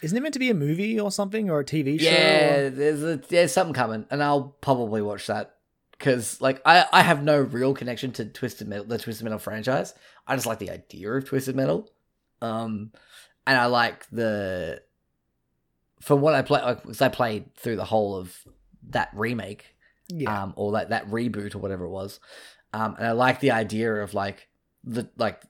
[0.01, 2.05] Isn't it meant to be a movie or something or a TV show?
[2.09, 5.55] Yeah, there's a, there's something coming, and I'll probably watch that
[5.91, 9.93] because like I I have no real connection to Twisted Metal, the Twisted Metal franchise.
[10.27, 11.89] I just like the idea of Twisted Metal,
[12.41, 12.91] um,
[13.47, 14.81] and I like the
[16.01, 18.37] from what I play because I played through the whole of
[18.89, 19.75] that remake,
[20.09, 20.43] Yeah.
[20.43, 22.19] um, or that that reboot or whatever it was,
[22.73, 24.47] um, and I like the idea of like
[24.83, 25.41] the like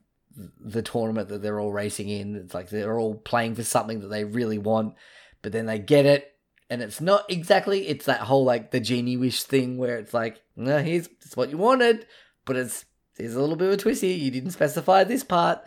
[0.60, 2.36] the tournament that they're all racing in.
[2.36, 4.96] It's like they're all playing for something that they really want,
[5.42, 6.34] but then they get it,
[6.70, 7.88] and it's not exactly.
[7.88, 11.50] It's that whole like the genie wish thing where it's like, no, here's it's what
[11.50, 12.06] you wanted,
[12.46, 12.86] but it's
[13.18, 14.18] there's a little bit of a twist here.
[14.18, 15.60] You didn't specify this part,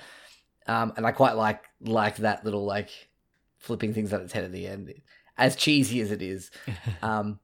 [0.67, 2.91] um, and I quite like like that little like
[3.57, 4.93] flipping things on its head at the end,
[5.37, 6.51] as cheesy as it is.
[7.03, 7.39] Um,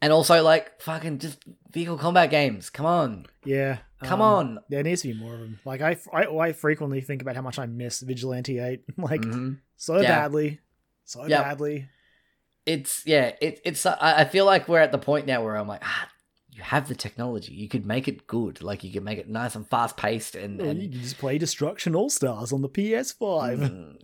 [0.00, 2.70] and also like fucking just vehicle combat games.
[2.70, 3.78] Come on, yeah.
[4.02, 4.58] Come um, on.
[4.68, 5.58] There needs to be more of them.
[5.64, 9.58] Like I, I, I frequently think about how much I miss Vigilante Eight, like Mhm.
[9.76, 10.08] so Yeah.
[10.08, 10.60] badly,
[11.04, 11.88] so badly.
[12.66, 15.66] it's yeah it, it's I I feel like we're at the point now where i'm
[15.66, 16.08] like ah
[16.58, 19.54] you have the technology you could make it good like you could make it nice
[19.54, 22.68] and fast paced and, Or you and can just play Destruction All Stars on the
[22.68, 23.58] PS5.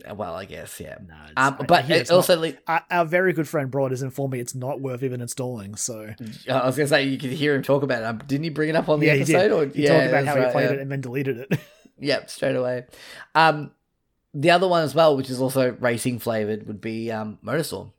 [0.07, 2.39] Mm, well i guess yeah No, it's- um I- but hear it it's not- also
[2.41, 5.75] le- our, our very good friend Broad has informed me it's not worth even installing.
[5.77, 6.15] So
[6.49, 8.69] i was gonna say you could hear him talk about it um, didn't he bring
[8.71, 9.53] it up on the yeah, he episode did.
[9.53, 10.73] or he yeah talked about how he right, played yeah.
[10.77, 11.59] it and then deleted it.
[12.01, 12.87] Yep, straight away.
[13.37, 13.71] Um,
[14.35, 17.93] the other one as well, which is also racing flavored, would be um, Motorstorm.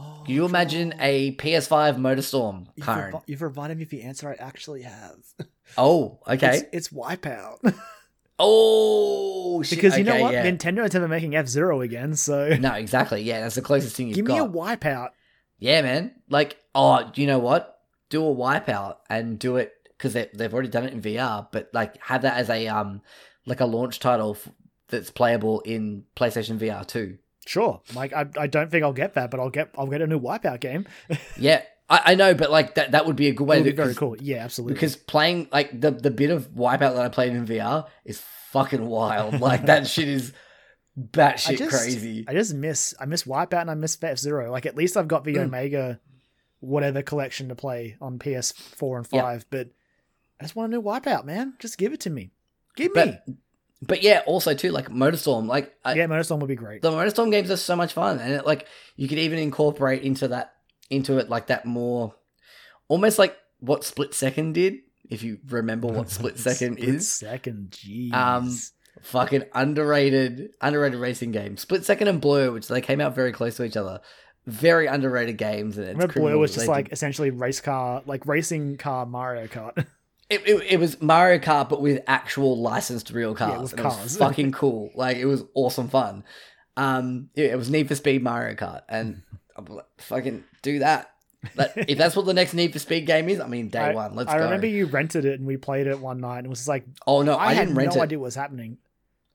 [0.00, 3.14] Oh, Can you imagine a PS5 Motorstorm, You've, Karen?
[3.26, 5.16] you've reminded me of the answer I actually have.
[5.78, 6.56] Oh, okay.
[6.56, 7.58] It's, it's Wipeout.
[8.40, 9.78] oh, shit.
[9.78, 10.32] because you know what?
[10.32, 10.44] yeah.
[10.44, 13.22] Nintendo is never making F Zero again, so No, exactly.
[13.22, 14.34] Yeah, that's the closest thing you've give got.
[14.34, 15.10] me a Wipeout.
[15.58, 16.12] yeah, man.
[16.28, 17.78] Like, oh, you know what?
[18.08, 21.70] Do a wipeout and do it because they, they've already done it in VR, but
[21.72, 23.02] like have that as a um
[23.46, 24.52] like a launch title f-
[24.88, 27.18] that's playable in PlayStation VR too.
[27.46, 27.80] Sure.
[27.94, 30.20] Like I, I don't think I'll get that, but I'll get I'll get a new
[30.20, 30.86] Wipeout game.
[31.38, 33.72] Yeah, I, I know, but like that that would be a good way to be
[33.72, 34.16] very cool.
[34.20, 34.74] Yeah, absolutely.
[34.74, 38.84] Because playing like the the bit of Wipeout that I played in VR is fucking
[38.86, 39.40] wild.
[39.40, 40.32] Like that shit is
[40.96, 42.24] I batshit just- crazy.
[42.28, 44.50] I just miss I miss Wipeout and I miss F Zero.
[44.50, 45.44] Like at least I've got the Mm.
[45.46, 46.00] Omega
[46.60, 49.22] whatever collection to play on PS4 and Yeah.
[49.22, 49.68] 5, but
[50.38, 51.54] I just want a new Wipeout, man.
[51.58, 52.32] Just give it to me.
[52.76, 53.34] Give But me.
[53.82, 55.46] But yeah, also too like Motorstorm.
[55.46, 56.82] Like I, yeah, Motorstorm would be great.
[56.82, 58.66] the Motorstorm games are so much fun, and it, like
[58.96, 60.54] you could even incorporate into that
[60.90, 62.14] into it like that more,
[62.88, 64.78] almost like what Split Second did.
[65.08, 68.12] If you remember what Split Second Split is, Second, jeez.
[68.12, 68.56] Um,
[69.02, 71.56] fucking underrated, underrated racing game.
[71.56, 74.00] Split Second and Blur, which they came out very close to each other.
[74.46, 78.76] Very underrated games, and it's Remember Blur was just like essentially race car, like racing
[78.76, 79.86] car Mario Kart.
[80.30, 83.50] it, it, it was Mario Kart, but with actual licensed real cars.
[83.50, 84.16] and it was cars.
[84.16, 84.90] fucking cool.
[84.94, 86.24] Like it was awesome fun.
[86.76, 89.22] Um, it, it was Need for Speed Mario Kart, and
[89.56, 91.10] I'm like, fucking do that.
[91.56, 93.94] That- if that's what the next Need for Speed game is, I mean, day I,
[93.94, 94.14] one.
[94.14, 94.44] Let's I go.
[94.44, 97.22] remember you rented it and we played it one night and it was like oh
[97.22, 98.04] no, I, I, had didn't rent no it.
[98.04, 98.78] idea what was happening.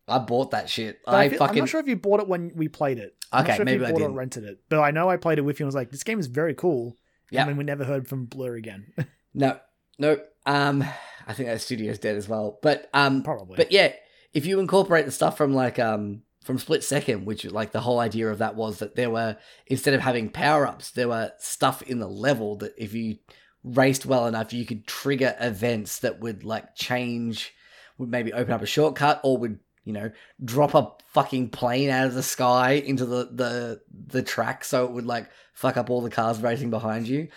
[0.07, 0.99] I bought that shit.
[1.03, 2.99] But I, I feel, fucking I'm not sure if you bought it when we played
[2.99, 3.15] it.
[3.31, 4.17] I'm Okay, not sure maybe I if you bought it or didn't.
[4.17, 4.59] rented it.
[4.69, 6.53] But I know I played it with you and was like, this game is very
[6.53, 6.95] cool.
[7.31, 7.41] Yeah.
[7.41, 8.93] And then we never heard from Blur again.
[9.33, 9.57] no,
[9.97, 10.19] no.
[10.45, 10.83] Um,
[11.27, 12.59] I think that studio's dead as well.
[12.61, 13.57] But um, Probably.
[13.57, 13.93] But yeah,
[14.33, 17.99] if you incorporate the stuff from like um from Split Second, which like the whole
[17.99, 21.81] idea of that was that there were instead of having power ups, there were stuff
[21.81, 23.17] in the level that if you
[23.63, 27.53] raced well enough, you could trigger events that would like change,
[27.97, 30.11] would maybe open up a shortcut or would you know
[30.43, 34.91] drop a fucking plane out of the sky into the the the track so it
[34.91, 37.29] would like fuck up all the cars racing behind you.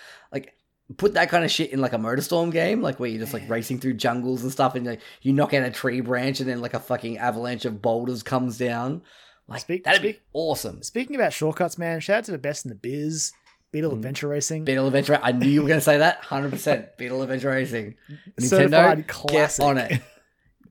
[0.96, 3.48] Put that kind of shit in like a Motorstorm game, like where you're just like
[3.48, 6.60] racing through jungles and stuff, and like you knock out a tree branch, and then
[6.62, 9.02] like a fucking avalanche of boulders comes down.
[9.46, 10.82] Like Speak- that'd be awesome.
[10.82, 13.32] Speaking about shortcuts, man, shout out to the best in the biz,
[13.70, 13.96] Beetle Mm.
[13.96, 14.64] Adventure Racing.
[14.64, 15.20] Beetle Adventure.
[15.22, 16.24] I knew you were going to say that.
[16.24, 16.86] Hundred percent.
[16.96, 17.94] Beetle Adventure Racing.
[18.40, 20.00] Nintendo, get on it.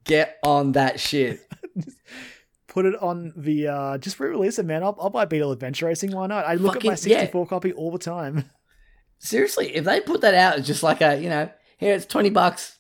[0.04, 1.42] Get on that shit.
[2.68, 4.84] Put it on the uh just re-release it, man.
[4.84, 6.12] I'll, I'll buy Beetle Adventure Racing.
[6.12, 6.46] Why not?
[6.46, 7.18] I look at my Fucking- yeah.
[7.20, 8.50] 64 copy all the time.
[9.20, 12.30] Seriously, if they put that out as just like a, you know, here it's twenty
[12.30, 12.78] bucks.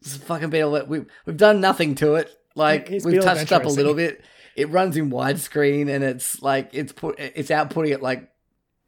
[0.00, 0.86] It's a fucking bit Beetle.
[0.86, 2.30] We we've done nothing to it.
[2.54, 4.22] Like It's we've touched up a little bit.
[4.56, 8.30] It runs in widescreen and it's like it's put it's outputting it like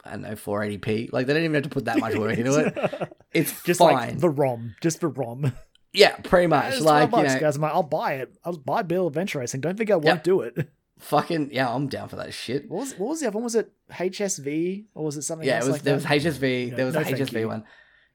[0.05, 1.13] I don't know 480p.
[1.13, 3.13] Like they don't even have to put that much work into it.
[3.33, 3.93] It's just fine.
[3.93, 5.53] like the ROM, just the ROM.
[5.93, 6.73] yeah, pretty much.
[6.77, 7.57] It's like 12 you know, guys.
[7.57, 8.35] I'm like, I'll buy it.
[8.43, 9.61] I'll buy Beetle Adventure Racing.
[9.61, 10.25] Don't think I won't Yep.
[10.25, 10.71] do it.
[10.99, 12.69] Fucking yeah, I'm down for that shit.
[12.69, 13.45] What was what was the other one?
[13.45, 16.71] Was it HSV or was it something Yeah, it was like there was HSV.
[16.71, 17.65] No, there was no a thank HSV one.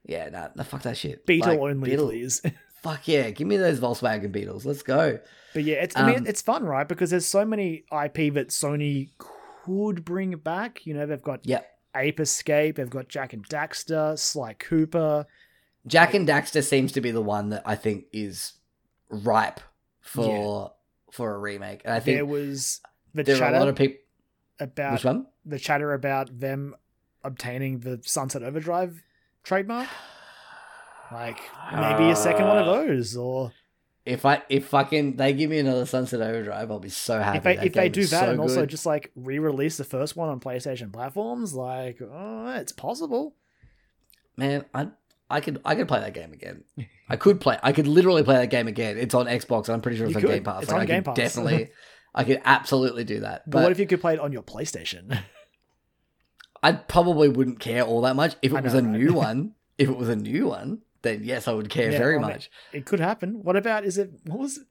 [0.04, 1.24] Yeah, no, no, fuck that shit.
[1.24, 2.42] Beetle Like, only, Beetle- please.
[2.82, 4.66] Fuck yeah, give me those Volkswagen Beetles.
[4.66, 5.18] Let's go.
[5.54, 6.86] But yeah, it's I mean Um, it's fun, right?
[6.86, 10.84] Because there's so many IP that Sony could bring back.
[10.84, 11.66] You know, they've got Yep.
[11.96, 15.24] Ape Escape, they've got Jak and Daxter, Sly Cooper.
[15.86, 18.52] Jak and Daxter seems to be the one that I think is
[19.08, 19.60] ripe
[20.02, 20.73] for
[21.14, 21.82] for a remake.
[21.84, 22.80] And I there think was
[23.14, 23.98] the there are a chatter lot of people.
[24.58, 25.26] about Which one?
[25.46, 26.74] the chatter about them
[27.22, 29.02] obtaining the Sunset Overdrive
[29.44, 29.88] trademark.
[31.12, 31.38] Like
[31.72, 33.52] maybe a second one of uh, those, or
[34.04, 37.38] If I if fucking they give me another Sunset Overdrive, I'll be so happy.
[37.38, 40.28] if they if they do that so and also just like re-release the first one
[40.28, 43.36] on PlayStation platforms, like oh, it's possible.
[44.36, 44.88] man, I
[45.34, 46.62] I could I could play that game again.
[47.08, 47.58] I could play.
[47.62, 48.96] I could literally play that game again.
[48.98, 49.68] It's on Xbox.
[49.68, 50.30] I'm pretty sure it's You on could.
[50.30, 50.62] Game Pass.
[50.62, 51.16] It's Like, on I Game Pass.
[51.16, 51.70] Definitely,
[52.14, 53.42] I could absolutely do that.
[53.44, 55.18] But, But, what if you could play it on your PlayStation?
[56.62, 58.86] I probably wouldn't care all that much if it I was a right?
[58.90, 59.54] new one.
[59.76, 62.50] If it was a new one, then yes, I would care Yeah, very much.
[62.72, 63.42] it could happen.
[63.42, 64.66] What about is it what was it?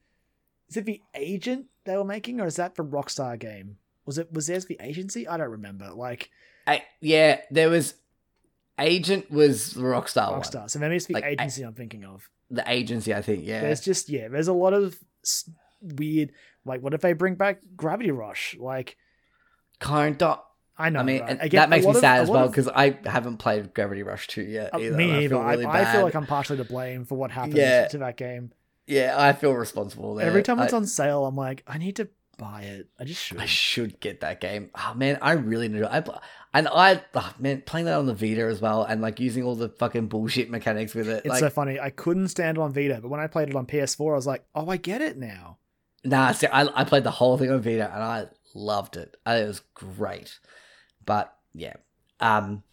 [0.69, 3.77] Is it the agent they were making, or is that the Rockstar game?
[4.05, 5.27] Was it was theirs the agency?
[5.27, 5.91] I don't remember.
[5.93, 6.29] Like
[6.65, 7.95] I, yeah, there was.
[8.79, 10.41] Agent was the Rockstar, one.
[10.41, 12.27] Rockstar, so maybe it's the Like, I- agency I'm thinking of.
[12.49, 13.45] The agency, I think.
[13.45, 13.61] Yeah.
[13.61, 14.97] There's just yeah, there's a lot of
[15.81, 16.31] weird.
[16.65, 18.55] Like, what if they bring back Gravity Rush?
[18.59, 18.97] Like,
[19.79, 20.39] Kind of.
[20.77, 21.01] I know.
[21.01, 21.37] I mean, right?
[21.41, 24.41] Again, that makes me of- sad as well because I haven't played Gravity Rush 2
[24.43, 24.95] yet uh, either.
[24.97, 25.91] me and I feel I, really I bad.
[25.93, 27.87] feel like I'm partially to blame for what happened Yeah.
[27.89, 28.51] to that game.
[28.87, 30.25] Yeah, I feel responsible there.
[30.25, 32.87] Every time it's I, on sale, I'm like, I need to buy it.
[32.99, 33.37] I just should.
[33.39, 34.71] I should get that game.
[34.75, 35.93] Oh man, I really need to.
[35.93, 36.03] I
[36.53, 39.55] and I oh, man playing that on the Vita as well, and like using all
[39.55, 41.19] the fucking bullshit mechanics with it.
[41.25, 41.79] It's like, so funny.
[41.79, 44.27] I couldn't stand it on Vita, but when I played it on PS4, I was
[44.27, 45.57] like, oh, I get it now.
[46.03, 49.17] nah, see, I I played the whole thing on Vita, and I loved it.
[49.25, 50.39] I, it was great.
[51.05, 51.73] But yeah,
[52.19, 52.63] um,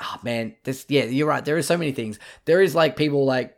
[0.00, 1.44] oh man, this yeah, you're right.
[1.44, 2.18] There are so many things.
[2.44, 3.56] There is like people like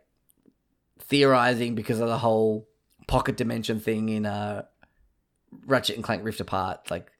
[0.99, 2.67] theorizing because of the whole
[3.07, 4.63] pocket dimension thing in uh
[5.65, 6.89] Ratchet and Clank Rift Apart.
[6.89, 7.11] Like,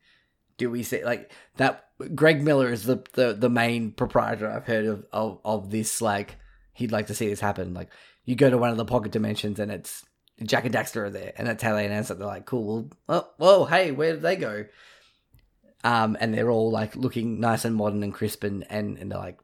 [0.57, 1.85] do we see like that?
[2.15, 6.01] Greg Miller is the the, the main proprietor I've heard of, of of this.
[6.01, 6.37] Like,
[6.73, 7.73] he'd like to see this happen.
[7.73, 7.89] Like,
[8.25, 10.03] you go to one of the pocket dimensions and it's
[10.43, 12.17] Jak and Daxter are there, and that's how they announce it.
[12.17, 14.65] They're like, "Cool, well, oh, whoa, hey, where did they go?"
[15.83, 19.19] Um, and they're all like looking nice and modern and crisp, and and, and they're
[19.19, 19.39] like,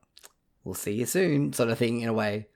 [0.64, 2.48] "We'll see you soon," sort of thing in a way.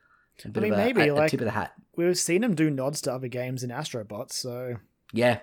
[0.43, 1.73] A bit mean, of a, maybe, a, like- tip of the hat.
[1.95, 4.77] We've seen him do nods to other games in Astrobot, so
[5.11, 5.41] Yeah,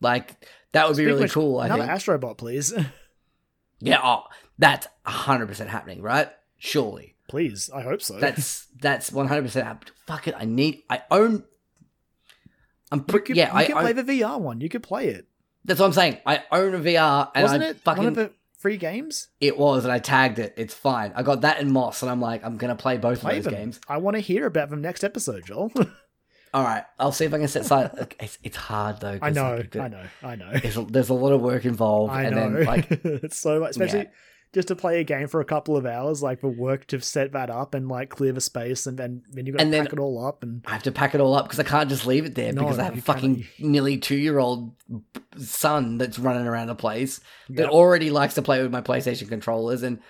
[0.00, 1.58] like that would be really which, cool.
[1.58, 1.92] I another think.
[2.22, 2.72] Astrobot, please,
[3.80, 4.24] Yeah, oh,
[4.58, 6.28] that's hundred percent happening, right?
[6.58, 7.70] Surely, please.
[7.72, 8.18] I hope so.
[8.18, 9.92] that's that's one hundred percent happening.
[10.06, 10.82] Fuck it, I need.
[10.90, 11.44] I own.
[12.90, 13.26] I'm pretty.
[13.26, 13.64] could, Yeah, you I.
[13.66, 14.60] could own- play the VR one.
[14.60, 15.26] You could play it.
[15.64, 16.18] that's what I'm saying.
[16.26, 18.02] I own a VR, and Wasn't I it fucking.
[18.04, 19.28] one of the free games?
[19.40, 20.54] It was, and I tagged it.
[20.56, 21.12] It's fine.
[21.14, 23.52] I got that in Moss, and I'm like, I'm gonna play both Play of those
[23.52, 23.60] them.
[23.62, 23.80] games.
[23.88, 25.70] I want to hear about them next episode, Joel.
[26.54, 27.90] All right, I'll see if I can set aside.
[27.98, 29.18] Look, It's it's hard though.
[29.20, 30.52] I know, like, I know, I know.
[30.62, 32.50] There's a, there's a lot of work involved, I and know.
[32.52, 34.10] then like it's so much, especially Yeah.
[34.54, 37.32] just to play a game for a couple of hours, like the work to set
[37.32, 39.98] that up and like clear the space, and then then you got to pack it
[39.98, 40.42] all up.
[40.42, 42.52] And I have to pack it all up because I can't just leave it there
[42.52, 44.74] No, because I have a fucking nearly two year old
[45.36, 47.20] son that's running around the place
[47.50, 50.00] that already likes to play with my PlayStation controllers, and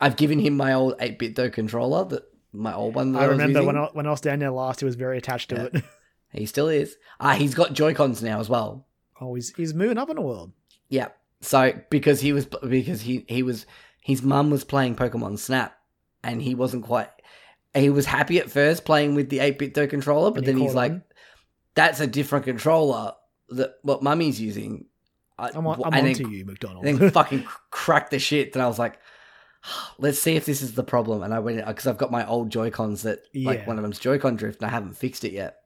[0.00, 2.22] I've given him my old eight bit though controller that
[2.52, 3.14] my old one.
[3.16, 3.76] I I, remember when.
[3.76, 5.78] I, when I was down there last, he was very attached to Yeah.
[5.78, 5.84] it.
[6.32, 6.96] he still is.
[7.20, 8.86] Ah, he's got Joy Cons now as well.
[9.20, 10.52] Oh, he's he's moving up in the world.
[10.88, 11.08] Yeah.
[11.40, 13.66] So because he was because he he was
[14.00, 15.76] his mum was playing Pokemon Snap,
[16.22, 17.10] and he wasn't quite.
[17.74, 20.74] He was happy at first playing with the eight bit though controller, but then he's
[20.74, 20.92] like?
[21.74, 23.12] "That's a different controller
[23.50, 24.86] that what mummy's using."
[25.38, 26.84] I, I'm on, I'm and on then, to you, McDonald.
[26.84, 28.52] then fucking cracked the shit.
[28.52, 28.98] Then I was like,
[29.98, 32.50] "Let's see if this is the problem." And I went because I've got my old
[32.50, 33.66] Joy Cons that like Yeah.
[33.66, 35.58] one of them's Joy Con drift, and I haven't fixed it yet.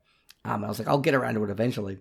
[0.44, 1.98] Um, I was like, "I'll get around to it eventually."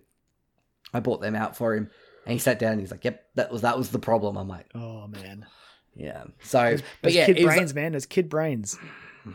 [0.94, 1.90] I bought them out for him.
[2.26, 4.48] And he sat down and he's like, "Yep, that was that was the problem." I'm
[4.48, 5.46] like, Oh man,
[5.94, 7.92] "Yeah." So, but yeah, kid brains, man.
[7.92, 8.78] Those kid brains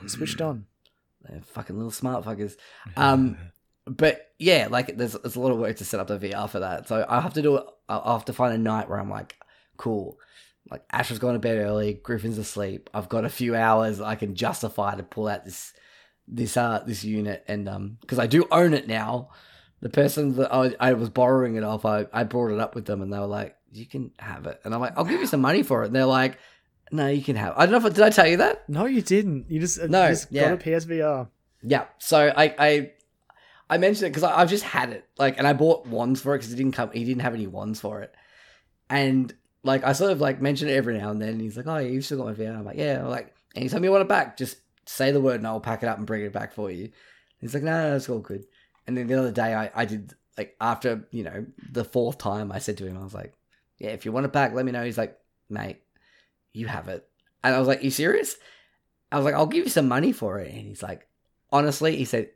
[0.06, 0.66] switched on.
[1.28, 2.56] They're fucking little smart fuckers.
[2.96, 3.38] Um,
[3.86, 6.60] but yeah, like there's there's a lot of work to set up the VR for
[6.60, 6.88] that.
[6.88, 7.66] So I have to do it.
[7.90, 9.36] I'll have to find a night where I'm like,
[9.78, 10.18] cool.
[10.70, 12.90] Like Ash has gone to bed early, Griffin's asleep.
[12.94, 15.74] I've got a few hours I can justify to pull out this
[16.28, 19.30] this uh this unit and um because I do own it now.
[19.80, 22.86] The person that I, I was borrowing it off, I, I brought it up with
[22.86, 25.28] them and they were like, "You can have it," and I'm like, "I'll give you
[25.28, 26.40] some money for it." And they're like,
[26.92, 27.56] "No, you can have." It.
[27.58, 28.68] I don't know if did I tell you that.
[28.68, 29.52] No, you didn't.
[29.52, 30.50] You just No, you just yeah.
[30.50, 31.28] got a PSVR.
[31.62, 31.86] Yeah.
[32.00, 32.92] So I I
[33.70, 36.40] I mentioned it because I've just had it like, and I bought wands for it
[36.40, 36.90] because he didn't come.
[36.92, 38.16] He didn't have any wands for it,
[38.90, 39.32] and
[39.68, 41.30] like I sort of like mention it every now and then.
[41.30, 43.34] And he's like, "Oh, yeah, you've still got my VR." I'm like, "Yeah." I'm like,
[43.56, 46.08] anytime you want it back, just say the word and I'll pack it up and
[46.08, 46.92] bring it back for you.
[47.40, 48.46] He's like, "No, no, it's all good."
[48.88, 52.52] And then the other day, I I did like after you know the fourth time,
[52.52, 53.34] I said to him, I was like,
[53.78, 55.18] "Yeah, if you want it back, let me know." He's like,
[55.50, 55.82] "Mate,
[56.54, 57.08] you have it,"
[57.44, 58.36] and I was like, "You serious?"
[59.12, 61.08] I was like, "I'll give you some money for it," and he's like,
[61.52, 62.30] "Honestly," he said,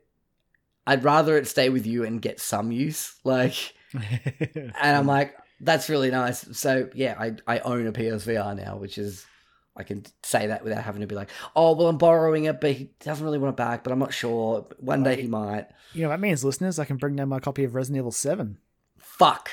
[0.86, 3.14] I'd rather it stay with you and get some use.
[3.24, 6.46] Like, and I'm like, that's really nice.
[6.58, 9.24] So yeah, I I own a PSVR now, which is
[9.76, 12.72] I can say that without having to be like, oh well, I'm borrowing it, but
[12.72, 14.66] he doesn't really want it back, but I'm not sure.
[14.78, 15.68] One day he might.
[15.94, 18.58] you know that means listeners, I can bring down my copy of Resident Evil Seven.
[18.98, 19.50] Fuck.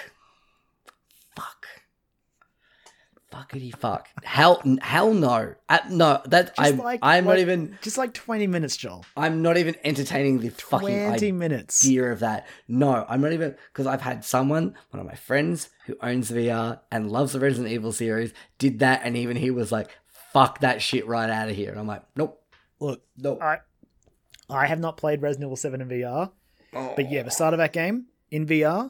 [3.32, 4.08] Fuckity fuck.
[4.24, 5.54] Hell, hell no.
[5.70, 6.78] Uh, no, that Just I'm.
[6.80, 7.78] like- I'm not even.
[7.84, 9.06] Just like twenty minutes, Joel.
[9.16, 11.86] I'm not even entertaining the fucking Twenty minutes.
[11.86, 12.48] idea of that.
[12.68, 16.80] No, I'm not even because I've had someone, one of my friends who owns VR
[16.92, 19.90] and loves the Resident Evil series, did that, and even he was like,
[20.34, 22.42] "Fuck that shit right out of here." And I'm like, "Nope,
[22.80, 23.60] Look, nope." I
[24.50, 26.32] I have not played Resident Evil Seven in VR,
[26.74, 26.94] Oh.
[26.96, 28.90] but yeah, the start of that game in VR,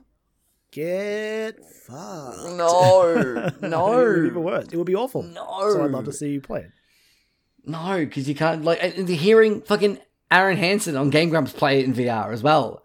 [0.71, 2.37] get fucked.
[2.55, 3.99] No, No.
[3.99, 4.67] it would be the.
[4.73, 5.23] It would be awful.
[5.23, 5.45] no.
[5.73, 6.71] So I'd love to see you play it.
[7.65, 9.99] No, because you can't like and and hearing fucking
[10.31, 12.83] Arin Hanson on Game Grumps play it in VR as well.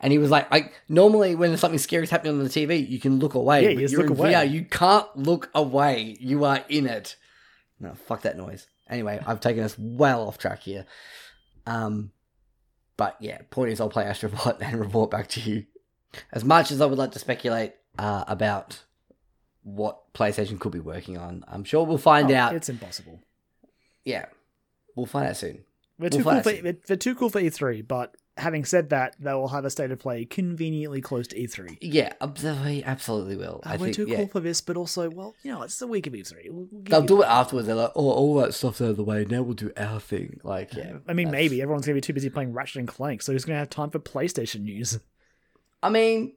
[0.00, 2.98] And he was like, like normally when something scary is happening on the TV, you
[2.98, 3.62] can look away.
[3.64, 4.32] Yeah, you just look away.
[4.32, 6.16] VR, you can't look away.
[6.18, 7.16] You are in it.
[7.78, 8.66] No, fuck that noise.
[8.88, 10.86] Anyway, I've taken us well off track here.
[11.66, 12.10] Um,
[12.96, 15.66] but yeah, point is, I'll play Astrobot and report back to you.
[16.32, 18.82] As much as I would like to speculate uh, about
[19.62, 22.54] what PlayStation could be working on, I'm sure we'll find Oh, out.
[22.54, 23.20] It's impossible.
[24.04, 24.26] Yeah,
[24.96, 25.64] we'll find out soon.
[25.98, 26.78] They're We'll too cool find for soon.
[26.86, 27.86] they're, too cool for E3.
[27.86, 31.78] But having said that, they will have a state of play conveniently close to E3.
[31.80, 33.60] Yeah, they absolutely will.
[33.64, 34.16] Oh, I we're think too yeah.
[34.16, 36.50] cool for this, but also, well, you know, it's the week of E3.
[36.50, 37.66] We'll, we'll They'll do it afterwards.
[37.68, 39.24] They're like, oh, all that stuff's out of the way.
[39.28, 40.40] Now we'll do our thing.
[40.42, 40.94] Like, yeah.
[41.06, 43.44] I mean, that's- maybe everyone's gonna be too busy playing Ratchet and Clank, so who's
[43.44, 44.98] gonna have time for PlayStation news?
[45.82, 46.34] I mean,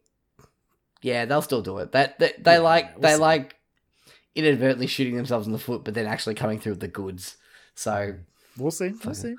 [1.01, 1.91] yeah, they'll still do it.
[1.91, 3.21] That they, they Yeah, like we'll they see.
[3.21, 3.55] like
[4.35, 7.37] inadvertently shooting themselves in the foot, but then actually coming through with the goods.
[7.75, 8.15] So
[8.57, 8.93] We'll see.
[9.03, 9.35] We'll see.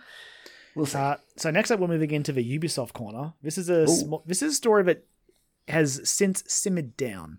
[0.74, 0.98] we'll see.
[0.98, 3.32] Uh, so next up, we're moving into the Ubisoft corner.
[3.42, 5.04] This is a sm- this is a story that
[5.68, 7.38] has since simmered down.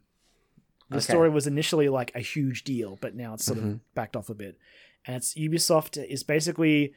[0.89, 1.03] The Okay.
[1.03, 3.73] story was initially like a huge deal, but now it's sort Mhm.
[3.73, 4.57] of backed off a bit.
[5.05, 6.93] And it's Ubisoft is basically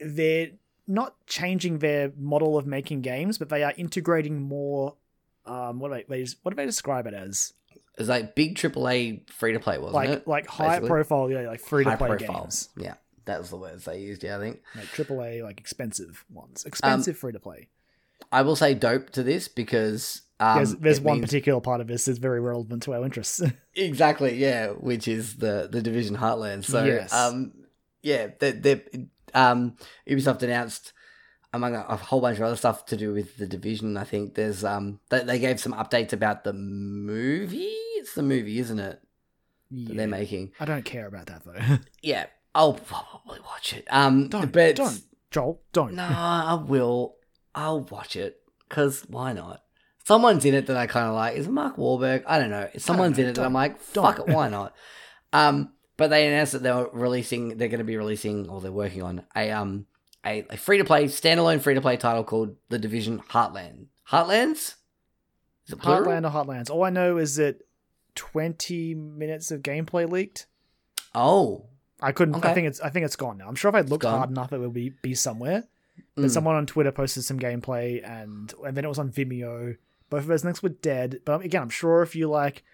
[0.00, 0.52] they're
[0.92, 4.94] not changing their model of making games, but they are integrating more.
[5.46, 7.52] Um, what do they, they what do they describe it as?
[7.98, 10.26] it's like big AAA free to play, wasn't like it?
[10.26, 10.88] like high basically?
[10.88, 12.94] profile, yeah, like free to play games, Yeah,
[13.26, 14.22] that's the words they used.
[14.24, 14.62] Yeah, I think.
[14.74, 17.68] like AAA, like expensive Um, ones, expensive free to play.
[18.30, 21.86] I will say dope to this because um, there's there's one means- particular part of
[21.86, 23.42] this that's very relevant to our interests.
[23.74, 26.64] Exactly, yeah, which is the the Division Heartland.
[26.64, 27.12] So, Yes.
[27.12, 27.52] um,
[28.02, 28.82] yeah, they they
[29.34, 29.76] um
[30.08, 30.92] Ubisoft announced
[31.52, 33.96] among a, a whole bunch of other stuff to do with the Division.
[33.96, 37.68] I think there's um they, they gave some updates about the movie.
[37.96, 39.00] It's the movie, isn't it?
[39.70, 39.94] Yeah.
[39.96, 40.52] they're making.
[40.60, 41.78] I don't care about that though.
[42.02, 43.86] Yeah, I'll probably watch it.
[43.90, 45.00] Um, don't but don't
[45.30, 45.94] Joel don't.
[45.94, 47.16] no, I will.
[47.54, 49.62] I'll watch it because why not?
[50.04, 51.36] Someone's in it that I kind of like.
[51.36, 52.24] Is it Mark Wahlberg?
[52.26, 52.68] I don't know.
[52.76, 53.24] Someone's know.
[53.24, 54.04] in it that I'm Don't- like, don't.
[54.16, 54.74] fuck it, why not?
[55.32, 55.72] um,
[56.02, 57.56] but they announced that they're releasing.
[57.56, 59.86] They're going to be releasing, or they're working on a um
[60.26, 63.86] a, a free to play standalone free to play title called The Division Heartland.
[64.10, 64.74] Heartlands.
[65.66, 66.10] Is it plural?
[66.10, 66.70] Heartland or Heartlands.
[66.70, 67.60] All I know is that
[68.16, 70.46] twenty minutes of gameplay leaked.
[71.14, 71.66] Oh,
[72.00, 72.44] I couldn't.
[72.44, 72.80] I think it's.
[72.80, 73.46] I think it's gone now.
[73.46, 75.64] I'm sure if I looked hard enough, it would be be somewhere.
[76.16, 76.30] But Mm.
[76.30, 79.76] someone on Twitter posted some gameplay, and and then it was on Vimeo.
[80.10, 81.20] Both of those links were dead.
[81.24, 82.64] But again, I'm sure if you like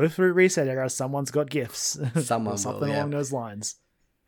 [0.00, 1.98] go through ResetEra, someone's got gifts.
[2.22, 2.96] Someone or will, something yeah.
[2.98, 3.76] along those lines.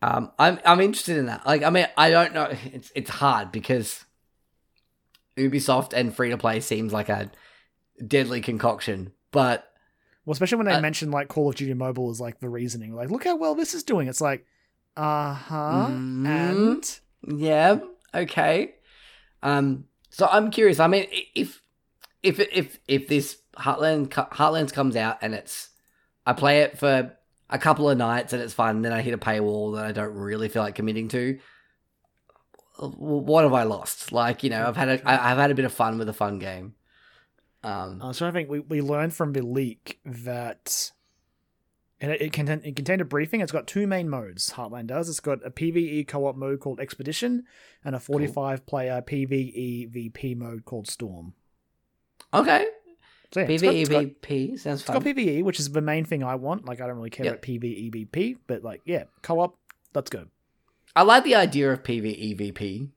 [0.01, 1.45] Um, I'm I'm interested in that.
[1.45, 2.49] Like, I mean, I don't know.
[2.73, 4.05] It's it's hard because
[5.37, 7.31] Ubisoft and free to play seems like a
[8.05, 9.71] deadly concoction, but
[10.25, 12.93] Well, especially when they Uh, mention like Call of Duty Mobile is like the reasoning,
[12.95, 14.07] like look how well this is doing.
[14.07, 14.45] It's like,
[14.95, 16.27] uh huh, Mhm.
[16.27, 16.99] and
[17.39, 17.79] Yeah.
[18.13, 18.75] Okay.
[19.43, 19.85] Um.
[20.09, 20.79] So I'm curious.
[20.79, 21.61] I mean, if
[22.23, 25.69] if if if this Heartland Heartlands comes out and it's
[26.25, 27.13] I play it for
[27.49, 30.13] a couple of nights and it's fun, then I hit a paywall that I don't
[30.13, 31.39] really feel like committing to.
[32.79, 34.11] What have I lost?
[34.11, 36.39] Like you know, I've had a I've had a bit of fun with a fun
[36.39, 36.75] game.
[37.63, 38.01] Um.
[38.01, 40.91] Uh, so I think we, we learned from the leak that
[41.99, 43.41] and it, it, contain, it contained a briefing.
[43.41, 44.51] It's got two main modes.
[44.51, 45.09] Heartland does.
[45.09, 47.45] It's got a PVE co-op mode called Expedition
[47.83, 51.33] and a 45 player PVE VP mode called Storm.
[52.33, 52.67] Okay.
[53.33, 55.13] So yeah, it's got- it's got- PvEVP sounds It's got fun.
[55.15, 56.65] PVE, which is the main thing I want.
[56.65, 57.33] Like, I don't really care Yep.
[57.33, 59.57] about PVE BP, but like, yeah, co-op,
[59.93, 60.27] let's go.
[60.95, 62.89] I like the idea of PvEVP.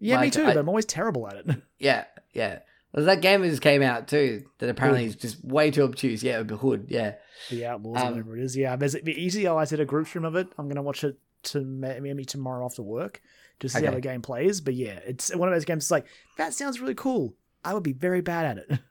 [0.00, 0.42] Yeah, me too.
[0.42, 1.46] I- but I'm always terrible at it.
[1.78, 2.58] Yeah, yeah.
[2.92, 4.44] Well, that game just came out too.
[4.58, 6.22] That apparently is just way too obtuse.
[6.24, 6.86] Yeah, Hood.
[6.88, 7.14] Yeah.
[7.50, 8.56] the Outlaws, Um, whatever it is.
[8.56, 9.46] Yeah, there's the easy.
[9.46, 10.48] I did a group stream of it.
[10.58, 13.22] I'm gonna watch it to ma- maybe tomorrow after work
[13.60, 13.94] to see how Okay.
[13.96, 14.60] the game plays.
[14.60, 15.84] But yeah, it's one of those games.
[15.84, 16.06] It's like
[16.36, 17.34] that sounds really cool.
[17.64, 18.80] I would be very bad at it,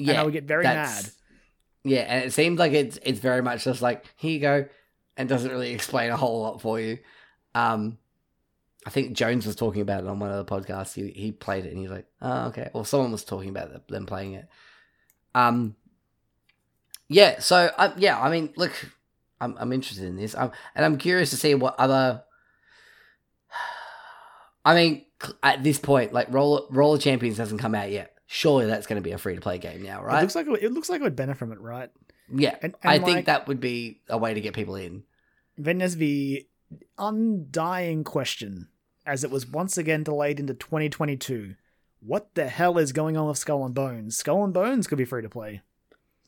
[0.00, 0.12] Yeah.
[0.12, 1.10] and I would get very mad.
[1.84, 4.66] Yeah, and it seems like it's it's very much just like here you go,
[5.16, 6.98] and doesn't really explain a whole lot for you.
[7.54, 7.98] Um,
[8.86, 10.94] I think Jones was talking about it on one of the podcasts.
[10.94, 12.70] He he played it and he's like, oh okay.
[12.72, 14.48] Or someone was talking about them playing it.
[15.34, 15.76] Um,
[17.08, 17.40] yeah.
[17.40, 18.72] So um, yeah, I mean, look,
[19.40, 20.34] I'm I'm interested in this.
[20.34, 22.22] Um, and I'm curious to see what other.
[24.64, 25.04] I mean,
[25.42, 28.16] at this point, like Roller Roller Champions hasn't come out yet.
[28.32, 30.18] Surely that's going to be a free to play game now, right?
[30.18, 31.90] It looks like it, it looks like it would benefit from it, right?
[32.32, 35.02] Yeah, And- I and, think that would be a way to get people in.
[35.58, 36.46] Then there's the
[36.96, 38.68] undying question,
[39.04, 41.54] as it was once again delayed into 2022.
[42.00, 44.16] What the hell is going on with Skull and Bones?
[44.16, 45.62] Skull and Bones could be free to play.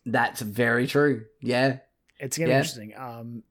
[0.05, 1.27] That's very true.
[1.41, 1.79] Yeah,
[2.19, 2.95] It's gonna be interesting.
[2.97, 3.43] Um,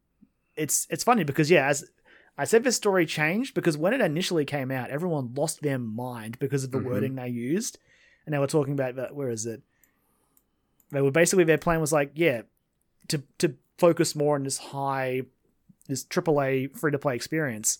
[0.57, 1.89] it's it's funny because yeah, as
[2.37, 6.37] I said, this story changed because when it initially came out, everyone lost their mind
[6.39, 6.83] because of the Mhm.
[6.85, 7.79] wording they used,
[8.25, 9.15] and they were talking about that.
[9.15, 9.61] Where is it?
[10.91, 12.41] They were basically their plan was like, yeah,
[13.07, 15.23] to to focus more on this high,
[15.87, 17.79] this AAA free to play experience,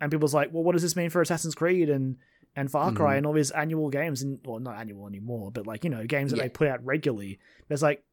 [0.00, 2.16] and people's like, well, what does this mean for Assassin's Creed and
[2.56, 3.18] and Far Cry Mhm.
[3.18, 6.30] and all these annual games and well, not annual anymore, but like you know games
[6.32, 6.44] that Yeah.
[6.44, 7.38] they put out regularly.
[7.68, 8.04] There's like,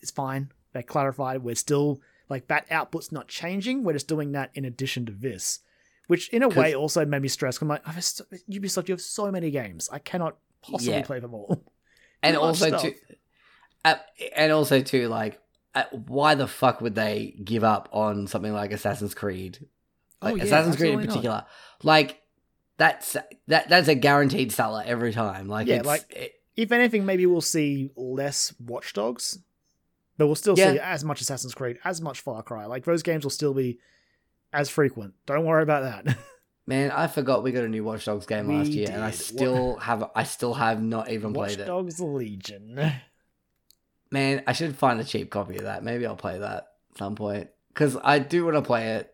[0.00, 0.50] it's fine.
[0.72, 3.84] They clarified we're still like that output's not changing.
[3.84, 5.60] We're just doing that in addition to this,
[6.06, 7.60] which in a way also made me stressed.
[7.62, 9.88] I'm like, I've so, Ubisoft, you have so many games.
[9.92, 10.38] I cannot
[10.70, 11.02] possibly Yeah.
[11.02, 11.64] play them all.
[12.22, 12.94] and also too,
[13.84, 13.94] uh,
[14.34, 15.40] and also too, like,
[15.74, 19.58] uh, why the fuck would they give up on something like Assassin's Creed?
[20.22, 21.46] Oh, Like yeah, Assassin's Creed in absolutely not.
[21.46, 21.46] particular,
[21.82, 22.20] like
[22.76, 23.16] that's
[23.48, 25.48] that that's a guaranteed seller every time.
[25.48, 29.38] Like, Yeah, it's, like- it- If anything, maybe we'll see less Watch Dogs,
[30.16, 30.72] but we'll still Yeah.
[30.74, 32.66] see as much Assassin's Creed, as much Far Cry.
[32.66, 33.80] Like those games will still be
[34.52, 35.14] as frequent.
[35.26, 36.16] Don't worry about that.
[36.66, 39.10] man, I forgot we got a new Watch Dogs game We last year, and I
[39.10, 39.18] did.
[39.20, 41.70] still have I still have not even Watch played it.
[41.72, 42.92] Watch Dogs Legion.
[44.10, 45.82] Man, I should find a cheap copy of that.
[45.82, 49.10] Maybe I'll play that at some point because I do want to play it.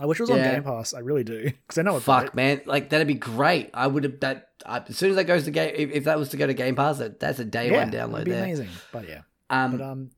[0.00, 0.52] I wish it was on Yeah.
[0.52, 0.94] Game Pass.
[0.94, 3.70] I really do because I know it's Fuck, man, like that'd be great.
[3.74, 5.72] I would have that I, as soon as that goes to game.
[5.76, 7.90] If, if that was to go to Game Pass, that, that's a day yeah, one
[7.90, 8.44] download there.
[8.44, 8.68] amazing.
[8.92, 9.22] But yeah.
[9.50, 10.10] Um, But um,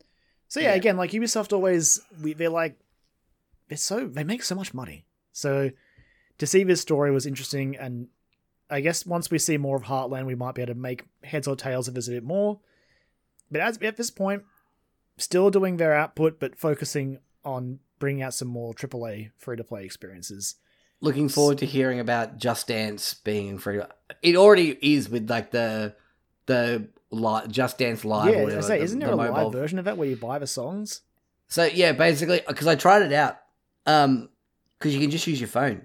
[0.48, 0.74] so yeah, yeah.
[0.74, 2.78] again, like Ubisoft always, we they're like,
[3.68, 5.06] they're so they make so much money.
[5.40, 5.70] So
[6.38, 8.08] to see this story was interesting, and
[8.68, 11.48] I guess once we see more of Heartland, we might be able to make heads
[11.48, 12.60] or tails of this a bit more.
[13.50, 14.44] But as at this point,
[15.16, 19.84] still doing their output, but focusing on bringing out some more AAA free to play
[19.84, 20.54] experiences.
[21.02, 23.80] looking forward to hearing about Just Dance being free.
[24.22, 25.94] It already is with like the
[26.46, 28.28] the li- Just Dance live.
[28.28, 29.96] or yeah, I whatever, say, the- isn't the there a mobile- live version of that
[29.96, 31.00] where you buy the songs?
[31.48, 33.38] So yeah, basically, because I tried it out,
[33.86, 34.28] um,
[34.80, 35.84] because you can just use your phone.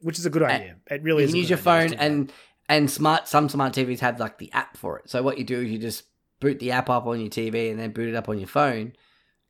[0.00, 0.76] Which is a good idea.
[0.90, 1.30] It really you is.
[1.30, 2.04] can a use good your idea phone that.
[2.04, 2.32] and
[2.68, 5.08] and smart some smart TVs have like the app for it.
[5.08, 6.04] So what you do is you just
[6.40, 8.94] boot the app up on your TV and then boot it up on your phone,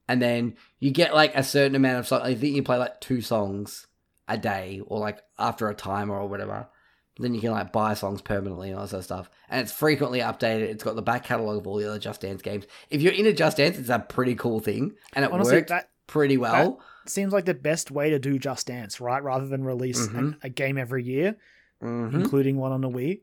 [0.08, 2.22] and then you get like a certain amount of songs.
[2.24, 3.86] I think you play like two songs
[4.28, 6.68] a day or like after a timer or whatever.
[7.16, 9.30] Then you can like buy songs permanently and all that sort of stuff.
[9.48, 10.62] And it's frequently updated.
[10.62, 12.64] It's got the back catalogue of all the other Just Dance games.
[12.90, 14.94] If you're into Just Dance, it's a pretty cool thing.
[15.12, 16.80] And it Honestly, worked that pretty well.
[17.06, 19.22] Seems like the best way to do Just Dance, right?
[19.22, 21.36] Rather than release an- a game every year,
[21.82, 22.14] Mhm.
[22.14, 23.20] including one on the Wii.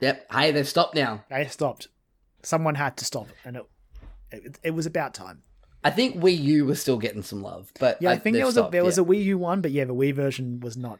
[0.00, 0.32] Yep.
[0.32, 1.24] Hey, they've stopped now.
[1.30, 1.88] they stopped.
[2.42, 3.62] Someone had to stop, and it
[4.32, 5.42] it, it was about time.
[5.84, 8.46] I think Wii U was still getting some love, but Yeah, I, I think there
[8.46, 10.98] was a there was a Wii U one, but yeah, the Wii version was not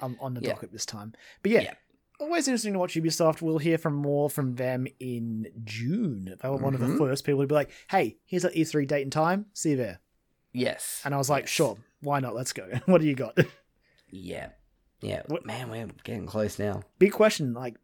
[0.00, 0.50] um, on the Yeah.
[0.54, 1.12] docket this time.
[1.42, 1.74] But yeah, Yeah.
[2.18, 3.40] always interesting to watch Ubisoft.
[3.40, 6.36] We'll hear from more from them in June.
[6.42, 6.98] They were one of the Mhm.
[6.98, 9.46] first people to be like, "Hey, here's an E3 date and time.
[9.52, 10.00] See you there."
[10.52, 11.00] Yes.
[11.04, 11.50] And I was like, Yes.
[11.50, 12.34] "Sure, why not?
[12.34, 13.38] Let's go." what do you got?
[14.14, 14.50] Yeah.
[15.00, 15.22] Yeah.
[15.28, 16.82] What- Man, we're getting close now.
[16.98, 17.54] Big question.
[17.54, 17.76] Like,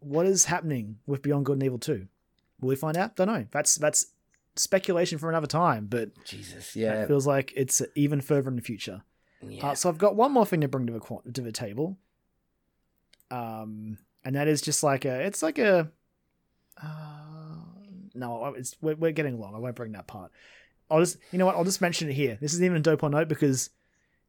[0.00, 2.06] what is happening with Beyond Good and Evil Two?
[2.60, 3.16] Will we find out?
[3.16, 3.46] Don't know.
[3.50, 4.06] That's that's
[4.56, 5.86] speculation for another time.
[5.86, 6.76] But Jesus.
[6.76, 7.06] it Yeah.
[7.06, 9.00] feels like it's even further in the future.
[9.40, 9.68] yeah.
[9.70, 11.96] Uh, so I've got one more thing to bring to the to the table,
[13.30, 15.20] um, and that is just like a.
[15.24, 15.90] It's like a.
[16.82, 16.86] Uh,
[18.14, 19.54] no, it's we're, we're getting long.
[19.54, 20.30] I won't bring that part.
[20.90, 22.38] I'll just you know what I'll just mention it here.
[22.40, 23.70] This isn't even a dope or nope because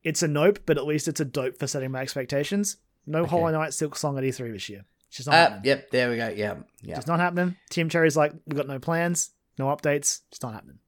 [0.03, 2.77] it's a nope, but at least it's a dope for setting my expectations.
[3.05, 3.29] No Okay.
[3.31, 4.85] Hollow Knight Silksong at E3 this year.
[5.07, 5.61] It's just not Uh, happening.
[5.65, 5.91] yep.
[5.91, 6.29] There we go.
[6.29, 6.55] Yeah.
[6.81, 6.97] Yeah.
[6.97, 7.55] It's not happening.
[7.69, 10.21] Team Cherry's like, we've got no plans, no updates.
[10.31, 10.79] It's not happening.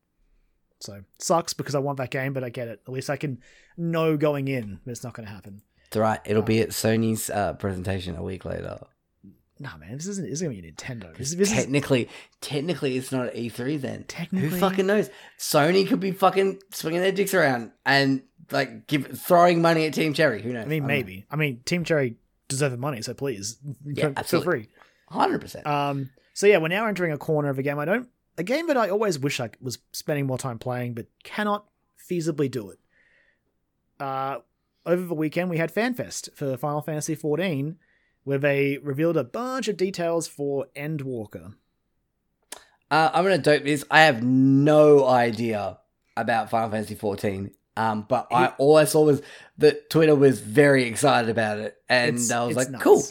[0.80, 2.82] So sucks because I want that game, but I get it.
[2.88, 3.40] At least I can
[3.78, 5.62] know going in that it's not going to happen.
[5.96, 6.20] All right.
[6.26, 8.80] It'll be at Sony's uh, presentation a week later.
[9.60, 10.26] Nah, man, this isn't.
[10.26, 11.16] This is going to be a Nintendo.
[11.16, 12.10] This, this is technically,
[12.42, 14.04] technically, it's not at E3 then.
[14.06, 15.10] Technically- Who fucking knows?
[15.38, 20.14] Sony could be fucking swinging their dicks around and like give throwing money at Team
[20.14, 20.42] Cherry.
[20.42, 20.66] Who knows?
[20.66, 21.26] I mean, maybe.
[21.32, 22.16] I mean, Team Cherry
[22.48, 24.52] deserve the money, so please, Yeah, feel absolutely.
[24.52, 24.70] free.
[25.10, 25.66] Hundred percent.
[25.68, 28.68] Um, so yeah, we're now entering a corner of a game I don't, a game
[28.68, 31.66] that I always wish I was spending more time playing, but cannot
[32.10, 32.80] feasibly do it.
[34.00, 34.40] Uh,
[34.86, 37.76] over the weekend we had FanFest for Final Fantasy XIV,
[38.24, 41.56] where they revealed a bunch of details for Endwalker.
[42.90, 43.84] Uh, I'm gonna dope this.
[43.90, 45.80] I have no idea
[46.16, 47.52] about Final Fantasy 14.
[47.76, 49.22] Um, but I all I saw was
[49.58, 52.84] that Twitter was very excited about it, and I was like, nuts.
[52.84, 53.04] "Cool,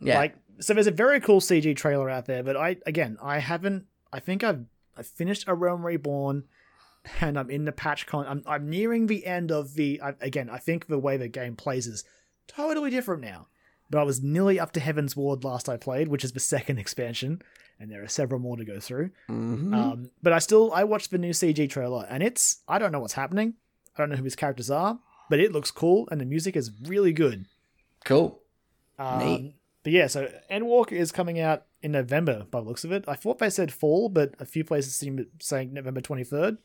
[0.00, 3.38] yeah." Like, so there's a very cool CG trailer out there, but I again, I
[3.38, 3.86] haven't.
[4.12, 4.66] I think I've
[4.98, 6.44] I finished A Realm Reborn,
[7.22, 8.26] and I'm in the patch con.
[8.28, 9.98] I'm I'm nearing the end of the.
[10.02, 12.04] I, again, I think the way the game plays is
[12.46, 13.46] totally different now.
[13.92, 17.42] But I was nearly up to Heavensward last I played, which is the second expansion,
[17.78, 19.10] and there are several more to go through.
[19.28, 19.74] Mhm.
[19.76, 23.00] Um, but I still I watched the new CG trailer, and it's I don't know
[23.00, 23.54] what's happening.
[23.94, 24.98] I don't know who his characters are,
[25.28, 27.44] but it looks cool, and the music is really good.
[28.04, 28.40] cool.
[28.98, 29.54] Um, Neat.
[29.84, 33.04] But yeah, so Endwalker is coming out in November by the looks of it.
[33.08, 36.58] I thought they said fall, but a few places seem to saying November 23rd,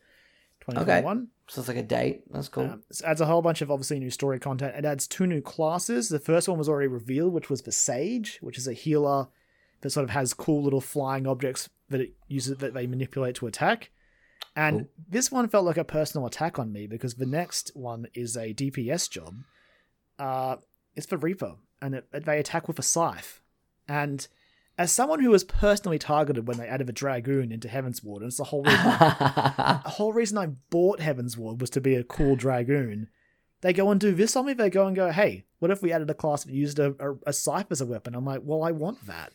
[0.73, 1.27] 2021.
[1.49, 2.23] So it's like a date.
[2.31, 2.65] That's cool.
[2.65, 4.75] Um, it adds a whole bunch of obviously new story content.
[4.75, 6.09] It adds two new classes.
[6.09, 9.27] The first one was already revealed, which was the Sage, which is a healer
[9.81, 13.47] that sort of has cool little flying objects that it uses that they manipulate to
[13.47, 13.91] attack.
[14.55, 14.87] And Cool.
[15.09, 18.53] this one felt like a personal attack on me because the next one is a
[18.53, 19.35] DPS job.
[20.17, 20.57] Uh,
[20.95, 23.41] it's for Reaper, and it, they attack with a scythe.
[23.87, 24.27] And
[24.77, 28.37] as someone who was personally targeted when they added a dragoon into Heavensward, and it's
[28.37, 33.07] the whole reason the whole reason I bought Heavensward was to be a cool dragoon.
[33.61, 34.53] They go and do this on me.
[34.53, 37.15] They go and go, hey, what if we added a class that used a, a,
[37.27, 38.13] a scythe as a weapon?
[38.13, 39.31] I'm like, well, I want that.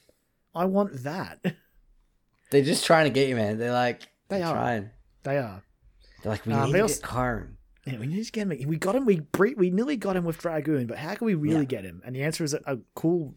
[0.54, 1.40] I want that.
[2.50, 3.58] They're just trying to get you, man.
[3.58, 4.54] They're like, They they're are.
[4.54, 4.90] trying.
[5.24, 5.62] they are.
[6.22, 7.56] They're like, we Uh, need to also- get Karn.
[7.84, 8.68] Yeah, we need to get him.
[8.68, 9.04] We got him.
[9.06, 11.64] We bre- we nearly got him with dragoon, but how can we really Yeah.
[11.64, 12.00] get him?
[12.06, 13.34] And the answer is a, a cool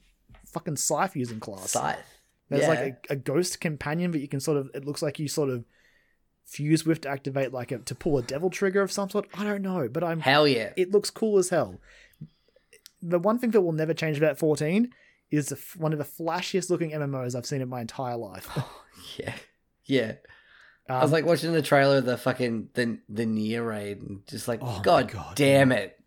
[0.56, 1.72] fucking scythe using class.
[1.72, 1.99] Scythe.
[2.49, 2.69] There's yeah.
[2.69, 4.69] like a, a ghost companion, but you can sort of.
[4.73, 5.65] It looks like you sort of
[6.45, 9.27] fuse with to activate like a to pull a devil trigger of some sort.
[9.34, 10.72] I don't know, but I'm Hell yeah.
[10.77, 11.80] it looks cool as hell.
[13.02, 14.90] The one thing that will never change about 14
[15.32, 18.48] is one of the flashiest looking MMOs I've seen in my entire life.
[18.56, 18.82] oh,
[19.18, 19.36] yeah.
[19.84, 20.14] Yeah.
[20.88, 24.26] Um, I was like watching the trailer of the fucking the the NieR raid and
[24.27, 25.99] just like, Oh God, God, damn it.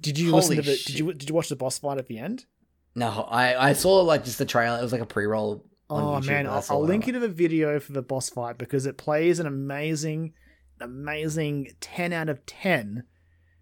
[0.00, 0.82] did you listen to holy the?
[0.84, 2.46] Did you did you watch the boss fight at the end?
[2.94, 4.78] No, I I saw like just the trailer.
[4.78, 5.64] It was like a pre roll.
[5.90, 8.96] Oh man, I'll, I'll link you to the video for the boss fight because it
[8.96, 10.32] plays an amazing,
[10.80, 13.04] amazing 10 out of 10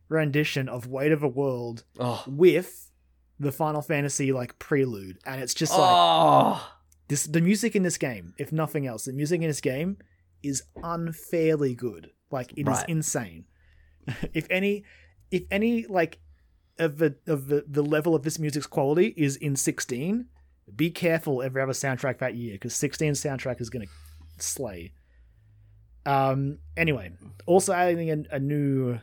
[0.08, 2.90] rendition of Weight of a World Oh, with
[3.40, 6.72] the Final Fantasy like prelude, and it's just like oh,
[7.08, 9.96] this the music in this game if nothing else the music in this game
[10.42, 12.88] is unfairly good like it is Right.
[12.88, 13.44] insane
[14.32, 14.84] if any
[15.30, 16.18] if any like
[16.78, 20.26] of the of the, the level of this music's quality is in 16
[20.74, 23.92] be careful every other soundtrack that year because 16 soundtrack is going to
[24.42, 24.92] slay.
[26.04, 27.12] Um anyway
[27.46, 28.98] also adding a, a new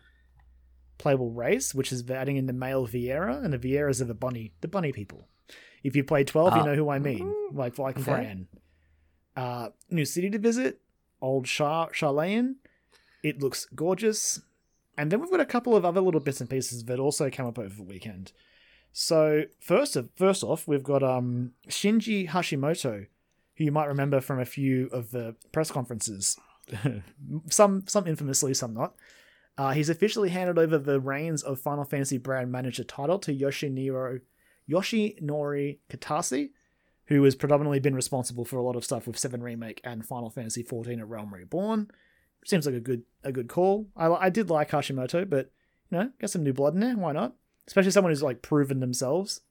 [0.97, 4.51] playable race which is adding in the male Viera and the Vieras are the bunny
[4.61, 5.27] the bunny people.
[5.83, 6.65] If you play 12 you Ah.
[6.65, 7.33] know who I mean.
[7.53, 8.03] Like like Okay.
[8.03, 8.47] Fran.
[9.35, 10.81] Uh new city to visit
[11.21, 12.55] old Char Sharlayan
[13.23, 14.41] it looks gorgeous
[14.99, 17.45] and then we've got a couple of other little bits and pieces that also came
[17.45, 18.33] up over the weekend.
[18.91, 23.07] So first of first off we've got um Shinji Hashimoto
[23.55, 26.37] who you might remember from a few of the press conferences.
[27.49, 28.95] Some some infamously some not.
[29.57, 34.21] Uh, he's officially handed over the reins of Final Fantasy brand manager title to Yoshiniro
[34.69, 36.51] Yoshinori Kitase,
[37.07, 40.29] who has predominantly been responsible for a lot of stuff with Seven Remake and Final
[40.29, 41.91] Fantasy XIV: A Realm Reborn.
[42.45, 43.87] Seems like a good a good call.
[43.97, 45.51] I I did like Hashimoto, but
[45.91, 46.95] you know, get some new blood in there.
[46.95, 47.35] Why not?
[47.67, 49.41] Especially someone who's like proven themselves.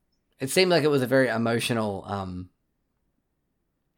[0.40, 2.50] It seemed like it was a very emotional um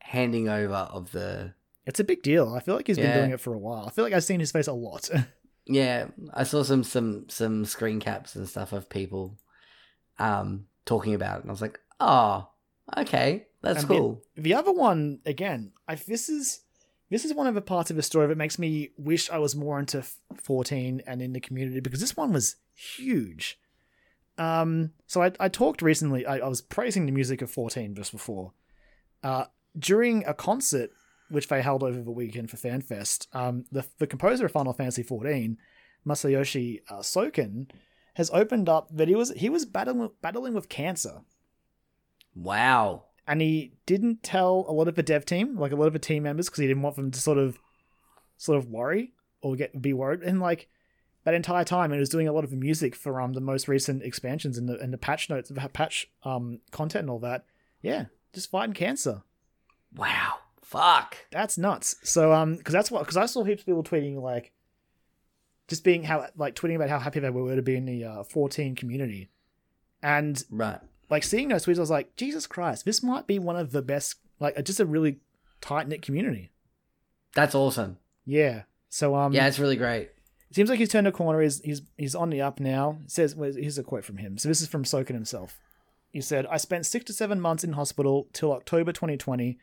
[0.00, 1.54] handing over of the
[1.86, 2.52] It's a big deal.
[2.54, 3.86] I feel like he's been doing it for a while.
[3.86, 5.08] I feel like I've seen his face a lot.
[5.66, 9.38] Yeah, I saw some some some screen caps and stuff of people
[10.18, 12.48] um talking about it, and I was like, oh,
[12.96, 14.22] okay, that's And the- cool.
[14.36, 16.62] the other one again I, this is
[17.10, 19.54] this is one of the parts of the story that makes me wish i was
[19.56, 20.02] more into
[20.42, 23.58] 14 and in the community because this one was huge.
[24.38, 28.12] Um so i, I talked recently I, I was praising the music of 14 just
[28.12, 28.52] before.
[29.22, 29.46] Uh
[29.78, 30.90] during a concert
[31.28, 35.02] which they held over the weekend for fanfest um the, the composer of final fantasy
[35.02, 35.58] 14
[36.06, 37.70] masayoshi uh, soken
[38.14, 41.22] has opened up that he was he was battling battling with cancer.
[42.34, 43.04] Wow.
[43.30, 46.00] And he didn't tell a lot of the dev team, like a lot of the
[46.00, 47.60] team members, because he didn't want them to sort of,
[48.36, 50.22] sort of worry or get be worried.
[50.22, 50.68] And like
[51.22, 53.68] that entire time, he was doing a lot of the music for um the most
[53.68, 57.44] recent expansions and the and the patch notes, the patch um content and all that.
[57.80, 59.22] Yeah, just fighting cancer.
[59.94, 60.38] Wow.
[60.60, 61.16] Fuck.
[61.30, 61.96] That's nuts.
[62.02, 64.50] So um, because that's what because I saw heaps of people tweeting like,
[65.68, 68.22] just being how like tweeting about how happy they were to be in the uh,
[68.24, 69.28] 14 community,
[70.02, 70.80] and Right.
[71.10, 73.82] Like seeing those tweets, I was like, Jesus Christ, this might be one of the
[73.82, 75.18] best, like just a really
[75.60, 76.50] tight knit community.
[77.34, 77.98] That's awesome.
[78.24, 78.62] Yeah.
[78.88, 80.10] So um, Yeah, it's really great.
[80.48, 81.40] it seems like he's turned a corner.
[81.40, 82.98] He's he's he's on the up now.
[83.04, 84.38] It says well, here's a quote from him.
[84.38, 85.58] So this is from Soken himself.
[86.12, 89.58] He said, "I spent six to seven months in hospital till October 2020.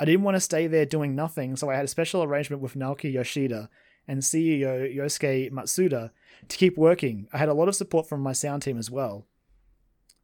[0.00, 2.74] I didn't want to stay there doing nothing, so I had a special arrangement with
[2.74, 3.68] Naoki Yoshida
[4.08, 6.10] and CEO Yosuke Matsuda
[6.48, 7.28] to keep working.
[7.32, 9.26] I had a lot of support from my sound team as well.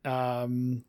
[0.09, 0.85] Um,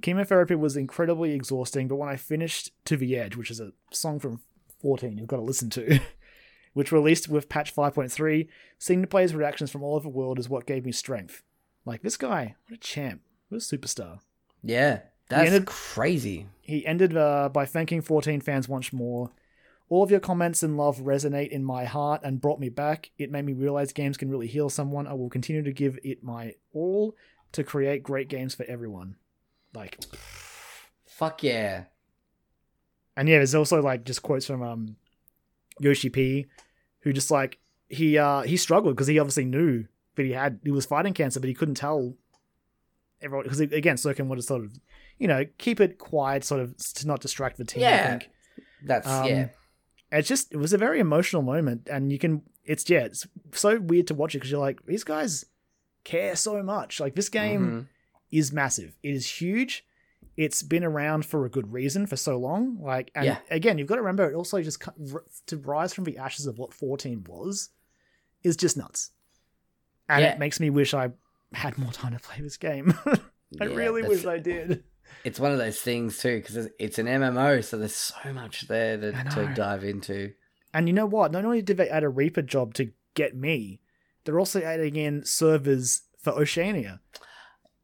[0.00, 4.18] chemotherapy was incredibly exhausting, but when I finished To the Edge, which is a song
[4.18, 4.40] from
[4.80, 6.00] 14 you've got to listen to,
[6.74, 8.48] which released with patch 5.3,
[8.78, 11.42] seeing the players' reactions from all over the world is what gave me strength.
[11.84, 13.22] Like, this guy, what a champ.
[13.48, 14.20] What a superstar.
[14.62, 15.00] Yeah.
[15.28, 16.46] That's ended- crazy.
[16.60, 19.30] He ended uh, by thanking 14 fans once more.
[19.88, 23.10] All of your comments and love resonate in my heart and brought me back.
[23.18, 25.06] It made me realize games can really heal someone.
[25.06, 27.14] I will continue to give it my all
[27.52, 29.16] to create great games for everyone.
[29.74, 29.98] Like,
[31.06, 31.84] Fuck yeah.
[33.16, 34.96] and yeah, there's also like just quotes from um
[35.80, 36.46] Yoshi P,
[37.00, 37.58] who just like
[37.88, 41.40] he uh he struggled because he obviously knew that he had he was fighting cancer,
[41.40, 42.14] but he couldn't tell
[43.20, 44.72] everyone because again, Soken would have sort of
[45.18, 47.82] you know keep it quiet, sort of to not distract the team.
[47.84, 48.08] I Yeah.
[48.10, 48.30] think.
[48.84, 49.48] That's Um, yeah.
[50.10, 53.78] it's just it was a very emotional moment and you can it's yeah it's so
[53.78, 55.44] weird to watch it because you're like these guys
[56.04, 57.86] care so much like this game Mhm.
[58.30, 59.84] is massive it is huge
[60.36, 63.38] it's been around for a good reason for so long like and Yeah.
[63.50, 64.82] again you've got to remember it also just
[65.46, 67.70] to rise from the ashes of what 14 was
[68.42, 69.10] is just nuts
[70.08, 70.32] and Yeah.
[70.32, 71.10] it makes me wish i
[71.52, 72.94] had more time to play this game
[73.60, 74.84] i Yeah, really wish i did
[75.24, 78.62] It's one of those things too because it's, it's an MMO, so there's so much
[78.66, 80.32] there to, to dive into.
[80.74, 81.30] And you know what?
[81.30, 83.80] Not only did they add a Reaper job to get me,
[84.24, 87.00] they're also adding in servers for Oceania.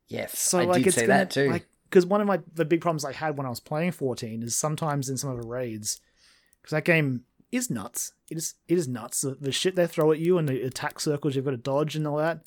[0.06, 1.51] Yes, So I like did it's say gonna, that too.
[1.51, 4.43] Like, because one of my the big problems I had when I was playing 14
[4.43, 6.01] is sometimes in some of the raids,
[6.60, 8.12] because that game is nuts.
[8.31, 9.20] It is it is nuts.
[9.23, 11.97] The, the shit they throw at you and the attack circles you've got to dodge
[11.97, 12.43] and all that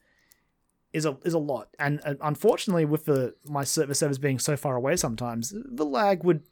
[0.93, 1.69] is a is a lot.
[1.80, 6.23] And uh, unfortunately, with the my server servers being so far away, sometimes the lag
[6.23, 6.43] would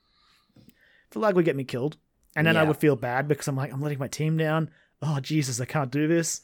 [1.11, 1.97] the lag would get me killed,
[2.35, 4.69] and then I would feel bad because I'm like I'm letting my team down.
[5.01, 6.41] Oh Jesus, I can't do this.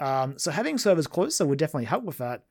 [0.00, 2.44] Um, so having servers closer would definitely help with that.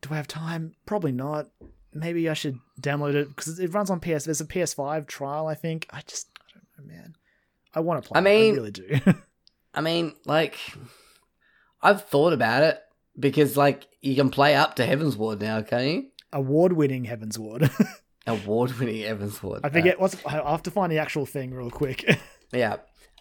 [0.00, 0.74] Do I have time?
[0.86, 1.48] Probably not.
[1.92, 4.24] Maybe I should download it because it runs on PS.
[4.24, 5.86] There's a PS5 trial, I think.
[5.90, 7.14] I just, I don't know, man.
[7.74, 8.16] I want to play.
[8.16, 9.00] I it, mean- I really do.
[9.74, 10.58] I mean, like,
[11.82, 12.80] I've thought about it
[13.18, 16.06] because, like, you can play up to Heavensward now, can't you?
[16.32, 17.70] Award-winning Heavensward.
[18.26, 19.60] Award-winning Heavensward.
[19.64, 20.16] I forget what's.
[20.24, 22.04] I have to find the actual thing real quick.
[22.08, 22.14] Uh,
[22.52, 22.76] yeah,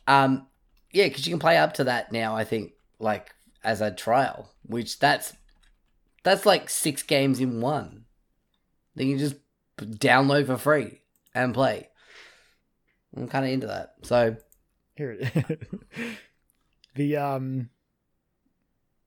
[0.08, 0.48] um,
[0.92, 2.36] yeah, because you can play up to that now.
[2.36, 5.34] I think, like, as a trial, which that's
[6.24, 8.06] that's like six games in one.
[8.96, 9.36] Then you just
[9.78, 11.02] download for free
[11.34, 11.90] and play.
[13.16, 13.96] I'm kind of into that.
[14.04, 14.38] So
[14.96, 15.62] Here it
[16.96, 17.70] the um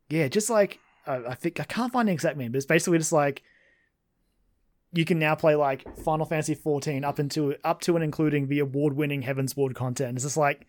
[0.09, 3.13] yeah just like i think i can't find the exact name but it's basically just
[3.13, 3.43] like
[4.93, 8.59] you can now play like final fantasy 14 up into up to and including the
[8.59, 10.67] award-winning Heavensward content it's just like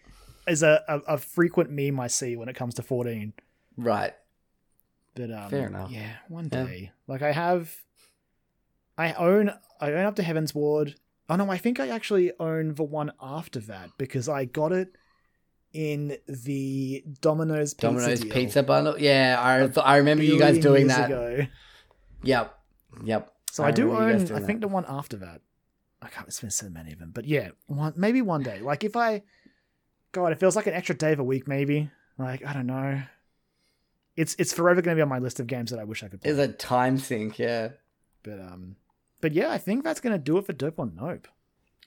[0.49, 3.33] is a, a, a frequent meme i see when it comes to 14
[3.77, 4.13] right,
[5.15, 5.91] but um Fair enough.
[5.91, 6.63] yeah one Yeah.
[6.65, 7.75] day like i have
[8.97, 9.49] I own
[9.79, 10.95] I own Up to Heavensward.
[11.29, 14.89] Oh no, I think I actually own the one after that because I got it
[15.71, 18.99] in the Domino's Pizza Domino's deal pizza bundle.
[18.99, 21.05] Yeah, I th- I remember you guys doing that.
[21.05, 21.45] ago.
[22.23, 22.59] Yep,
[23.05, 23.31] yep.
[23.51, 24.43] So I, do you guys own.
[24.43, 24.67] I think that.
[24.67, 25.39] the one after that.
[26.01, 26.27] I can't.
[26.27, 28.59] It's been so many of them, but yeah, one maybe one day.
[28.59, 29.21] Like if I,
[30.11, 31.47] God, it feels like an extra day of a week.
[31.47, 33.01] Maybe like I don't know.
[34.15, 36.07] It's it's forever going to be on my list of games that I wish I
[36.07, 36.31] could play.
[36.31, 37.39] It's a time sink.
[37.39, 37.69] Yeah.
[38.23, 38.75] But um,
[39.21, 41.27] but yeah, I think that's going to do it for Dope on Nope.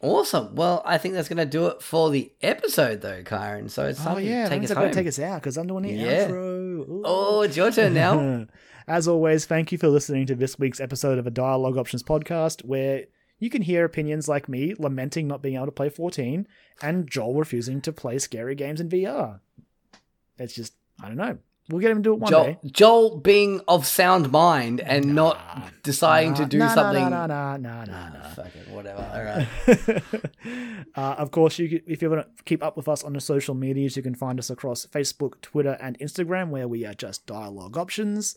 [0.01, 0.55] Awesome.
[0.57, 3.71] Well, I think that's going to do it for the episode, though, Kyron.
[3.71, 4.89] So it's time Oh yeah, to take us home.
[4.89, 6.27] to take us out because I'm doing the Yeah.
[6.29, 6.33] outro.
[6.89, 7.03] Ooh.
[7.05, 8.47] Oh, it's your turn now.
[8.89, 12.65] As always, thank you for listening to this week's episode of a Dialogue Options podcast,
[12.65, 13.05] where
[13.43, 16.47] you can hear opinions like me lamenting not being able to play 14
[16.81, 19.41] and Joel refusing to play scary games in VR.
[20.39, 21.39] It's just, I don't know.
[21.69, 22.59] We'll get him to do it one Joel, day.
[22.67, 25.13] Joel being of sound mind and Nah.
[25.13, 27.11] not deciding to do Nah, nah, something.
[27.11, 28.29] Nah, nah, nah, nah, nah, Ah, nah.
[28.31, 29.03] fuck it, whatever.
[29.13, 30.27] All right.
[30.97, 33.21] uh, of course, you can, if you want to keep up with us on the
[33.21, 37.27] social medias, you can find us across Facebook, Twitter, and Instagram, where we are just
[37.27, 38.37] dialogue options.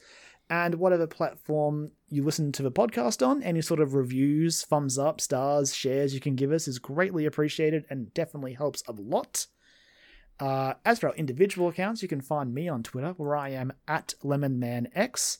[0.50, 5.20] And whatever platform you listen to the podcast on, any sort of reviews, thumbs up,
[5.20, 9.48] stars, shares you can give us is greatly appreciated and definitely helps a lot.
[10.40, 13.74] Uh, as for our individual accounts, you can find me on Twitter, where I am
[13.88, 15.40] at LemonManX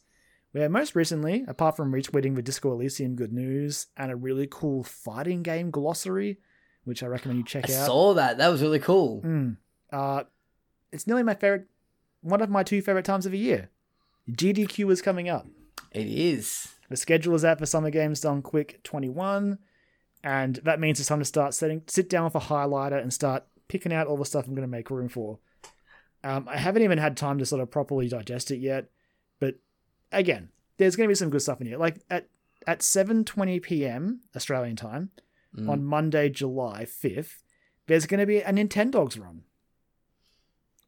[0.56, 4.86] where most recently, apart from retweeting the Disco Elysium good news and a really cool
[4.86, 6.38] fighting game glossary,
[6.86, 7.86] which I recommend you check I out.
[7.86, 8.38] saw that.
[8.38, 9.22] That was really cool.
[9.22, 9.58] Mm.
[9.92, 10.24] Uh,
[10.94, 11.68] it's nearly my favorite,
[12.22, 13.70] one of my two favorite times of the year.
[14.32, 15.46] GDQ is coming up.
[15.92, 16.74] It is.
[16.90, 19.58] The schedule is out for Summer Games Done Quick 21,
[20.24, 23.44] and that means it's time to start setting, sit down with a highlighter and start
[23.68, 25.40] picking out all the stuff I'm going to make room for.
[26.24, 28.90] Um, I haven't even had time to sort of properly digest it yet,
[29.40, 29.56] but
[30.12, 31.78] again, there's going to be some good stuff in here.
[31.78, 32.28] Like at
[32.68, 34.22] at 7:20 p.m.
[34.36, 35.12] Australian time
[35.56, 35.70] Mm.
[35.70, 37.38] on Monday, July 5th,
[37.88, 39.44] there's going to be a Nintendogs run.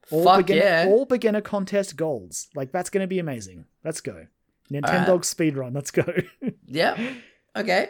[0.10, 0.86] All Fuck beginner, yeah.
[0.88, 2.48] all beginner contest goals.
[2.56, 3.66] Like that's going to be amazing.
[3.84, 4.28] Let's go.
[4.72, 5.74] Nintendo speed run.
[5.74, 6.06] Let's go.
[6.70, 7.00] Yep.
[7.56, 7.90] Okay.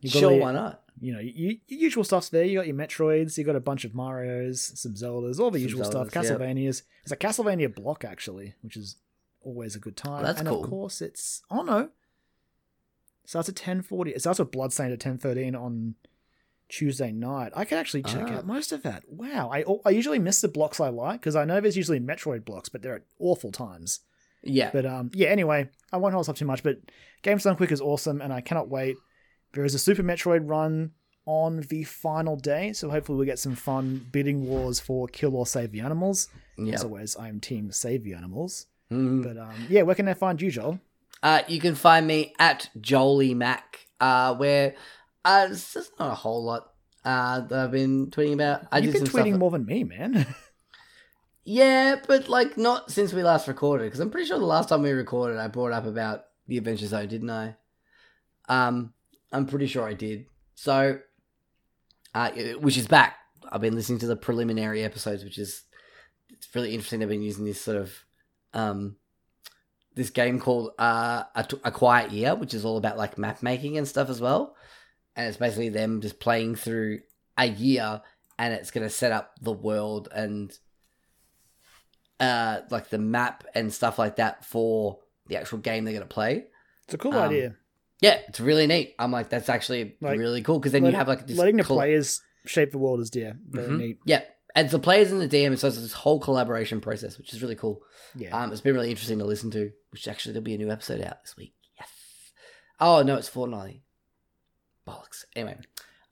[0.00, 0.82] You Sure, all why not?
[1.00, 2.44] You know, you, your usual stuff's there.
[2.44, 5.64] You got your Metroids, you got a bunch of Mario's, some Zeldas, all the Some
[5.64, 6.08] usual stuff.
[6.08, 6.40] Zeldas, yep.
[6.40, 6.82] Castlevanias.
[7.02, 8.96] It's a Castlevania block actually, which is
[9.42, 10.20] always a good time.
[10.20, 10.64] Oh, that's and cool.
[10.64, 11.90] of course, it's oh no,
[13.24, 14.12] So starts at ten forty.
[14.12, 15.96] It starts with Bloodstained at ten thirteen on
[16.68, 17.52] Tuesday night.
[17.54, 18.38] I can actually check Ah.
[18.38, 19.04] out most of that.
[19.08, 22.44] Wow, I I usually miss the blocks I like because I know there's usually Metroid
[22.44, 24.00] blocks, but they're at awful times.
[24.42, 24.70] Yeah.
[24.72, 25.28] But um, yeah.
[25.28, 26.62] Anyway, I won't hold us up too much.
[26.62, 26.78] But
[27.22, 28.96] Games Done Quick is awesome, and I cannot wait.
[29.54, 30.92] There is a Super Metroid run
[31.24, 35.46] on the final day, so hopefully we get some fun bidding wars for kill or
[35.46, 36.28] save the animals.
[36.58, 36.74] yeah.
[36.74, 38.66] As always, I'm Team Save the Animals.
[38.92, 39.22] Mhm.
[39.24, 40.78] But um, yeah, where can I find you, Joel?
[41.22, 44.74] Uh, you can find me at Jolie Mac, uh, where
[45.26, 46.72] uh, it's just not a whole lot
[47.04, 48.66] uh, that I've been tweeting about.
[48.70, 50.26] I You've been tweeting more than me, man.
[51.48, 54.82] Yeah, but like not since we last recorded, because I'm pretty sure the last time
[54.82, 57.54] we recorded, I brought up about the Adventure Zone, didn't I?
[58.48, 58.92] Um,
[59.32, 60.26] I'm pretty sure I did.
[60.56, 60.98] So,
[62.16, 63.18] uh, which is back.
[63.48, 65.62] I've been listening to the preliminary episodes, which is
[66.30, 67.00] it's really interesting.
[67.00, 67.94] I've been using this sort of
[68.52, 68.96] um
[69.94, 73.78] this game called uh a, a quiet year which is all about like map making
[73.78, 74.55] and stuff as well
[75.16, 77.00] and it's basically them just playing through
[77.38, 78.02] a year
[78.38, 80.56] and it's going to set up the world and
[82.20, 86.14] uh like the map and stuff like that for the actual game they're going to
[86.14, 86.44] play
[86.84, 87.54] it's a cool Um, idea.
[88.00, 90.96] yeah it's really neat i'm like that's actually Like, really cool because then Let- you
[90.96, 93.78] have like letting the players shape the world is yeah, very Mhm.
[93.78, 93.98] neat.
[94.06, 94.22] yeah
[94.54, 97.56] and the players in the dm so it's this whole collaboration process which is really
[97.56, 97.82] cool
[98.14, 99.72] Yeah, Um, it's been really interesting to listen to.
[99.90, 101.52] Which actually there'll be a new episode out this week.
[101.78, 101.88] Yes.
[102.80, 103.82] Oh no, it's fortnightly.
[104.86, 105.24] Bollocks.
[105.34, 105.56] Anyway,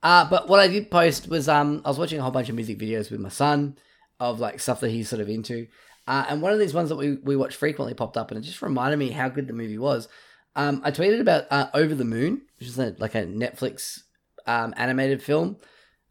[0.02, 2.54] uh, but what I did post was um, I was watching a whole bunch of
[2.54, 3.78] music videos with my son
[4.20, 5.66] of like stuff that he's sort of into,
[6.06, 8.42] uh, and one of these ones that we we watch frequently popped up, and it
[8.42, 10.08] just reminded me how good the movie was.
[10.56, 14.02] Um, I tweeted about uh, Over the Moon, which is a, like a Netflix
[14.46, 15.56] um, animated film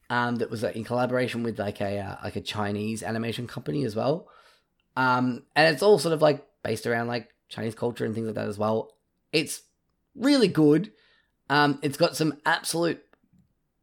[0.10, 3.96] um, that was in collaboration with like a uh, like a Chinese animation company as
[3.96, 4.28] well.
[4.96, 8.36] Um, and it's all sort of like based around like Chinese culture and things like
[8.36, 8.94] that as well.
[9.32, 9.62] It's
[10.16, 10.92] really good.
[11.50, 13.04] Um, it's got some absolute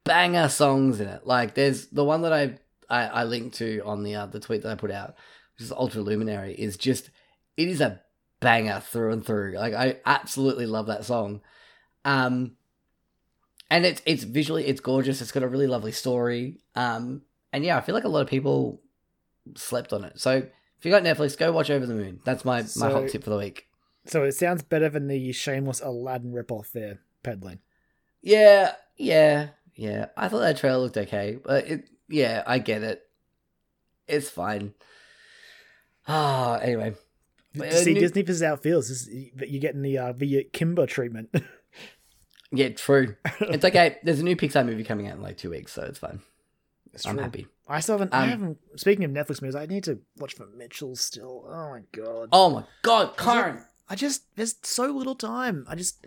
[0.05, 1.27] banger songs in it.
[1.27, 2.59] Like there's the one that I
[2.89, 5.15] I, I linked to on the uh, the tweet that I put out,
[5.57, 7.11] which is Ultra Luminary, is just
[7.57, 8.01] it is a
[8.41, 9.55] banger through and through.
[9.57, 11.41] Like I absolutely love that song.
[12.05, 12.53] Um,
[13.71, 15.21] and it's it's visually it's gorgeous.
[15.21, 16.59] It's got a really lovely story.
[16.75, 17.23] Um,
[17.53, 18.81] and yeah, I feel like a lot of people
[19.57, 20.19] slept on it.
[20.21, 22.21] So if you got Netflix, go watch Over the Moon.
[22.25, 23.69] That's my my hot tip for the week.
[24.07, 27.01] so it sounds better than the shameless Aladdin ripoff there.
[27.23, 27.61] Peddling.
[28.23, 30.07] Yeah, yeah, yeah.
[30.17, 31.89] I thought that trailer looked okay, but it.
[32.09, 33.03] Yeah, I get it.
[34.09, 34.75] It's fine.
[36.09, 36.95] Ah, anyway.
[37.55, 38.91] To Uh, see new- Disney, how it feels.
[38.91, 41.31] Is, you're getting the uh, the Kimber treatment.
[42.53, 43.15] Yeah, true.
[43.43, 43.99] it's okay.
[44.03, 46.21] There's a new Pixar movie coming out in like two weeks, so it's fine.
[46.93, 47.23] It's I'm true.
[47.23, 47.47] happy.
[47.69, 48.13] I still haven't.
[48.13, 48.59] I Um, haven't.
[48.75, 51.45] Speaking of Netflix movies, I need to watch for Mitchell still.
[51.49, 52.29] Oh my god!
[52.33, 53.65] Oh my god, Karen!
[53.89, 55.65] I just there's so little time.
[55.69, 56.05] I just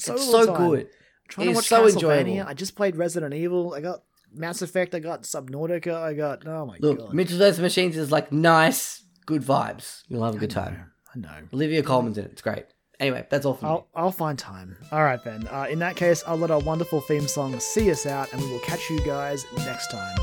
[0.00, 0.68] so it's little so time.
[0.70, 0.88] good.
[1.28, 1.92] trying to watch so Castlevania.
[1.94, 2.48] enjoyable.
[2.48, 3.74] I just played Resident Evil.
[3.74, 4.02] I got
[4.32, 4.94] Mass Effect.
[4.94, 5.94] I got Subnautica.
[5.94, 7.14] I got oh my Look, god.
[7.14, 7.60] Mitchell vs.
[7.60, 10.02] Machines is like nice, good vibes.
[10.08, 10.90] You'll have a good I know, time.
[11.14, 11.48] I know.
[11.52, 12.32] Olivia Colman's in it.
[12.32, 12.66] It's great.
[12.98, 13.60] Anyway, that's all me.
[13.62, 14.76] I'll, I'll find time.
[14.92, 15.46] All right, then.
[15.48, 18.50] Uh, in that case, I'll let our wonderful theme song see us out, and we
[18.50, 20.18] will catch you guys next time.